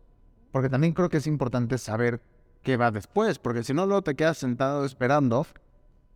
porque 0.53 0.69
también 0.69 0.93
creo 0.93 1.09
que 1.09 1.17
es 1.17 1.27
importante 1.27 1.79
saber 1.79 2.21
qué 2.63 2.77
va 2.77 2.91
después, 2.91 3.39
porque 3.39 3.65
si 3.65 3.75
no, 3.75 3.87
luego 3.87 4.03
te 4.03 4.15
quedas 4.15 4.39
sentado 4.39 4.85
esperando 4.85 5.47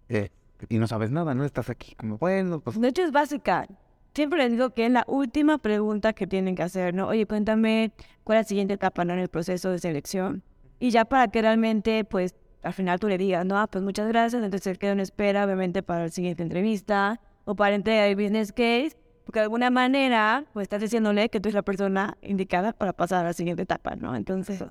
eh, 0.09 0.31
y 0.68 0.79
no 0.79 0.87
sabes 0.87 1.11
nada, 1.11 1.35
¿no? 1.35 1.44
Estás 1.44 1.68
aquí 1.70 1.94
como, 1.96 2.18
bueno, 2.18 2.61
pues 2.61 2.81
De 2.81 2.88
hecho, 2.88 3.03
es 3.03 3.12
básica. 3.12 3.66
Siempre 4.14 4.38
les 4.38 4.53
digo 4.53 4.70
que 4.70 4.87
es 4.87 4.92
la 4.92 5.05
última 5.09 5.59
pregunta 5.59 6.12
que 6.12 6.27
tienen 6.27 6.55
que 6.55 6.62
hacer, 6.62 6.94
¿no? 6.94 7.09
Oye, 7.09 7.27
cuéntame 7.27 7.92
cuál 8.25 8.38
es 8.38 8.44
la 8.44 8.49
siguiente 8.49 8.75
etapa 8.75 9.05
¿no? 9.05 9.12
en 9.12 9.18
el 9.18 9.29
proceso 9.29 9.70
de 9.70 9.79
selección. 9.79 10.42
Y 10.79 10.90
ya 10.90 11.05
para 11.05 11.29
que 11.29 11.42
realmente, 11.42 12.05
pues, 12.05 12.35
al 12.62 12.72
final 12.72 12.99
tú 12.99 13.09
le 13.09 13.18
digas, 13.18 13.44
no, 13.44 13.59
ah, 13.59 13.66
pues 13.66 13.85
muchas 13.85 14.09
gracias, 14.09 14.42
entonces 14.42 14.66
él 14.66 14.79
queda 14.79 14.92
en 14.92 15.01
espera, 15.01 15.44
obviamente, 15.44 15.83
para 15.83 16.05
la 16.05 16.09
siguiente 16.09 16.42
entrevista 16.42 17.20
o 17.44 17.55
para 17.55 17.75
entregar 17.75 18.09
el 18.09 18.16
business 18.16 18.53
case, 18.53 18.96
porque 19.27 19.41
de 19.41 19.43
alguna 19.43 19.71
manera, 19.71 20.45
pues, 20.53 20.62
estás 20.62 20.81
diciéndole 20.81 21.29
que 21.29 21.41
tú 21.41 21.49
eres 21.49 21.57
la 21.57 21.62
persona 21.62 22.17
indicada 22.23 22.73
para 22.73 22.93
pasar 22.93 23.25
a 23.25 23.29
la 23.29 23.33
siguiente 23.33 23.65
etapa, 23.65 23.97
¿no? 23.97 24.15
Entonces, 24.15 24.65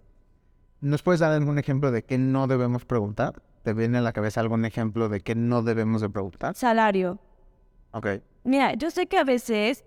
¿Nos 0.80 1.04
puedes 1.04 1.20
dar 1.20 1.34
algún 1.34 1.60
ejemplo 1.60 1.92
de 1.92 2.04
qué 2.04 2.18
no 2.18 2.48
debemos 2.48 2.86
preguntar? 2.86 3.42
¿Te 3.64 3.74
viene 3.74 3.98
a 3.98 4.02
la 4.02 4.14
cabeza 4.14 4.40
algún 4.40 4.64
ejemplo 4.64 5.10
de 5.10 5.20
qué 5.20 5.36
no 5.36 5.62
debemos 5.62 6.02
de 6.02 6.10
preguntar? 6.10 6.56
salario. 6.56 7.20
Ok. 7.92 8.08
Mira, 8.46 8.74
yo 8.76 8.90
sé 8.92 9.08
que 9.08 9.18
a 9.18 9.26
veces 9.26 9.84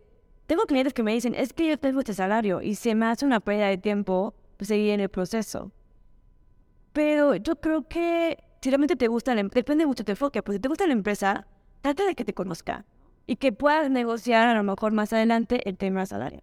tengo 0.47 0.65
clientes 0.65 0.93
que 0.93 1.03
me 1.03 1.15
dicen, 1.15 1.35
es 1.35 1.55
que 1.55 1.67
yo 1.67 1.79
tengo 1.79 2.01
este 2.01 2.13
salario 2.13 2.61
y 2.61 2.75
se 2.75 2.95
me 2.95 3.07
hace 3.07 3.25
una 3.25 3.41
pérdida 3.41 3.69
de 3.69 3.79
tiempo 3.79 4.35
pues, 4.59 4.69
seguir 4.69 4.91
en 4.91 5.01
el 5.01 5.09
proceso. 5.09 5.73
Pero 6.93 7.37
yo 7.37 7.57
creo 7.57 7.89
que 7.89 8.37
si 8.61 8.69
realmente 8.69 8.97
te 8.97 9.09
gusta 9.09 9.35
la 9.35 9.41
empresa, 9.41 9.61
depende 9.61 9.87
mucho 9.87 10.03
de 10.03 10.07
tu 10.07 10.13
enfoque, 10.13 10.43
pues 10.43 10.57
si 10.57 10.61
te 10.61 10.69
gusta 10.69 10.87
la 10.87 10.93
empresa, 10.93 11.47
trata 11.81 12.05
de 12.05 12.15
que 12.15 12.25
te 12.25 12.35
conozca 12.35 12.85
y 13.29 13.37
que 13.37 13.53
puedas 13.53 13.91
negociar 13.91 14.49
a 14.49 14.55
lo 14.55 14.64
mejor 14.64 14.91
más 14.93 15.12
adelante 15.12 15.69
el 15.69 15.77
tema 15.77 16.05
salario. 16.07 16.41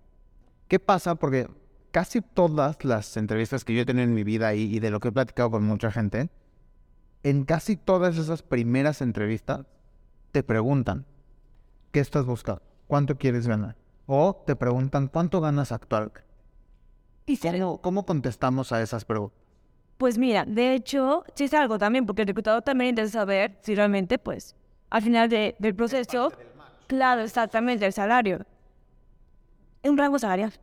¿Qué 0.70 0.80
pasa? 0.80 1.16
Porque 1.16 1.48
casi 1.92 2.22
todas 2.22 2.86
las 2.86 3.18
entrevistas 3.18 3.66
que 3.66 3.74
yo 3.74 3.82
he 3.82 3.86
tenido 3.86 4.04
en 4.06 4.14
mi 4.14 4.24
vida 4.24 4.54
y, 4.54 4.74
y 4.76 4.80
de 4.80 4.92
lo 4.92 5.00
que 5.00 5.10
he 5.10 5.12
platicado 5.12 5.52
con 5.52 5.64
mucha 5.64 5.92
gente, 5.92 6.30
en 7.24 7.44
casi 7.44 7.76
todas 7.76 8.18
esas 8.18 8.44
primeras 8.44 9.02
entrevistas 9.02 9.66
te 10.32 10.44
preguntan, 10.44 11.06
¿qué 11.92 12.00
estás 12.02 12.26
buscando? 12.26 12.62
¿Cuánto 12.88 13.18
quieres 13.18 13.48
ganar? 13.48 13.76
O 14.06 14.44
te 14.46 14.56
preguntan, 14.56 15.08
¿cuánto 15.08 15.42
ganas 15.42 15.72
actual? 15.72 16.12
Y 17.26 17.38
¿Cómo, 17.38 17.82
cómo 17.82 18.06
contestamos 18.06 18.72
a 18.72 18.82
esas 18.84 19.06
preguntas? 19.06 19.40
Pues 19.98 20.18
mira, 20.20 20.46
de 20.46 20.76
hecho, 20.76 21.24
sí 21.34 21.46
es 21.46 21.54
algo 21.56 21.80
también, 21.80 22.06
porque 22.06 22.22
el 22.22 22.28
reclutador 22.28 22.62
también 22.62 22.90
interesa 22.90 23.20
saber 23.22 23.58
si 23.62 23.74
realmente, 23.74 24.20
pues, 24.20 24.56
al 24.92 25.02
final 25.02 25.30
de- 25.30 25.56
del 25.58 25.74
proceso, 25.74 26.32
claro, 26.88 27.22
exactamente, 27.22 27.86
el 27.86 27.94
salario. 27.94 28.46
Un 29.84 29.98
rango 29.98 30.18
salarial, 30.18 30.54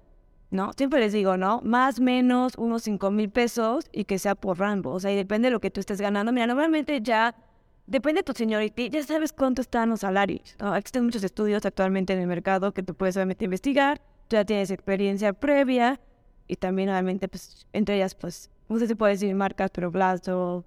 ¿no? 0.51 0.73
Siempre 0.77 0.99
les 1.01 1.13
digo, 1.13 1.37
¿no? 1.37 1.61
Más, 1.63 2.01
menos, 2.01 2.55
unos 2.57 2.83
5 2.83 3.11
mil 3.11 3.31
pesos 3.31 3.87
y 3.93 4.05
que 4.05 4.19
sea 4.19 4.35
por 4.35 4.59
rango. 4.59 4.93
O 4.93 5.01
sea, 5.01 5.13
y 5.13 5.17
depende 5.17 5.47
de 5.47 5.53
lo 5.53 5.61
que 5.61 5.71
tú 5.71 5.81
estés 5.81 6.01
ganando. 6.01 6.33
Mira, 6.33 6.47
normalmente 6.47 7.01
ya, 7.01 7.35
depende 7.87 8.21
de 8.21 8.25
tu 8.25 8.33
seniority, 8.33 8.91
ya 8.91 9.03
sabes 9.05 9.33
cuánto 9.33 9.63
están 9.63 9.91
los 9.91 10.01
salarios. 10.01 10.57
¿no? 10.59 10.75
Existen 10.75 11.05
muchos 11.05 11.23
estudios 11.23 11.65
actualmente 11.65 12.13
en 12.13 12.21
el 12.21 12.27
mercado 12.27 12.73
que 12.73 12.83
tú 12.83 12.95
puedes 12.95 13.17
obviamente 13.17 13.45
investigar. 13.45 14.01
Tú 14.29 14.37
ya 14.37 14.45
tienes 14.45 14.71
experiencia 14.71 15.33
previa 15.33 16.01
y 16.49 16.57
también, 16.57 16.89
obviamente, 16.89 17.29
pues, 17.29 17.67
entre 17.73 17.97
ellas, 17.97 18.15
pues, 18.15 18.51
no 18.69 18.79
sé 18.79 18.87
si 18.89 18.95
puedo 18.95 19.11
decir 19.11 19.33
marcas, 19.35 19.71
pero 19.73 19.91
Blasto, 19.91 20.65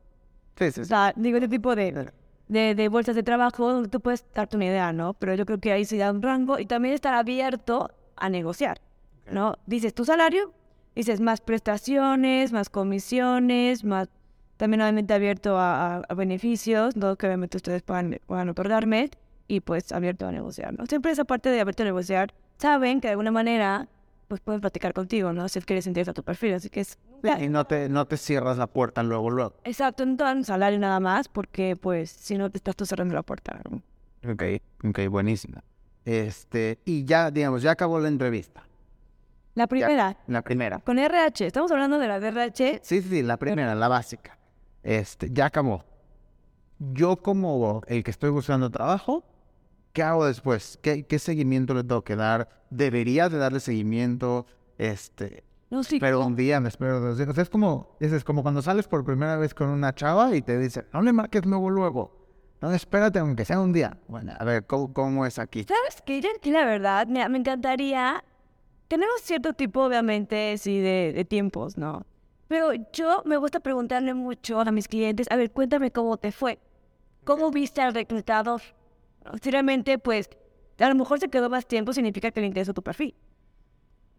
Sí, 0.58 0.72
sí, 0.72 0.80
o 0.82 0.84
sí. 0.84 0.90
sea, 0.90 1.12
digo, 1.18 1.38
este 1.38 1.50
tipo 1.50 1.76
de, 1.76 2.10
de, 2.48 2.76
de 2.76 2.88
bolsas 2.90 3.16
de 3.16 3.24
trabajo 3.24 3.72
donde 3.72 3.90
tú 3.90 4.00
puedes 4.02 4.26
darte 4.34 4.56
una 4.56 4.66
idea, 4.66 4.94
¿no? 4.94 5.14
Pero 5.16 5.34
yo 5.36 5.46
creo 5.46 5.60
que 5.60 5.72
ahí 5.72 5.86
se 5.86 5.98
da 5.98 6.12
un 6.12 6.22
rango 6.22 6.60
y 6.60 6.66
también 6.66 6.94
estar 6.94 7.14
abierto 7.14 7.90
a 8.16 8.30
negociar, 8.30 8.80
¿no? 9.32 9.56
Dices 9.66 9.94
tu 9.94 10.06
salario, 10.06 10.54
dices 10.96 11.20
más 11.22 11.42
prestaciones, 11.42 12.52
más 12.52 12.70
comisiones, 12.70 13.84
más... 13.84 14.10
También 14.58 14.82
obviamente 14.82 15.14
abierto 15.14 15.58
a, 15.58 15.98
a- 15.98 16.02
a 16.08 16.14
beneficios, 16.14 16.96
¿no? 16.96 17.18
Que 17.18 17.28
obviamente 17.28 17.58
ustedes 17.58 17.82
puedan, 17.82 18.20
puedan 18.26 18.48
otorgarme 18.48 19.10
y 19.50 19.60
pues 19.60 19.92
abierto 19.92 20.26
a 20.28 20.32
negociar, 20.32 20.74
¿no? 20.78 20.86
Siempre 20.86 21.12
esa 21.12 21.26
parte 21.26 21.50
de 21.50 21.60
abierto 21.60 21.84
a 21.84 21.86
negociar, 21.88 22.34
saben 22.58 23.02
que 23.02 23.08
de 23.10 23.12
alguna 23.12 23.32
manera 23.32 23.90
pues 24.28 24.42
pueden 24.42 24.62
platicar 24.62 24.94
contigo, 24.94 25.34
¿no? 25.34 25.48
Si 25.50 25.60
es 25.60 25.66
que 25.66 25.74
les 25.74 25.88
interesa 25.88 26.14
tu 26.14 26.24
perfil, 26.24 26.54
así 26.56 26.70
que 26.70 26.82
es... 26.82 26.98
Y 27.40 27.48
no 27.50 27.66
te, 27.66 27.90
no 27.90 28.06
te 28.06 28.18
cierras 28.18 28.58
la 28.58 28.68
puerta 28.68 29.02
luego, 29.04 29.30
luego. 29.30 29.56
Exacto, 29.64 30.06
no 30.06 30.16
dan 30.16 30.44
salario 30.44 30.80
nada 30.80 31.00
más, 31.00 31.28
porque 31.28 31.76
pues 31.76 32.10
si 32.12 32.38
no 32.38 32.50
te 32.50 32.58
estás 32.58 32.76
tú 32.76 32.86
cerrando 32.86 33.14
la 33.16 33.24
puerta. 33.24 33.60
¿no? 33.70 33.82
Ok, 34.32 34.44
ok, 34.88 35.00
buenísima. 35.10 35.64
Este, 36.04 36.80
y 36.86 37.04
ya, 37.06 37.32
digamos, 37.32 37.62
ya 37.62 37.72
acabó 37.72 38.00
la 38.00 38.08
entrevista. 38.08 38.64
La 39.56 39.68
primera, 39.68 40.18
La 40.28 40.42
primera. 40.42 40.80
con 40.80 41.00
RH, 41.00 41.48
estamos 41.48 41.72
hablando 41.72 41.98
de 41.98 42.08
la 42.08 42.20
de 42.20 42.28
RH. 42.28 42.82
Sí, 42.84 43.02
sí, 43.02 43.10
sí, 43.10 43.22
la 43.24 43.38
primera, 43.38 43.74
la 43.74 43.88
básica. 43.88 44.38
Este, 44.84 45.30
ya 45.32 45.46
acabó. 45.46 45.84
Yo 46.78 47.16
como 47.18 47.82
el 47.88 48.04
que 48.04 48.12
estoy 48.12 48.30
buscando 48.32 48.70
trabajo, 48.70 49.24
¿qué 49.96 50.04
hago 50.04 50.26
después? 50.26 50.78
¿Qué, 50.84 51.08
qué 51.08 51.18
seguimiento 51.18 51.74
le 51.74 51.84
tengo 51.84 52.04
que 52.04 52.16
dar? 52.16 52.50
¿Debería 52.70 53.30
de 53.30 53.38
darle 53.38 53.62
seguimiento? 53.62 54.46
Este, 54.78 55.46
No, 55.70 55.84
sí, 55.84 56.00
pero 56.00 56.24
un 56.24 56.36
día, 56.36 56.60
me 56.60 56.68
espero 56.68 57.00
dos 57.00 57.18
días. 57.18 57.30
O 57.30 57.34
sea, 57.34 57.44
es 57.44 57.50
como, 57.50 57.96
es, 58.02 58.24
como 58.26 58.44
cuando 58.44 58.62
sales 58.62 58.88
por 58.88 59.06
primera 59.06 59.38
vez 59.38 59.54
con 59.56 59.70
una 59.70 59.96
chava 59.96 60.36
y 60.36 60.42
te 60.42 60.60
dice, 60.60 60.86
no 60.94 61.02
le 61.02 61.14
marques 61.14 61.46
luego, 61.46 61.70
luego. 61.70 62.12
No, 62.62 62.72
espérate, 62.72 63.20
aunque 63.20 63.46
sea 63.46 63.60
un 63.60 63.72
día. 63.72 63.98
Bueno, 64.08 64.34
a 64.38 64.44
ver, 64.44 64.66
¿cómo, 64.66 64.94
cómo 64.94 65.26
es 65.26 65.40
aquí? 65.40 65.64
¿sabes 65.64 66.02
qué? 66.06 66.20
Yo 66.22 66.30
la 66.52 66.66
verdad, 66.66 67.08
mira, 67.08 67.30
me 67.30 67.38
encantaría. 67.38 68.24
Tenemos 68.90 69.22
cierto 69.22 69.54
tipo, 69.54 69.82
obviamente, 69.82 70.58
sí, 70.58 70.80
de, 70.80 71.14
de 71.16 71.26
tiempos, 71.26 71.78
¿no? 71.78 72.06
Pero 72.50 72.74
yo 72.92 73.24
me 73.26 73.38
gusta 73.38 73.62
preguntarle 73.62 74.14
mucho 74.14 74.60
a 74.60 74.72
mis 74.72 74.88
clientes, 74.88 75.26
a 75.32 75.38
ver, 75.38 75.52
cuéntame 75.52 75.92
cómo 75.92 76.18
te 76.18 76.32
fue. 76.32 76.60
¿Cómo 77.24 77.50
viste 77.50 77.82
al 77.82 77.94
reclutador? 77.94 78.62
Si 79.42 79.52
realmente, 79.52 79.98
pues, 79.98 80.30
a 80.80 80.90
lo 80.90 80.96
mejor 80.96 81.20
se 81.20 81.30
quedó 81.30 81.50
más 81.50 81.66
tiempo, 81.66 81.94
significa 81.94 82.32
que 82.32 82.42
le 82.42 82.48
interesó 82.48 82.74
tu 82.74 82.82
perfil. 82.82 83.16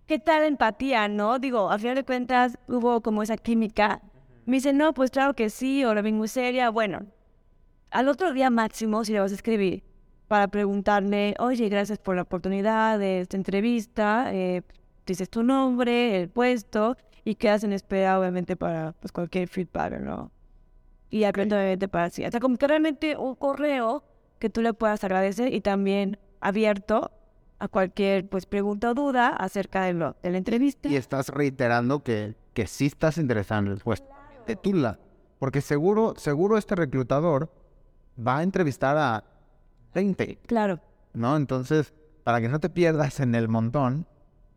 ¿Qué 0.07 0.19
tal 0.19 0.45
empatía, 0.45 1.09
no? 1.09 1.39
Digo, 1.39 1.71
al 1.71 1.81
final 1.81 1.97
de 1.97 2.05
cuentas 2.05 2.59
hubo 2.69 3.01
como 3.01 3.23
esa 3.23 3.37
química. 3.37 4.03
Me 4.45 4.57
dice, 4.57 4.73
no, 4.73 4.95
pues 4.95 5.11
claro 5.11 5.35
que 5.35 5.51
sí, 5.51 5.85
o 5.85 5.95
la 5.95 6.03
muy 6.03 6.29
seria. 6.29 6.71
Bueno, 6.71 7.07
al 7.91 8.09
otro 8.09 8.33
día 8.33 8.49
máximo, 8.51 9.05
si 9.05 9.13
le 9.13 9.21
vas 9.21 9.33
a 9.33 9.35
escribir 9.35 9.83
para 10.29 10.49
preguntarle, 10.49 11.35
oye, 11.39 11.69
gracias 11.69 11.99
por 11.99 12.17
la 12.17 12.23
oportunidad 12.23 12.99
de 12.99 13.21
esta 13.21 13.37
entrevista, 13.37 14.33
eh, 14.33 14.63
dices 15.07 15.29
tu 15.31 15.43
nombre, 15.43 16.21
el 16.21 16.29
puesto, 16.29 16.97
y 17.25 17.35
quedas 17.35 17.65
en 17.65 17.73
espera, 17.73 18.21
obviamente, 18.21 18.57
para 18.57 18.93
pues, 18.93 19.11
cualquier 19.11 19.49
feedback, 19.49 20.01
¿no? 20.01 20.31
Y 21.11 21.25
aprendo, 21.25 21.57
obviamente, 21.57 21.89
para 21.89 22.11
sí. 22.11 22.25
Hasta 22.25 22.39
como 22.39 22.57
que 22.57 22.69
realmente 22.69 23.17
un 23.17 23.35
correo 23.35 24.05
que 24.39 24.51
tú 24.51 24.61
le 24.63 24.73
puedas 24.75 25.03
agradecer 25.05 25.53
y 25.55 25.61
también 25.61 26.19
abierto 26.41 27.11
a 27.59 27.69
cualquier 27.69 28.29
pues 28.29 28.45
pregunta 28.47 28.91
o 28.91 28.95
duda 28.95 29.29
acerca 29.29 29.85
de, 29.85 29.95
lo, 29.95 30.17
de 30.23 30.31
la 30.31 30.39
entrevista. 30.39 30.89
Y 30.89 30.97
estás 30.97 31.29
reiterando 31.31 32.03
que, 32.03 32.35
que 32.53 32.67
sí 32.67 32.87
estás 32.87 33.17
interesado 33.19 33.63
en 33.63 33.69
el 33.73 33.79
puesto. 33.79 34.09
De 34.47 34.57
tu 34.57 34.75
lado. 34.75 34.99
Porque 35.39 35.61
seguro, 35.61 36.15
seguro 36.17 36.57
este 36.59 36.75
reclutador 36.75 37.51
va 38.19 38.39
a 38.39 38.43
entrevistar 38.43 38.97
a 38.97 39.25
20, 39.95 40.39
Claro. 40.47 40.81
¿no? 41.15 41.37
Entonces, 41.37 41.95
para 42.25 42.41
que 42.41 42.49
no 42.49 42.61
te 42.61 42.69
pierdas 42.71 43.21
en 43.21 43.35
el 43.35 43.49
montón, 43.49 44.07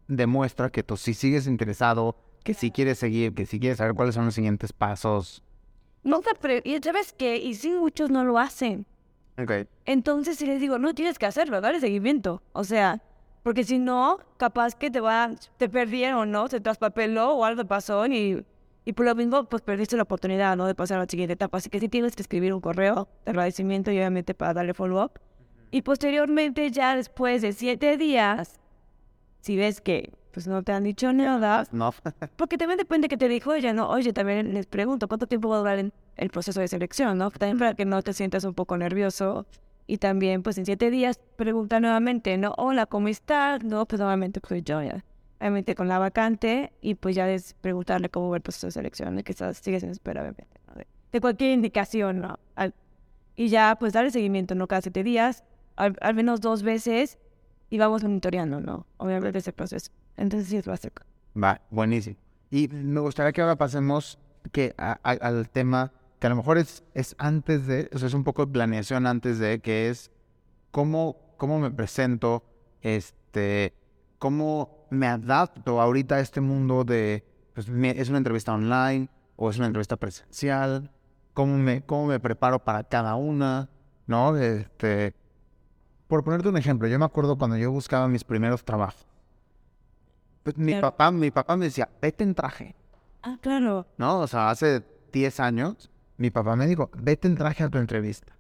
demuestra 0.08 0.70
que 0.70 0.84
tú 0.84 0.98
sí 0.98 1.14
sigues 1.14 1.48
interesado, 1.48 2.16
que 2.44 2.54
sí 2.54 2.72
quieres 2.72 2.98
seguir, 3.00 3.34
que 3.34 3.46
sí 3.46 3.60
quieres 3.60 3.78
saber 3.78 3.94
cuáles 3.94 4.16
son 4.16 4.26
los 4.26 4.34
siguientes 4.34 4.74
pasos. 4.74 5.44
No 6.04 6.20
te 6.22 6.34
pre- 6.36 6.62
y 6.66 6.78
sabes 6.80 7.14
qué, 7.14 7.38
y 7.38 7.54
sí 7.56 7.72
muchos 7.72 8.10
no 8.10 8.24
lo 8.24 8.38
hacen. 8.40 8.86
Ok. 9.42 9.52
Entonces, 9.86 10.38
si 10.38 10.46
les 10.46 10.60
digo, 10.60 10.78
no 10.80 10.94
tienes 10.94 11.18
que 11.18 11.26
hacerlo, 11.26 11.62
dale 11.62 11.80
seguimiento. 11.80 12.42
O 12.52 12.64
sea, 12.64 13.02
porque 13.44 13.64
si 13.64 13.80
no, 13.80 14.20
capaz 14.38 14.76
que 14.76 14.92
te 14.92 15.00
van, 15.00 15.38
te 15.58 15.70
perdieron, 15.70 16.32
¿no? 16.32 16.48
Se 16.48 16.60
traspapeló 16.60 17.34
o 17.36 17.46
algo 17.46 17.64
pasó 17.66 18.06
y, 18.08 18.46
y 18.86 18.94
por 18.94 19.06
lo 19.06 19.16
mismo, 19.16 19.46
pues 19.46 19.62
perdiste 19.62 19.96
la 19.96 20.04
oportunidad, 20.04 20.58
¿no? 20.58 20.66
De 20.68 20.76
pasar 20.76 20.98
a 20.98 21.02
la 21.02 21.08
siguiente 21.10 21.34
etapa. 21.34 21.58
Así 21.58 21.70
que 21.70 21.80
sí 21.80 21.88
tienes 21.90 22.16
que 22.16 22.22
escribir 22.22 22.54
un 22.54 22.62
correo 22.62 23.08
de 23.26 23.32
agradecimiento 23.32 23.92
y 23.92 23.98
obviamente 23.98 24.34
para 24.34 24.54
darle 24.54 24.74
follow-up. 24.74 25.20
Y 25.72 25.84
posteriormente, 25.84 26.70
ya 26.72 26.96
después 26.96 27.42
de 27.42 27.54
siete 27.54 27.96
días, 27.98 28.60
si 29.42 29.56
ves 29.56 29.82
que 29.82 30.12
pues 30.32 30.48
no 30.48 30.62
te 30.64 30.72
han 30.72 30.84
dicho 30.84 31.12
nada, 31.12 31.66
No. 31.72 31.92
porque 32.38 32.58
también 32.58 32.78
depende 32.78 33.08
que 33.08 33.18
te 33.18 33.28
dijo 33.28 33.54
ella, 33.54 33.74
¿no? 33.74 33.90
Oye, 33.90 34.14
también 34.14 34.54
les 34.54 34.68
pregunto, 34.68 35.08
¿cuánto 35.08 35.28
tiempo 35.28 35.50
va 35.50 35.56
a 35.56 35.60
durar 35.60 35.80
en 35.80 35.92
el 36.20 36.30
proceso 36.30 36.60
de 36.60 36.68
selección, 36.68 37.18
no? 37.18 37.32
También 37.32 37.58
para 37.58 37.74
que 37.74 37.86
no 37.86 38.02
te 38.02 38.14
sientas 38.14 38.44
un 38.44 38.54
poco 38.54 38.78
nervioso. 38.78 39.46
Y 39.88 39.98
también, 39.98 40.44
pues, 40.44 40.58
en 40.60 40.66
siete 40.66 40.92
días, 40.92 41.20
pregunta 41.36 41.80
nuevamente, 41.80 42.38
¿no? 42.38 42.54
Hola, 42.58 42.86
¿cómo 42.86 43.08
estás? 43.08 43.64
No, 43.64 43.86
pues, 43.88 44.00
nuevamente, 44.00 44.40
pues, 44.40 44.64
yo 44.64 44.84
ya. 44.84 45.04
Obviamente 45.40 45.74
con 45.74 45.88
la 45.88 45.98
vacante 45.98 46.74
y, 46.82 46.94
pues, 46.96 47.16
ya 47.16 47.28
es 47.30 47.56
preguntarle 47.62 48.10
cómo 48.10 48.30
va 48.30 48.36
el 48.38 48.44
proceso 48.44 48.68
de 48.68 48.72
selección, 48.72 49.22
que 49.24 49.32
estás, 49.32 49.58
sigues 49.58 49.82
en 49.84 49.90
espera, 49.90 50.22
obviamente, 50.22 50.60
¿no? 50.68 50.76
De, 50.76 50.86
de 51.12 51.22
cualquier 51.22 51.52
indicación, 51.54 52.20
¿no? 52.20 52.38
Al- 52.56 52.76
y 53.36 53.48
ya, 53.48 53.78
pues, 53.80 53.94
darle 53.94 54.12
seguimiento, 54.12 54.54
¿no? 54.54 54.68
Cada 54.68 54.82
siete 54.82 55.02
días, 55.04 55.44
al, 55.76 55.96
al 56.02 56.14
menos 56.14 56.42
dos 56.42 56.62
veces, 56.62 57.18
y 57.72 57.78
vamos 57.80 58.04
monitoreando, 58.04 58.60
¿no? 58.60 58.86
Obviamente 58.98 59.40
ese 59.40 59.54
proceso. 59.54 59.92
Entonces, 60.18 60.50
sí, 60.50 60.58
es 60.58 60.68
básico. 60.68 61.04
Va, 61.42 61.62
buenísimo. 61.72 62.18
Y 62.52 62.68
me 62.68 63.00
gustaría 63.00 63.32
que 63.32 63.42
ahora 63.42 63.56
pasemos 63.56 64.20
que 64.52 64.76
a- 64.78 65.00
a- 65.04 65.12
al 65.14 65.50
tema 65.50 65.94
que 66.20 66.28
a 66.28 66.30
lo 66.30 66.36
mejor 66.36 66.58
es, 66.58 66.84
es 66.94 67.16
antes 67.18 67.66
de, 67.68 67.90
o 67.94 67.98
sea, 67.98 68.08
es 68.08 68.14
un 68.14 68.24
poco 68.24 68.46
de 68.46 68.52
planeación 68.52 69.08
antes 69.08 69.40
de, 69.40 69.60
que 69.60 69.90
es 69.90 70.12
cómo, 70.72 71.18
cómo 71.38 71.60
me 71.60 71.72
presento, 71.72 72.44
este, 72.82 73.74
cómo 74.18 74.86
me 74.90 75.08
adapto 75.08 75.80
ahorita 75.82 76.16
a 76.16 76.20
este 76.20 76.42
mundo 76.42 76.84
de, 76.84 77.24
pues, 77.54 77.70
me- 77.70 77.92
es 78.00 78.10
una 78.10 78.18
entrevista 78.18 78.54
online 78.54 79.10
o 79.38 79.50
es 79.50 79.58
una 79.58 79.68
entrevista 79.68 79.96
presencial, 79.96 80.92
cómo 81.34 81.58
me, 81.58 81.82
cómo 81.84 82.08
me 82.08 82.20
preparo 82.20 82.60
para 82.64 82.84
cada 82.84 83.16
una, 83.16 83.70
¿no? 84.08 84.36
Este, 84.36 85.16
por 86.08 86.24
ponerte 86.24 86.50
un 86.50 86.58
ejemplo, 86.58 86.88
yo 86.88 87.00
me 87.00 87.06
acuerdo 87.06 87.38
cuando 87.38 87.56
yo 87.56 87.72
buscaba 87.72 88.08
mis 88.10 88.24
primeros 88.26 88.66
trabajos. 88.66 89.08
Pues 90.44 90.58
mi 90.58 90.72
Claro. 90.74 90.90
papá, 90.92 91.12
mi 91.12 91.32
papá 91.32 91.56
me 91.56 91.66
decía, 91.66 91.88
vete 92.02 92.24
en 92.24 92.34
traje, 92.36 92.76
Ah, 93.22 93.38
claro. 93.42 93.86
¿no? 93.98 94.20
O 94.20 94.28
sea, 94.28 94.50
hace 94.50 94.84
10 95.12 95.40
años, 95.40 95.90
mi 96.20 96.32
papá 96.32 96.58
me 96.58 96.68
dijo, 96.68 96.92
vete 96.98 97.30
en 97.30 97.36
traje 97.36 97.64
a 97.64 97.70
tu 97.70 97.78
entrevista. 97.78 98.34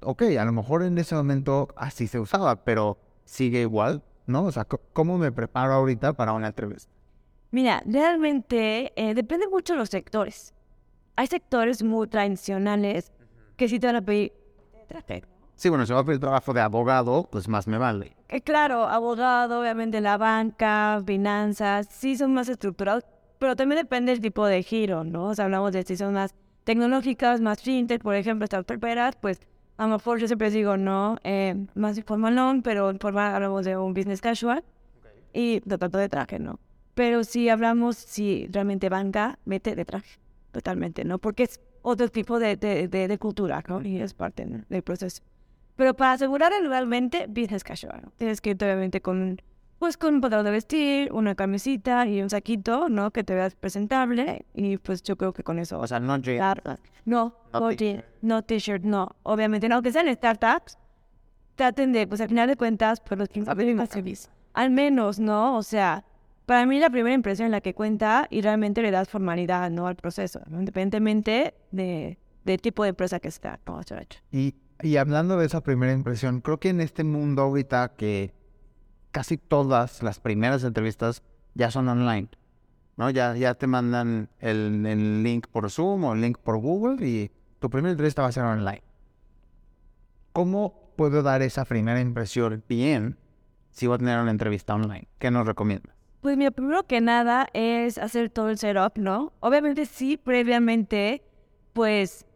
Ok, 0.00 0.22
a 0.38 0.44
lo 0.44 0.52
mejor 0.52 0.82
en 0.82 0.98
ese 0.98 1.14
momento 1.14 1.68
así 1.76 2.08
se 2.08 2.18
usaba, 2.18 2.64
pero 2.64 2.98
sigue 3.24 3.60
igual, 3.60 4.02
¿no? 4.26 4.44
O 4.44 4.52
sea, 4.52 4.66
¿cómo 4.92 5.16
me 5.16 5.30
preparo 5.30 5.72
ahorita 5.72 6.14
para 6.14 6.32
una 6.32 6.48
entrevista? 6.48 6.92
Mira, 7.52 7.82
realmente 7.86 8.92
eh, 8.96 9.14
depende 9.14 9.46
mucho 9.46 9.74
de 9.74 9.78
los 9.78 9.90
sectores. 9.90 10.54
Hay 11.14 11.28
sectores 11.28 11.84
muy 11.84 12.08
tradicionales 12.08 13.12
que 13.56 13.68
sí 13.68 13.78
te 13.78 13.86
van 13.86 13.96
a 13.96 14.02
pedir 14.02 14.32
traje. 14.88 15.22
Sí, 15.54 15.68
bueno, 15.68 15.86
si 15.86 15.92
va 15.92 16.00
a 16.00 16.04
pedir 16.04 16.20
trabajo 16.20 16.52
de 16.52 16.62
abogado, 16.62 17.28
pues 17.30 17.48
más 17.48 17.68
me 17.68 17.78
vale. 17.78 18.16
Eh, 18.28 18.40
claro, 18.40 18.88
abogado, 18.88 19.60
obviamente 19.60 20.00
la 20.00 20.18
banca, 20.18 21.00
finanzas, 21.06 21.86
sí 21.88 22.16
son 22.16 22.34
más 22.34 22.48
estructurados, 22.48 23.04
pero 23.38 23.54
también 23.54 23.80
depende 23.80 24.10
del 24.10 24.20
tipo 24.20 24.44
de 24.46 24.64
giro, 24.64 25.04
¿no? 25.04 25.26
O 25.28 25.34
sea, 25.34 25.44
hablamos 25.44 25.70
de 25.72 25.84
si 25.84 25.96
son 25.96 26.12
más 26.12 26.34
tecnológicas, 26.66 27.40
más 27.40 27.62
fintech, 27.62 28.02
por 28.02 28.16
ejemplo, 28.16 28.44
startuperas, 28.44 29.14
pues 29.16 29.40
a 29.76 29.84
lo 29.86 29.94
mejor 29.94 30.18
yo 30.18 30.26
siempre 30.26 30.50
digo, 30.50 30.76
no, 30.76 31.16
eh, 31.22 31.54
más 31.76 31.96
informalón, 31.96 32.62
pero 32.62 32.90
informal 32.90 33.34
hablamos 33.36 33.64
de 33.64 33.76
un 33.76 33.94
business 33.94 34.20
casual 34.20 34.64
y 35.32 35.60
de 35.64 35.78
tanto 35.78 35.96
de 35.96 36.08
traje, 36.08 36.40
¿no? 36.40 36.58
Pero 36.94 37.22
si 37.22 37.48
hablamos, 37.48 37.96
si 37.96 38.48
realmente 38.50 38.88
banca, 38.88 39.38
vete 39.44 39.76
de 39.76 39.84
traje. 39.84 40.18
totalmente, 40.50 41.04
¿no? 41.04 41.18
Porque 41.18 41.44
es 41.44 41.60
otro 41.82 42.08
tipo 42.08 42.38
de, 42.40 42.56
de, 42.56 42.88
de, 42.88 43.06
de 43.06 43.18
cultura, 43.18 43.62
¿no? 43.68 43.80
Y 43.82 44.00
es 44.00 44.14
parte 44.14 44.44
del 44.68 44.82
proceso. 44.82 45.22
Pero 45.76 45.94
para 45.94 46.12
asegurar 46.12 46.50
realmente 46.66 47.26
business 47.28 47.62
casual, 47.62 48.00
¿no? 48.02 48.10
tienes 48.16 48.40
que 48.40 48.50
ir 48.50 48.56
obviamente 48.56 49.00
con, 49.02 49.40
pues 49.78 49.96
con 49.96 50.14
un 50.14 50.20
pantalón 50.20 50.46
de 50.46 50.52
vestir, 50.52 51.12
una 51.12 51.34
camisita 51.34 52.06
y 52.06 52.22
un 52.22 52.30
saquito, 52.30 52.88
¿no? 52.88 53.10
Que 53.10 53.24
te 53.24 53.34
veas 53.34 53.54
presentable 53.54 54.46
y 54.54 54.78
pues 54.78 55.02
yo 55.02 55.16
creo 55.16 55.32
que 55.32 55.42
con 55.42 55.58
eso... 55.58 55.78
O 55.78 55.86
sea, 55.86 56.00
no 56.00 56.16
jeans. 56.18 56.38
Claro. 56.38 56.62
No, 57.04 57.34
No 57.52 57.60
no 57.60 58.42
t-shirt. 58.42 58.82
no 58.82 59.06
no. 59.06 59.16
Obviamente, 59.22 59.68
no, 59.68 59.76
aunque 59.76 59.92
sean 59.92 60.12
startups, 60.14 60.78
traten 61.54 61.92
de, 61.92 62.06
pues 62.06 62.20
al 62.20 62.28
final 62.28 62.48
de 62.48 62.56
cuentas, 62.56 63.00
pues 63.00 63.18
los. 63.18 63.28
Al 64.54 64.70
menos, 64.70 65.18
¿no? 65.18 65.56
O 65.56 65.62
sea, 65.62 66.04
para 66.46 66.64
mí 66.64 66.78
la 66.78 66.90
primera 66.90 67.14
impresión 67.14 67.46
es 67.46 67.52
la 67.52 67.60
que 67.60 67.74
cuenta 67.74 68.26
y 68.30 68.40
realmente 68.40 68.80
le 68.82 68.90
das 68.90 69.08
formalidad, 69.08 69.70
¿no? 69.70 69.86
Al 69.86 69.96
proceso, 69.96 70.40
¿no? 70.46 70.60
independientemente 70.60 71.54
de, 71.72 72.18
del 72.44 72.60
tipo 72.60 72.82
de 72.84 72.90
empresa 72.90 73.20
que 73.20 73.30
sea, 73.30 73.58
¿no? 73.66 73.80
Y, 74.32 74.54
y 74.80 74.96
hablando 74.96 75.36
de 75.36 75.46
esa 75.46 75.60
primera 75.60 75.92
impresión, 75.92 76.40
creo 76.40 76.58
que 76.58 76.70
en 76.70 76.80
este 76.80 77.04
mundo 77.04 77.42
ahorita 77.42 77.94
que 77.96 78.32
casi 79.16 79.38
todas 79.38 80.02
las 80.02 80.20
primeras 80.20 80.62
entrevistas 80.62 81.22
ya 81.54 81.70
son 81.70 81.88
online, 81.88 82.28
¿no? 82.98 83.08
Ya, 83.08 83.54
te 83.54 83.66
mandan 83.66 84.28
el, 84.40 84.84
el 84.84 85.22
link 85.22 85.46
por 85.46 85.70
Zoom 85.70 86.04
o 86.04 86.12
el 86.12 86.20
link 86.20 86.36
por 86.36 86.58
Google 86.58 87.02
y 87.08 87.30
tu 87.58 87.70
primera 87.70 87.92
entrevista 87.92 88.20
va 88.20 88.28
a 88.28 88.32
ser 88.32 88.44
online. 88.44 88.82
¿Cómo 90.34 90.92
puedo 90.96 91.22
dar 91.22 91.40
esa 91.40 91.64
primera 91.64 91.98
impresión 91.98 92.62
bien 92.68 93.16
si 93.70 93.86
voy 93.86 93.94
a 93.94 93.98
tener 94.00 94.20
una 94.20 94.30
entrevista 94.30 94.74
online? 94.74 95.08
¿Qué 95.18 95.30
nos 95.30 95.46
recomiendas? 95.46 95.96
Pues 96.20 96.36
mira, 96.36 96.50
primero 96.50 96.86
que 96.86 97.00
nada 97.00 97.48
es 97.54 97.96
hacer 97.96 98.28
todo 98.28 98.50
el 98.50 98.58
setup, 98.58 98.98
¿no? 98.98 99.32
Obviamente 99.40 99.86
sí, 99.86 100.18
previamente, 100.18 101.22
pues, 101.72 102.26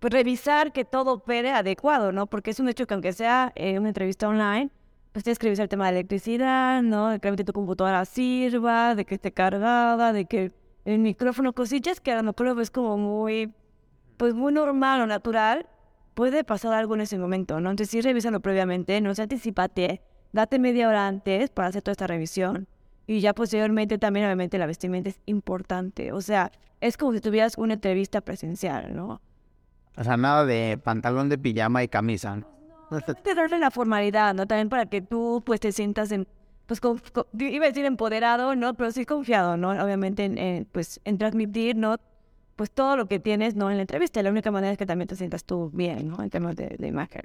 pues 0.00 0.12
revisar 0.12 0.72
que 0.72 0.84
todo 0.84 1.12
opere 1.12 1.52
adecuado, 1.52 2.10
¿no? 2.10 2.26
Porque 2.26 2.50
es 2.50 2.58
un 2.58 2.68
hecho 2.68 2.88
que 2.88 2.94
aunque 2.94 3.12
sea 3.12 3.52
eh, 3.54 3.78
una 3.78 3.90
entrevista 3.90 4.26
online, 4.26 4.72
pues 5.18 5.24
tienes 5.24 5.40
que 5.40 5.46
revisar 5.46 5.64
el 5.64 5.68
tema 5.68 5.86
de 5.86 5.98
electricidad, 5.98 6.80
¿no? 6.80 7.08
De 7.08 7.18
que 7.18 7.22
realmente 7.24 7.42
tu 7.42 7.52
computadora 7.52 8.04
sirva, 8.04 8.94
de 8.94 9.04
que 9.04 9.16
esté 9.16 9.32
cargada, 9.32 10.12
de 10.12 10.26
que 10.26 10.52
el 10.84 11.00
micrófono, 11.00 11.52
cosillas 11.52 11.98
que 11.98 12.12
a 12.12 12.22
lo 12.22 12.22
mejor 12.22 12.60
es 12.60 12.70
como 12.70 12.96
muy, 12.96 13.52
pues 14.16 14.34
muy 14.34 14.52
normal 14.52 15.00
o 15.00 15.08
natural, 15.08 15.66
puede 16.14 16.44
pasar 16.44 16.72
algo 16.72 16.94
en 16.94 17.00
ese 17.00 17.18
momento, 17.18 17.58
¿no? 17.58 17.70
Entonces 17.70 17.90
sí, 17.90 18.00
revísalo 18.00 18.38
previamente, 18.38 19.00
no 19.00 19.12
se 19.12 19.22
anticipate, 19.22 20.02
date 20.32 20.60
media 20.60 20.86
hora 20.86 21.08
antes 21.08 21.50
para 21.50 21.66
hacer 21.66 21.82
toda 21.82 21.92
esta 21.92 22.06
revisión. 22.06 22.68
Y 23.08 23.18
ya 23.18 23.34
posteriormente 23.34 23.98
también, 23.98 24.26
obviamente, 24.26 24.56
la 24.56 24.66
vestimenta 24.66 25.08
es 25.08 25.18
importante. 25.26 26.12
O 26.12 26.20
sea, 26.20 26.52
es 26.80 26.96
como 26.96 27.12
si 27.12 27.20
tuvieras 27.20 27.58
una 27.58 27.74
entrevista 27.74 28.20
presencial, 28.20 28.94
¿no? 28.94 29.20
O 29.96 30.04
sea, 30.04 30.16
nada 30.16 30.44
de 30.44 30.78
pantalón 30.78 31.28
de 31.28 31.38
pijama 31.38 31.82
y 31.82 31.88
camisa, 31.88 32.36
¿no? 32.36 32.57
Te 33.22 33.34
darle 33.34 33.58
la 33.58 33.70
formalidad, 33.70 34.34
¿no? 34.34 34.46
También 34.46 34.68
para 34.68 34.86
que 34.86 35.00
tú, 35.00 35.42
pues, 35.44 35.60
te 35.60 35.72
sientas 35.72 36.10
en, 36.12 36.26
pues, 36.66 36.80
con- 36.80 37.00
con- 37.12 37.26
iba 37.38 37.64
a 37.64 37.68
decir 37.68 37.84
empoderado, 37.84 38.54
¿no? 38.56 38.74
Pero 38.74 38.90
sí 38.90 39.04
confiado, 39.04 39.56
¿no? 39.56 39.70
Obviamente, 39.70 40.24
en, 40.24 40.38
en, 40.38 40.64
pues, 40.66 41.00
en 41.04 41.18
transmitir, 41.18 41.76
¿no? 41.76 41.96
Pues 42.56 42.70
todo 42.72 42.96
lo 42.96 43.06
que 43.06 43.20
tienes, 43.20 43.54
¿no? 43.54 43.70
En 43.70 43.76
la 43.76 43.82
entrevista. 43.82 44.22
La 44.22 44.30
única 44.30 44.50
manera 44.50 44.72
es 44.72 44.78
que 44.78 44.86
también 44.86 45.06
te 45.08 45.14
sientas 45.16 45.44
tú 45.44 45.70
bien, 45.72 46.08
¿no? 46.08 46.22
En 46.22 46.30
temas 46.30 46.56
de, 46.56 46.76
de 46.78 46.88
imagen. 46.88 47.22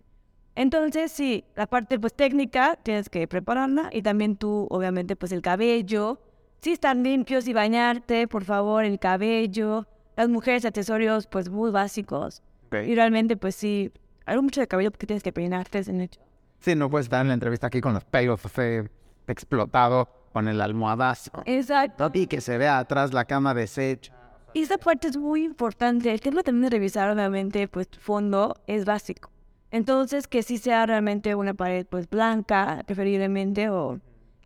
Entonces, 0.55 1.11
sí, 1.11 1.43
la 1.55 1.65
parte, 1.65 1.99
pues, 1.99 2.13
técnica, 2.13 2.77
tienes 2.83 3.09
que 3.09 3.27
prepararla. 3.27 3.89
Y 3.91 4.03
también 4.03 4.35
tú, 4.35 4.67
obviamente, 4.69 5.15
pues, 5.15 5.31
el 5.31 5.41
cabello. 5.41 6.19
Sí, 6.61 6.71
estar 6.73 6.95
limpios 6.95 7.47
y 7.47 7.53
bañarte, 7.53 8.27
por 8.27 8.43
favor, 8.43 8.85
el 8.85 8.99
cabello. 8.99 9.87
Las 10.15 10.29
mujeres, 10.29 10.65
accesorios, 10.65 11.25
pues, 11.25 11.49
muy 11.49 11.71
básicos. 11.71 12.43
Y 12.87 12.93
realmente, 12.95 13.35
pues, 13.35 13.55
sí, 13.55 13.91
algo 14.25 14.41
mucho 14.43 14.61
de 14.61 14.67
cabello 14.67 14.91
porque 14.91 15.07
tienes 15.07 15.23
que 15.23 15.31
peinarte, 15.33 15.79
en 15.87 16.01
hecho. 16.01 16.21
Sí, 16.59 16.75
no 16.75 16.89
puedes 16.89 17.05
estar 17.05 17.21
en 17.21 17.27
la 17.29 17.33
entrevista 17.33 17.67
aquí 17.67 17.81
con 17.81 17.93
los 17.93 18.05
pelos 18.05 18.45
así, 18.45 18.87
explotado, 19.27 20.07
con 20.31 20.47
el 20.47 20.61
almohadazo. 20.61 21.31
Exacto. 21.45 22.09
Y 22.13 22.27
que 22.27 22.41
se 22.41 22.57
vea 22.57 22.79
atrás 22.79 23.13
la 23.13 23.25
cama 23.25 23.53
deshecha. 23.53 24.13
Esa 24.53 24.77
parte 24.77 25.07
es 25.07 25.17
muy 25.17 25.43
importante. 25.43 26.11
El 26.11 26.21
tema 26.21 26.43
también 26.43 26.69
de 26.69 26.77
revisar, 26.77 27.09
obviamente, 27.09 27.67
pues 27.67 27.87
tu 27.87 27.99
fondo 27.99 28.55
es 28.67 28.85
básico. 28.85 29.29
Entonces, 29.71 30.27
que 30.27 30.43
sí 30.43 30.57
sea 30.59 30.85
realmente 30.85 31.33
una 31.33 31.53
pared, 31.55 31.85
pues 31.87 32.07
blanca, 32.09 32.83
preferiblemente, 32.85 33.69
o... 33.69 33.99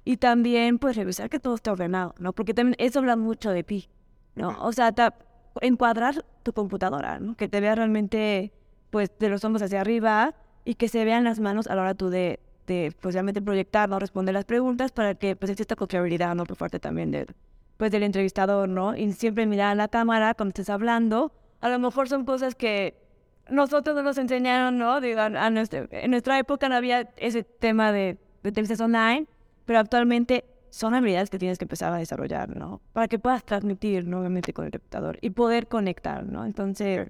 Y 0.05 0.15
también, 0.17 0.79
pues, 0.79 0.95
revisar 0.95 1.29
que 1.29 1.39
todo 1.39 1.55
esté 1.55 1.69
ordenado, 1.69 2.15
¿no? 2.17 2.31
Porque 2.31 2.53
también 2.53 2.77
eso 2.79 2.99
habla 2.99 3.17
mucho 3.17 3.49
de 3.51 3.63
ti, 3.63 3.89
¿no? 4.35 4.55
O 4.61 4.71
sea, 4.71 4.93
ta- 4.93 5.15
encuadrar 5.59 6.23
tu 6.43 6.53
computadora, 6.53 7.19
¿no? 7.19 7.35
Que 7.35 7.49
te 7.49 7.59
vea 7.59 7.75
realmente, 7.75 8.53
pues, 8.89 9.11
de 9.19 9.29
los 9.29 9.43
hombros 9.43 9.61
hacia 9.61 9.81
arriba 9.81 10.33
y 10.65 10.75
que 10.75 10.87
se 10.87 11.05
vean 11.05 11.23
las 11.23 11.39
manos 11.39 11.67
a 11.67 11.75
la 11.75 11.81
hora 11.81 11.93
tú 11.95 12.09
de, 12.09 12.39
de 12.67 12.93
pues, 12.99 13.13
realmente 13.15 13.41
proyectar, 13.41 13.87
¿no? 13.89 13.99
Responder 13.99 14.33
las 14.33 14.45
preguntas 14.45 14.91
para 14.91 15.15
que, 15.15 15.35
pues, 15.35 15.51
exista 15.51 15.75
confiabilidad, 15.75 16.35
¿no? 16.35 16.43
Por 16.45 16.57
parte 16.57 16.79
también 16.79 17.11
del, 17.11 17.27
pues 17.77 17.91
del 17.91 18.03
entrevistador, 18.03 18.67
¿no? 18.69 18.95
Y 18.95 19.11
siempre 19.13 19.45
mirar 19.45 19.71
a 19.71 19.75
la 19.75 19.87
cámara 19.87 20.33
cuando 20.33 20.49
estés 20.49 20.69
hablando. 20.69 21.31
A 21.61 21.69
lo 21.69 21.79
mejor 21.79 22.09
son 22.09 22.25
cosas 22.25 22.55
que 22.55 22.95
nosotros 23.49 23.95
no 23.95 24.03
nos 24.03 24.17
enseñaron, 24.17 24.77
¿no? 24.77 24.99
Digo, 24.99 25.21
a- 25.21 25.49
nuestra- 25.49 25.87
en 25.91 26.11
nuestra 26.11 26.37
época 26.39 26.67
no 26.69 26.75
había 26.75 27.09
ese 27.17 27.43
tema 27.43 27.91
de, 27.91 28.17
de 28.43 28.49
entrevistas 28.49 28.81
online, 28.81 29.25
pero 29.65 29.79
actualmente 29.79 30.43
son 30.69 30.93
habilidades 30.95 31.29
que 31.29 31.39
tienes 31.39 31.57
que 31.57 31.63
empezar 31.65 31.93
a 31.93 31.97
desarrollar, 31.97 32.55
¿no? 32.55 32.81
Para 32.93 33.07
que 33.07 33.19
puedas 33.19 33.43
transmitir, 33.45 34.05
¿no? 34.05 34.19
Obviamente 34.19 34.51
con 34.53 34.65
el 34.65 34.67
entrevistador 34.67 35.17
y 35.21 35.29
poder 35.29 35.67
conectar, 35.67 36.25
¿no? 36.25 36.45
Entonces, 36.45 37.07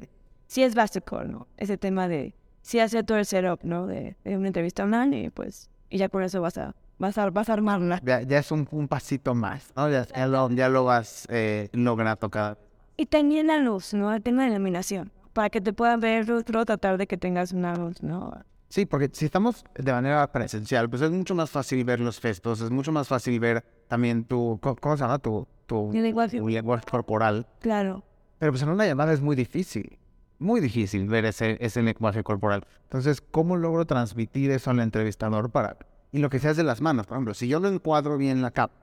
sí 0.47 0.63
es 0.63 0.75
básico, 0.75 1.23
¿no? 1.23 1.47
Ese 1.57 1.77
tema 1.77 2.07
de 2.07 2.33
sí 2.61 2.79
hacer 2.79 3.05
todo 3.05 3.17
el 3.17 3.25
setup, 3.25 3.63
¿no? 3.63 3.87
De, 3.87 4.15
de 4.23 4.37
una 4.37 4.47
entrevista 4.47 4.83
online 4.83 5.23
y 5.23 5.29
pues, 5.29 5.69
y 5.89 5.97
ya 5.97 6.09
con 6.09 6.23
eso 6.23 6.41
vas 6.41 6.57
a, 6.57 6.75
vas 6.97 7.17
a, 7.17 7.29
vas 7.29 7.49
a 7.49 7.53
armarla. 7.53 8.01
Ya, 8.03 8.21
ya 8.21 8.39
es 8.39 8.51
un, 8.51 8.67
un 8.71 8.87
pasito 8.87 9.35
más, 9.35 9.71
¿no? 9.75 9.89
Ya, 9.89 10.05
ya 10.07 10.27
lo, 10.27 10.49
ya 10.49 10.69
lo 10.69 10.83
vas 10.83 11.27
eh, 11.29 11.69
logrando 11.73 12.29
cada 12.29 12.55
vez. 12.55 12.59
Y 12.97 13.05
también 13.05 13.47
la 13.47 13.59
luz, 13.59 13.93
¿no? 13.93 14.13
El 14.13 14.23
tema 14.23 14.43
de 14.43 14.49
la 14.49 14.55
iluminación. 14.55 15.11
Para 15.33 15.51
que 15.51 15.61
te 15.61 15.71
puedan 15.71 15.99
ver, 15.99 16.25
pero 16.25 16.65
tratar 16.65 16.97
de 16.97 17.05
que 17.05 17.15
tengas 17.15 17.51
una 17.51 17.75
luz, 17.75 18.01
¿no? 18.01 18.33
Sí, 18.69 18.85
porque 18.85 19.09
si 19.13 19.25
estamos 19.25 19.63
de 19.75 19.91
manera 19.91 20.29
presencial, 20.31 20.89
pues 20.89 21.01
es 21.01 21.11
mucho 21.11 21.35
más 21.35 21.49
fácil 21.49 21.85
ver 21.85 21.99
los 21.99 22.19
gestos, 22.19 22.59
es 22.59 22.69
mucho 22.71 22.91
más 22.91 23.07
fácil 23.07 23.39
ver 23.39 23.63
también 23.87 24.25
tu, 24.25 24.59
¿cómo 24.61 24.97
se 24.97 25.03
llama? 25.03 25.19
Tu, 25.19 25.47
tu, 25.67 25.91
lenguaje. 25.93 26.39
tu 26.39 26.49
lenguaje 26.49 26.83
corporal. 26.89 27.45
Claro. 27.59 28.03
Pero 28.39 28.51
pues 28.51 28.61
en 28.63 28.69
una 28.69 28.85
llamada 28.85 29.13
es 29.13 29.21
muy 29.21 29.35
difícil, 29.35 29.97
muy 30.39 30.61
difícil 30.61 31.07
ver 31.07 31.25
ese, 31.25 31.57
ese 31.59 31.81
lenguaje 31.81 32.23
corporal. 32.23 32.65
Entonces, 32.83 33.21
¿cómo 33.21 33.57
logro 33.57 33.85
transmitir 33.85 34.51
eso 34.51 34.71
al 34.71 34.79
entrevistador 34.79 35.49
para... 35.49 35.77
Y 36.11 36.19
lo 36.19 36.29
que 36.29 36.39
se 36.39 36.47
hace 36.47 36.63
las 36.63 36.81
manos, 36.81 37.05
por 37.05 37.17
ejemplo, 37.17 37.33
si 37.33 37.47
yo 37.47 37.59
lo 37.59 37.67
encuadro 37.67 38.17
bien 38.17 38.41
la 38.41 38.51
capa 38.51 38.75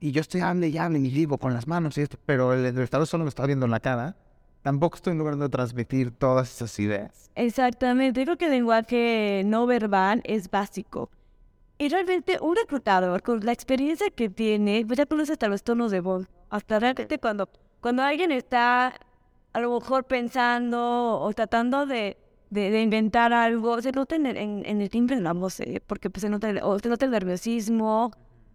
y 0.00 0.12
yo 0.12 0.20
estoy 0.20 0.40
hable 0.40 0.68
y 0.68 0.78
hable 0.78 0.98
y 0.98 1.10
digo 1.10 1.38
con 1.38 1.52
las 1.54 1.68
manos 1.68 1.96
y 1.98 2.02
esto, 2.02 2.18
pero 2.26 2.54
el 2.54 2.64
entrevistador 2.64 3.06
solo 3.06 3.24
me 3.24 3.28
está 3.28 3.46
viendo 3.46 3.66
la 3.66 3.80
cara, 3.80 4.16
tampoco 4.62 4.96
estoy 4.96 5.14
logrando 5.14 5.48
transmitir 5.48 6.10
todas 6.10 6.50
esas 6.50 6.78
ideas. 6.78 7.30
Exactamente. 7.34 8.24
Creo 8.24 8.36
que 8.36 8.46
el 8.46 8.52
lenguaje 8.52 9.42
no 9.44 9.66
verbal 9.66 10.22
es 10.24 10.50
básico. 10.50 11.10
Y 11.78 11.88
realmente 11.88 12.38
un 12.40 12.56
reclutador 12.56 13.22
con 13.22 13.40
la 13.40 13.52
experiencia 13.52 14.10
que 14.10 14.28
tiene, 14.28 14.84
pues 14.86 14.98
ya 14.98 15.06
conoce 15.06 15.32
hasta 15.32 15.48
los 15.48 15.62
tonos 15.62 15.90
de 15.90 16.00
voz. 16.00 16.26
Hasta 16.50 16.78
realmente 16.78 17.18
cuando, 17.18 17.48
cuando 17.80 18.02
alguien 18.02 18.32
está 18.32 18.94
a 19.52 19.60
lo 19.60 19.74
mejor 19.74 20.04
pensando 20.04 21.20
o 21.20 21.32
tratando 21.32 21.86
de, 21.86 22.16
de, 22.50 22.82
inventar 22.82 23.32
algo, 23.32 23.80
se 23.82 23.92
nota 23.92 24.16
en 24.16 24.26
el, 24.26 24.36
en, 24.36 24.80
el 24.80 24.90
timbre 24.90 25.16
de 25.16 25.22
la 25.22 25.32
voz, 25.32 25.60
¿eh? 25.60 25.82
porque 25.86 26.10
pues, 26.10 26.22
se, 26.22 26.28
nota 26.28 26.50
el, 26.50 26.60
o 26.62 26.78
se 26.78 26.88
nota 26.88 27.04
el 27.04 27.10
nerviosismo. 27.10 28.12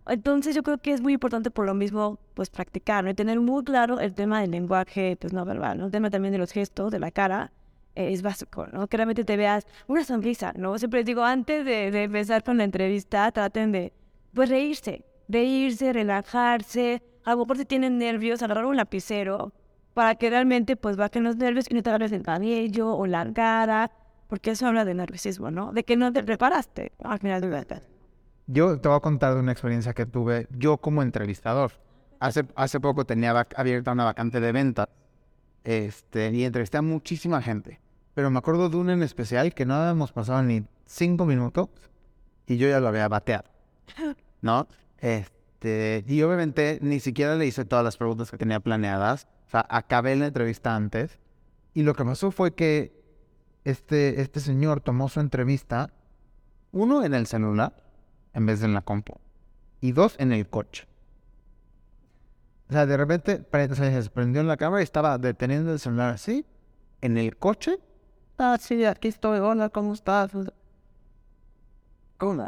Entonces 0.07 0.53
yo 0.55 0.61
creo 0.61 0.77
que 0.77 0.91
es 0.91 1.01
muy 1.01 1.13
importante 1.13 1.49
por 1.49 1.65
lo 1.65 1.73
mismo 1.73 2.19
pues 2.35 2.49
practicar 2.49 3.07
y 3.07 3.13
tener 3.15 3.39
muy 3.39 3.63
claro 3.63 3.99
el 3.99 4.13
tema 4.13 4.41
del 4.41 4.51
lenguaje 4.51 5.17
pues 5.19 5.33
no 5.33 5.43
verbal, 5.45 5.79
¿no? 5.79 5.85
el 5.87 5.91
tema 5.91 6.11
también 6.11 6.31
de 6.31 6.37
los 6.37 6.51
gestos, 6.51 6.91
de 6.91 6.99
la 6.99 7.09
cara, 7.09 7.51
eh, 7.95 8.11
es 8.11 8.21
básico, 8.21 8.67
¿no? 8.67 8.87
Que 8.87 8.97
realmente 8.97 9.23
te 9.23 9.35
veas 9.35 9.65
una 9.87 10.03
sonrisa, 10.03 10.53
¿no? 10.57 10.77
Siempre 10.77 11.03
digo, 11.03 11.23
antes 11.23 11.65
de, 11.65 11.91
de 11.91 12.03
empezar 12.03 12.43
con 12.43 12.57
la 12.57 12.65
entrevista, 12.65 13.31
traten 13.31 13.71
de, 13.71 13.93
pues, 14.33 14.49
reírse, 14.49 15.05
reírse, 15.29 15.93
relajarse, 15.93 17.01
a 17.23 17.31
lo 17.31 17.37
mejor 17.37 17.57
si 17.57 17.65
tienen 17.65 17.97
nervios, 17.97 18.43
agarrar 18.43 18.65
un 18.65 18.75
lapicero 18.75 19.53
para 19.95 20.15
que 20.15 20.29
realmente, 20.29 20.75
pues, 20.75 20.97
bajen 20.97 21.23
los 21.23 21.37
nervios 21.37 21.67
y 21.69 21.73
no 21.73 21.81
te 21.81 21.89
agarres 21.89 22.11
el 22.11 22.21
cabello 22.21 22.93
o 22.93 23.07
la 23.07 23.31
cara, 23.31 23.91
porque 24.27 24.51
eso 24.51 24.67
habla 24.67 24.83
de 24.83 24.93
nerviosismo, 24.93 25.51
¿no? 25.51 25.71
De 25.71 25.85
que 25.85 25.95
no 25.95 26.11
te 26.11 26.21
preparaste 26.21 26.91
al 27.01 27.17
final 27.19 27.39
de 27.39 27.47
la 27.47 27.65
Yo 28.47 28.77
te 28.77 28.89
voy 28.89 28.97
a 28.97 28.99
contar 28.99 29.35
de 29.35 29.39
una 29.39 29.53
experiencia 29.53 29.93
que 29.93 30.05
tuve 30.05 30.47
yo 30.51 30.79
como 30.79 31.01
entrevistador. 31.01 31.71
Hace, 32.19 32.45
hace 32.55 32.81
poco 32.81 33.05
tenía 33.05 33.47
abierta 33.55 33.93
una 33.93 34.03
vacante 34.03 34.41
de 34.41 34.51
venta 34.51 34.89
este, 35.63 36.29
y 36.29 36.43
entrevisté 36.43 36.77
a 36.77 36.81
muchísima 36.81 37.41
gente. 37.41 37.79
Pero 38.15 38.29
me 38.29 38.39
acuerdo 38.39 38.69
de 38.69 38.75
una 38.75 38.91
en 38.91 39.01
especial 39.01 39.53
que 39.53 39.65
no 39.65 39.75
habíamos 39.75 40.11
pasado 40.11 40.43
ni 40.43 40.65
cinco 40.85 41.25
minutos 41.25 41.69
y 42.47 42.57
yo 42.57 42.67
ya 42.67 42.81
lo 42.81 42.89
había 42.89 43.07
bateado. 43.07 43.45
¿No? 44.41 44.67
Este, 44.97 46.03
y 46.05 46.21
obviamente 46.21 46.79
ni 46.81 46.99
siquiera 46.99 47.35
le 47.35 47.45
hice 47.45 47.63
todas 47.63 47.85
las 47.85 47.95
preguntas 47.95 48.29
que 48.29 48.37
tenía 48.37 48.59
planeadas 48.59 49.29
O 49.47 49.49
sea, 49.49 49.65
acabé 49.69 50.15
la 50.15 50.27
entrevista 50.27 50.75
antes. 50.75 51.19
Y 51.73 51.83
lo 51.83 51.93
que 51.93 52.05
pasó 52.05 52.31
fue 52.31 52.53
que 52.53 53.03
este, 53.63 54.21
este 54.21 54.39
señor 54.39 54.81
tomó 54.81 55.09
su 55.09 55.19
entrevista, 55.19 55.91
uno 56.71 57.03
en 57.03 57.13
el 57.13 57.27
celular, 57.27 57.73
en 58.33 58.45
vez 58.45 58.59
de 58.59 58.67
en 58.67 58.73
la 58.73 58.81
compu, 58.81 59.19
y 59.81 59.91
dos 59.91 60.15
en 60.19 60.31
el 60.31 60.47
coche. 60.47 60.87
O 62.69 62.73
sea, 62.73 62.85
de 62.85 62.97
repente 62.97 63.45
se 63.51 64.09
prendió 64.09 64.41
en 64.41 64.47
la 64.47 64.57
cámara 64.57 64.81
y 64.81 64.83
estaba 64.83 65.17
deteniendo 65.17 65.71
el 65.71 65.79
celular 65.79 66.13
así, 66.13 66.45
en 67.01 67.17
el 67.17 67.37
coche. 67.37 67.79
Ah, 68.37 68.57
sí, 68.59 68.83
aquí 68.85 69.07
estoy, 69.09 69.39
hola, 69.39 69.69
¿cómo 69.69 69.93
estás? 69.93 70.31
¿Cómo? 72.17 72.47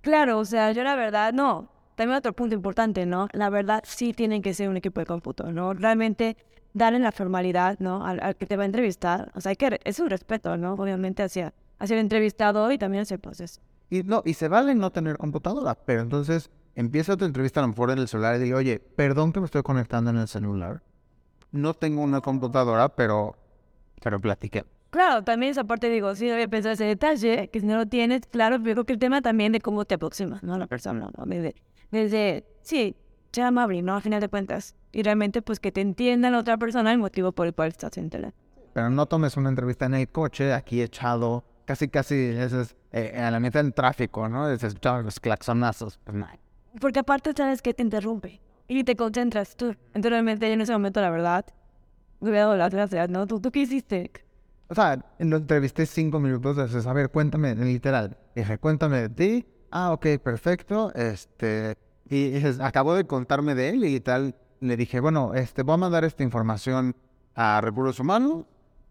Claro, 0.00 0.38
o 0.38 0.44
sea, 0.44 0.72
yo 0.72 0.82
la 0.82 0.96
verdad, 0.96 1.32
no. 1.32 1.73
También 1.94 2.18
otro 2.18 2.32
punto 2.32 2.54
importante, 2.54 3.06
¿no? 3.06 3.28
La 3.32 3.50
verdad 3.50 3.82
sí 3.86 4.12
tienen 4.12 4.42
que 4.42 4.54
ser 4.54 4.68
un 4.68 4.76
equipo 4.76 5.00
de 5.00 5.06
cómputo, 5.06 5.52
¿no? 5.52 5.74
Realmente 5.74 6.36
darle 6.72 6.98
la 6.98 7.12
formalidad, 7.12 7.78
¿no? 7.78 8.04
Al, 8.04 8.20
al 8.22 8.36
que 8.36 8.46
te 8.46 8.56
va 8.56 8.64
a 8.64 8.66
entrevistar. 8.66 9.30
O 9.34 9.40
sea, 9.40 9.50
hay 9.50 9.56
que, 9.56 9.80
es 9.84 10.00
un 10.00 10.10
respeto, 10.10 10.56
¿no? 10.56 10.74
Obviamente 10.74 11.22
hacia, 11.22 11.54
hacia 11.78 11.94
el 11.94 12.00
entrevistado 12.00 12.70
y 12.72 12.78
también 12.78 13.02
hacia 13.02 13.14
el 13.14 13.20
proceso. 13.20 13.60
Y 13.90 14.02
no, 14.02 14.22
y 14.24 14.34
se 14.34 14.48
vale 14.48 14.74
no 14.74 14.90
tener 14.90 15.16
computadora, 15.18 15.74
pero 15.74 16.02
entonces 16.02 16.50
empieza 16.74 17.16
tu 17.16 17.24
entrevista 17.24 17.60
a 17.60 17.62
lo 17.62 17.68
mejor 17.68 17.90
en 17.90 17.98
el 17.98 18.08
celular 18.08 18.36
y 18.36 18.40
digo, 18.40 18.58
oye, 18.58 18.80
perdón 18.80 19.32
que 19.32 19.40
me 19.40 19.46
estoy 19.46 19.62
conectando 19.62 20.10
en 20.10 20.16
el 20.16 20.28
celular. 20.28 20.82
No 21.52 21.74
tengo 21.74 22.02
una 22.02 22.20
computadora, 22.20 22.88
pero, 22.88 23.36
pero 24.02 24.20
platiqué. 24.20 24.64
Claro, 24.90 25.22
también 25.22 25.52
esa 25.52 25.64
parte 25.64 25.88
digo, 25.88 26.14
sí, 26.14 26.30
había 26.30 26.48
pensado 26.48 26.72
ese 26.72 26.84
detalle, 26.84 27.48
que 27.48 27.60
si 27.60 27.66
no 27.66 27.76
lo 27.76 27.86
tienes, 27.86 28.26
claro, 28.26 28.58
pero 28.62 28.74
creo 28.74 28.84
que 28.84 28.92
el 28.92 28.98
tema 28.98 29.22
también 29.22 29.52
de 29.52 29.60
cómo 29.60 29.84
te 29.84 29.94
aproximas, 29.94 30.42
¿no? 30.42 30.54
A 30.54 30.58
la 30.58 30.66
persona, 30.66 31.10
¿no? 31.16 31.26
Desde, 31.26 31.54
desde 31.94 32.44
sí, 32.62 32.96
sea 33.32 33.48
amable, 33.48 33.82
¿no? 33.82 33.94
Al 33.96 34.02
final 34.02 34.20
de 34.20 34.28
cuentas. 34.28 34.74
Y 34.92 35.02
realmente, 35.02 35.42
pues, 35.42 35.60
que 35.60 35.72
te 35.72 35.80
entienda 35.80 36.30
la 36.30 36.38
otra 36.38 36.56
persona 36.56 36.92
el 36.92 36.98
motivo 36.98 37.32
por 37.32 37.46
el 37.46 37.54
cual 37.54 37.68
estás 37.68 37.96
en 37.98 38.10
tele. 38.10 38.32
Pero 38.72 38.90
no 38.90 39.06
tomes 39.06 39.36
una 39.36 39.48
entrevista 39.48 39.86
en 39.86 39.94
el 39.94 40.08
coche, 40.08 40.52
aquí 40.52 40.82
echado, 40.82 41.44
casi, 41.64 41.88
casi, 41.88 42.14
es, 42.14 42.76
eh, 42.92 43.16
a 43.16 43.30
la 43.30 43.40
mitad 43.40 43.62
del 43.62 43.72
tráfico, 43.72 44.28
¿no? 44.28 44.56
Se 44.56 44.66
escuchaban 44.66 45.04
los 45.04 45.20
claxonazos. 45.20 45.98
Pues 46.04 46.16
nada. 46.16 46.38
Porque 46.80 47.00
aparte 47.00 47.32
sabes 47.36 47.62
que 47.62 47.72
te 47.72 47.82
interrumpe 47.82 48.40
y 48.68 48.82
te 48.84 48.96
concentras 48.96 49.56
tú. 49.56 49.76
Entonces, 49.88 50.10
realmente, 50.10 50.52
en 50.52 50.60
ese 50.60 50.72
momento, 50.72 51.00
la 51.00 51.10
verdad, 51.10 51.44
hubiera 52.20 52.40
dado 52.40 52.56
las 52.56 52.72
gracias, 52.72 53.08
¿no? 53.10 53.26
¿Tú, 53.26 53.40
¿Tú 53.40 53.50
qué 53.50 53.60
hiciste? 53.60 54.10
O 54.68 54.74
sea, 54.74 55.04
lo 55.18 55.36
entrevisté 55.36 55.86
cinco 55.86 56.18
minutos, 56.18 56.56
dices, 56.56 56.86
a 56.86 56.92
ver, 56.92 57.10
cuéntame, 57.10 57.54
literal. 57.54 58.16
Dije, 58.34 58.58
cuéntame 58.58 59.02
de 59.02 59.08
ti. 59.08 59.46
Ah, 59.70 59.92
ok, 59.92 60.06
perfecto. 60.22 60.92
Este, 60.94 61.76
y 62.08 62.30
dices, 62.30 62.60
acabó 62.60 62.94
de 62.94 63.06
contarme 63.06 63.54
de 63.54 63.70
él 63.70 63.84
y 63.84 64.00
tal. 64.00 64.34
Le 64.60 64.76
dije, 64.76 65.00
bueno, 65.00 65.34
este, 65.34 65.62
voy 65.62 65.74
a 65.74 65.78
mandar 65.78 66.04
esta 66.04 66.22
información 66.22 66.94
a 67.34 67.60
Recursos 67.60 68.00
Humanos 68.00 68.44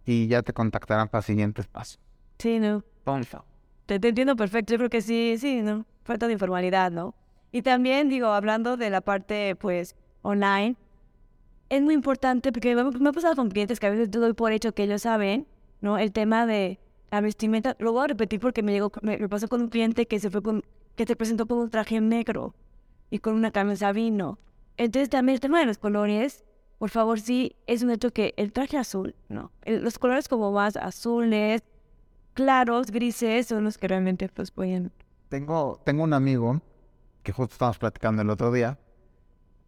y 0.05 0.27
ya 0.27 0.41
te 0.41 0.53
contactarán 0.53 1.07
para 1.07 1.21
siguientes 1.21 1.67
pasos. 1.67 1.99
Sí, 2.37 2.59
no. 2.59 2.83
Poncho. 3.03 3.45
Te, 3.85 3.99
te 3.99 4.09
entiendo 4.09 4.35
perfecto, 4.35 4.73
yo 4.73 4.77
creo 4.77 4.89
que 4.89 5.01
sí, 5.01 5.35
sí, 5.39 5.61
¿no? 5.61 5.85
Falta 6.03 6.27
de 6.27 6.33
informalidad, 6.33 6.91
¿no? 6.91 7.15
Y 7.51 7.61
también, 7.61 8.09
digo, 8.09 8.27
hablando 8.27 8.77
de 8.77 8.89
la 8.89 9.01
parte, 9.01 9.55
pues, 9.55 9.95
online, 10.21 10.75
es 11.69 11.81
muy 11.81 11.93
importante 11.93 12.51
porque 12.51 12.75
me, 12.75 12.83
me 12.83 13.09
ha 13.09 13.11
pasado 13.11 13.35
con 13.35 13.49
clientes 13.49 13.79
que 13.79 13.87
a 13.87 13.89
veces 13.89 14.09
doy 14.09 14.33
por 14.33 14.51
hecho 14.51 14.73
que 14.73 14.83
ellos 14.83 15.03
saben, 15.03 15.47
¿no? 15.81 15.97
El 15.97 16.11
tema 16.11 16.45
de 16.45 16.79
la 17.11 17.21
vestimenta, 17.21 17.75
lo 17.79 17.93
voy 17.93 18.05
a 18.05 18.07
repetir 18.07 18.39
porque 18.39 18.63
me 18.63 18.71
llegó, 18.71 18.91
me, 19.01 19.17
me 19.17 19.29
pasó 19.29 19.47
con 19.47 19.61
un 19.61 19.69
cliente 19.69 20.07
que 20.07 20.19
se 20.19 20.29
fue 20.29 20.41
con, 20.41 20.63
que 20.95 21.05
se 21.05 21.15
presentó 21.15 21.45
con 21.45 21.59
un 21.59 21.69
traje 21.69 22.01
negro 22.01 22.55
y 23.13 23.19
con 23.19 23.35
una 23.35 23.51
camisa 23.51 23.91
vino. 23.91 24.39
Entonces 24.75 25.07
también 25.07 25.35
el 25.35 25.39
tema 25.39 25.59
de 25.59 25.67
los 25.67 25.77
colores, 25.77 26.43
por 26.79 26.89
favor, 26.89 27.19
sí, 27.19 27.55
es 27.67 27.83
un 27.83 27.91
hecho 27.91 28.11
que 28.11 28.33
el 28.37 28.51
traje 28.51 28.75
azul, 28.75 29.13
¿no? 29.29 29.51
El- 29.61 29.83
los 29.83 29.99
colores 29.99 30.27
como 30.27 30.51
más 30.51 30.75
azules, 30.77 31.61
claros, 32.33 32.89
grises, 32.89 33.45
son 33.45 33.65
los 33.65 33.77
que 33.77 33.87
realmente 33.87 34.27
pues 34.29 34.49
pueden... 34.49 34.91
Tengo, 35.29 35.79
tengo 35.85 36.01
un 36.03 36.13
amigo 36.13 36.59
que 37.21 37.31
justo 37.31 37.53
estábamos 37.53 37.77
platicando 37.77 38.23
el 38.23 38.31
otro 38.31 38.51
día. 38.51 38.79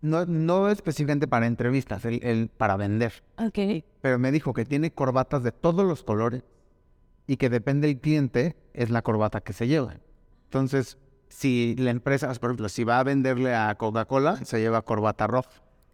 No, 0.01 0.25
no 0.25 0.69
específicamente 0.69 1.27
para 1.27 1.45
entrevistas, 1.45 2.03
él 2.05 2.49
para 2.57 2.77
vender. 2.77 3.13
Ok. 3.37 3.83
pero 4.01 4.17
me 4.17 4.31
dijo 4.31 4.53
que 4.53 4.65
tiene 4.65 4.91
corbatas 4.91 5.43
de 5.43 5.51
todos 5.51 5.85
los 5.85 6.03
colores 6.03 6.43
y 7.27 7.37
que 7.37 7.49
depende 7.51 7.87
del 7.87 7.99
cliente 7.99 8.55
es 8.73 8.89
la 8.89 9.03
corbata 9.03 9.41
que 9.41 9.53
se 9.53 9.67
lleva. 9.67 9.97
Entonces, 10.45 10.97
si 11.35 11.75
la 11.77 11.91
empresa, 11.91 12.31
por 12.35 12.49
ejemplo, 12.51 12.69
si 12.69 12.85
va 12.85 12.99
a 12.99 13.03
venderle 13.03 13.53
a 13.53 13.75
Coca-Cola, 13.75 14.37
se 14.45 14.59
lleva 14.61 14.81
corbata 14.83 15.27
roja. 15.27 15.49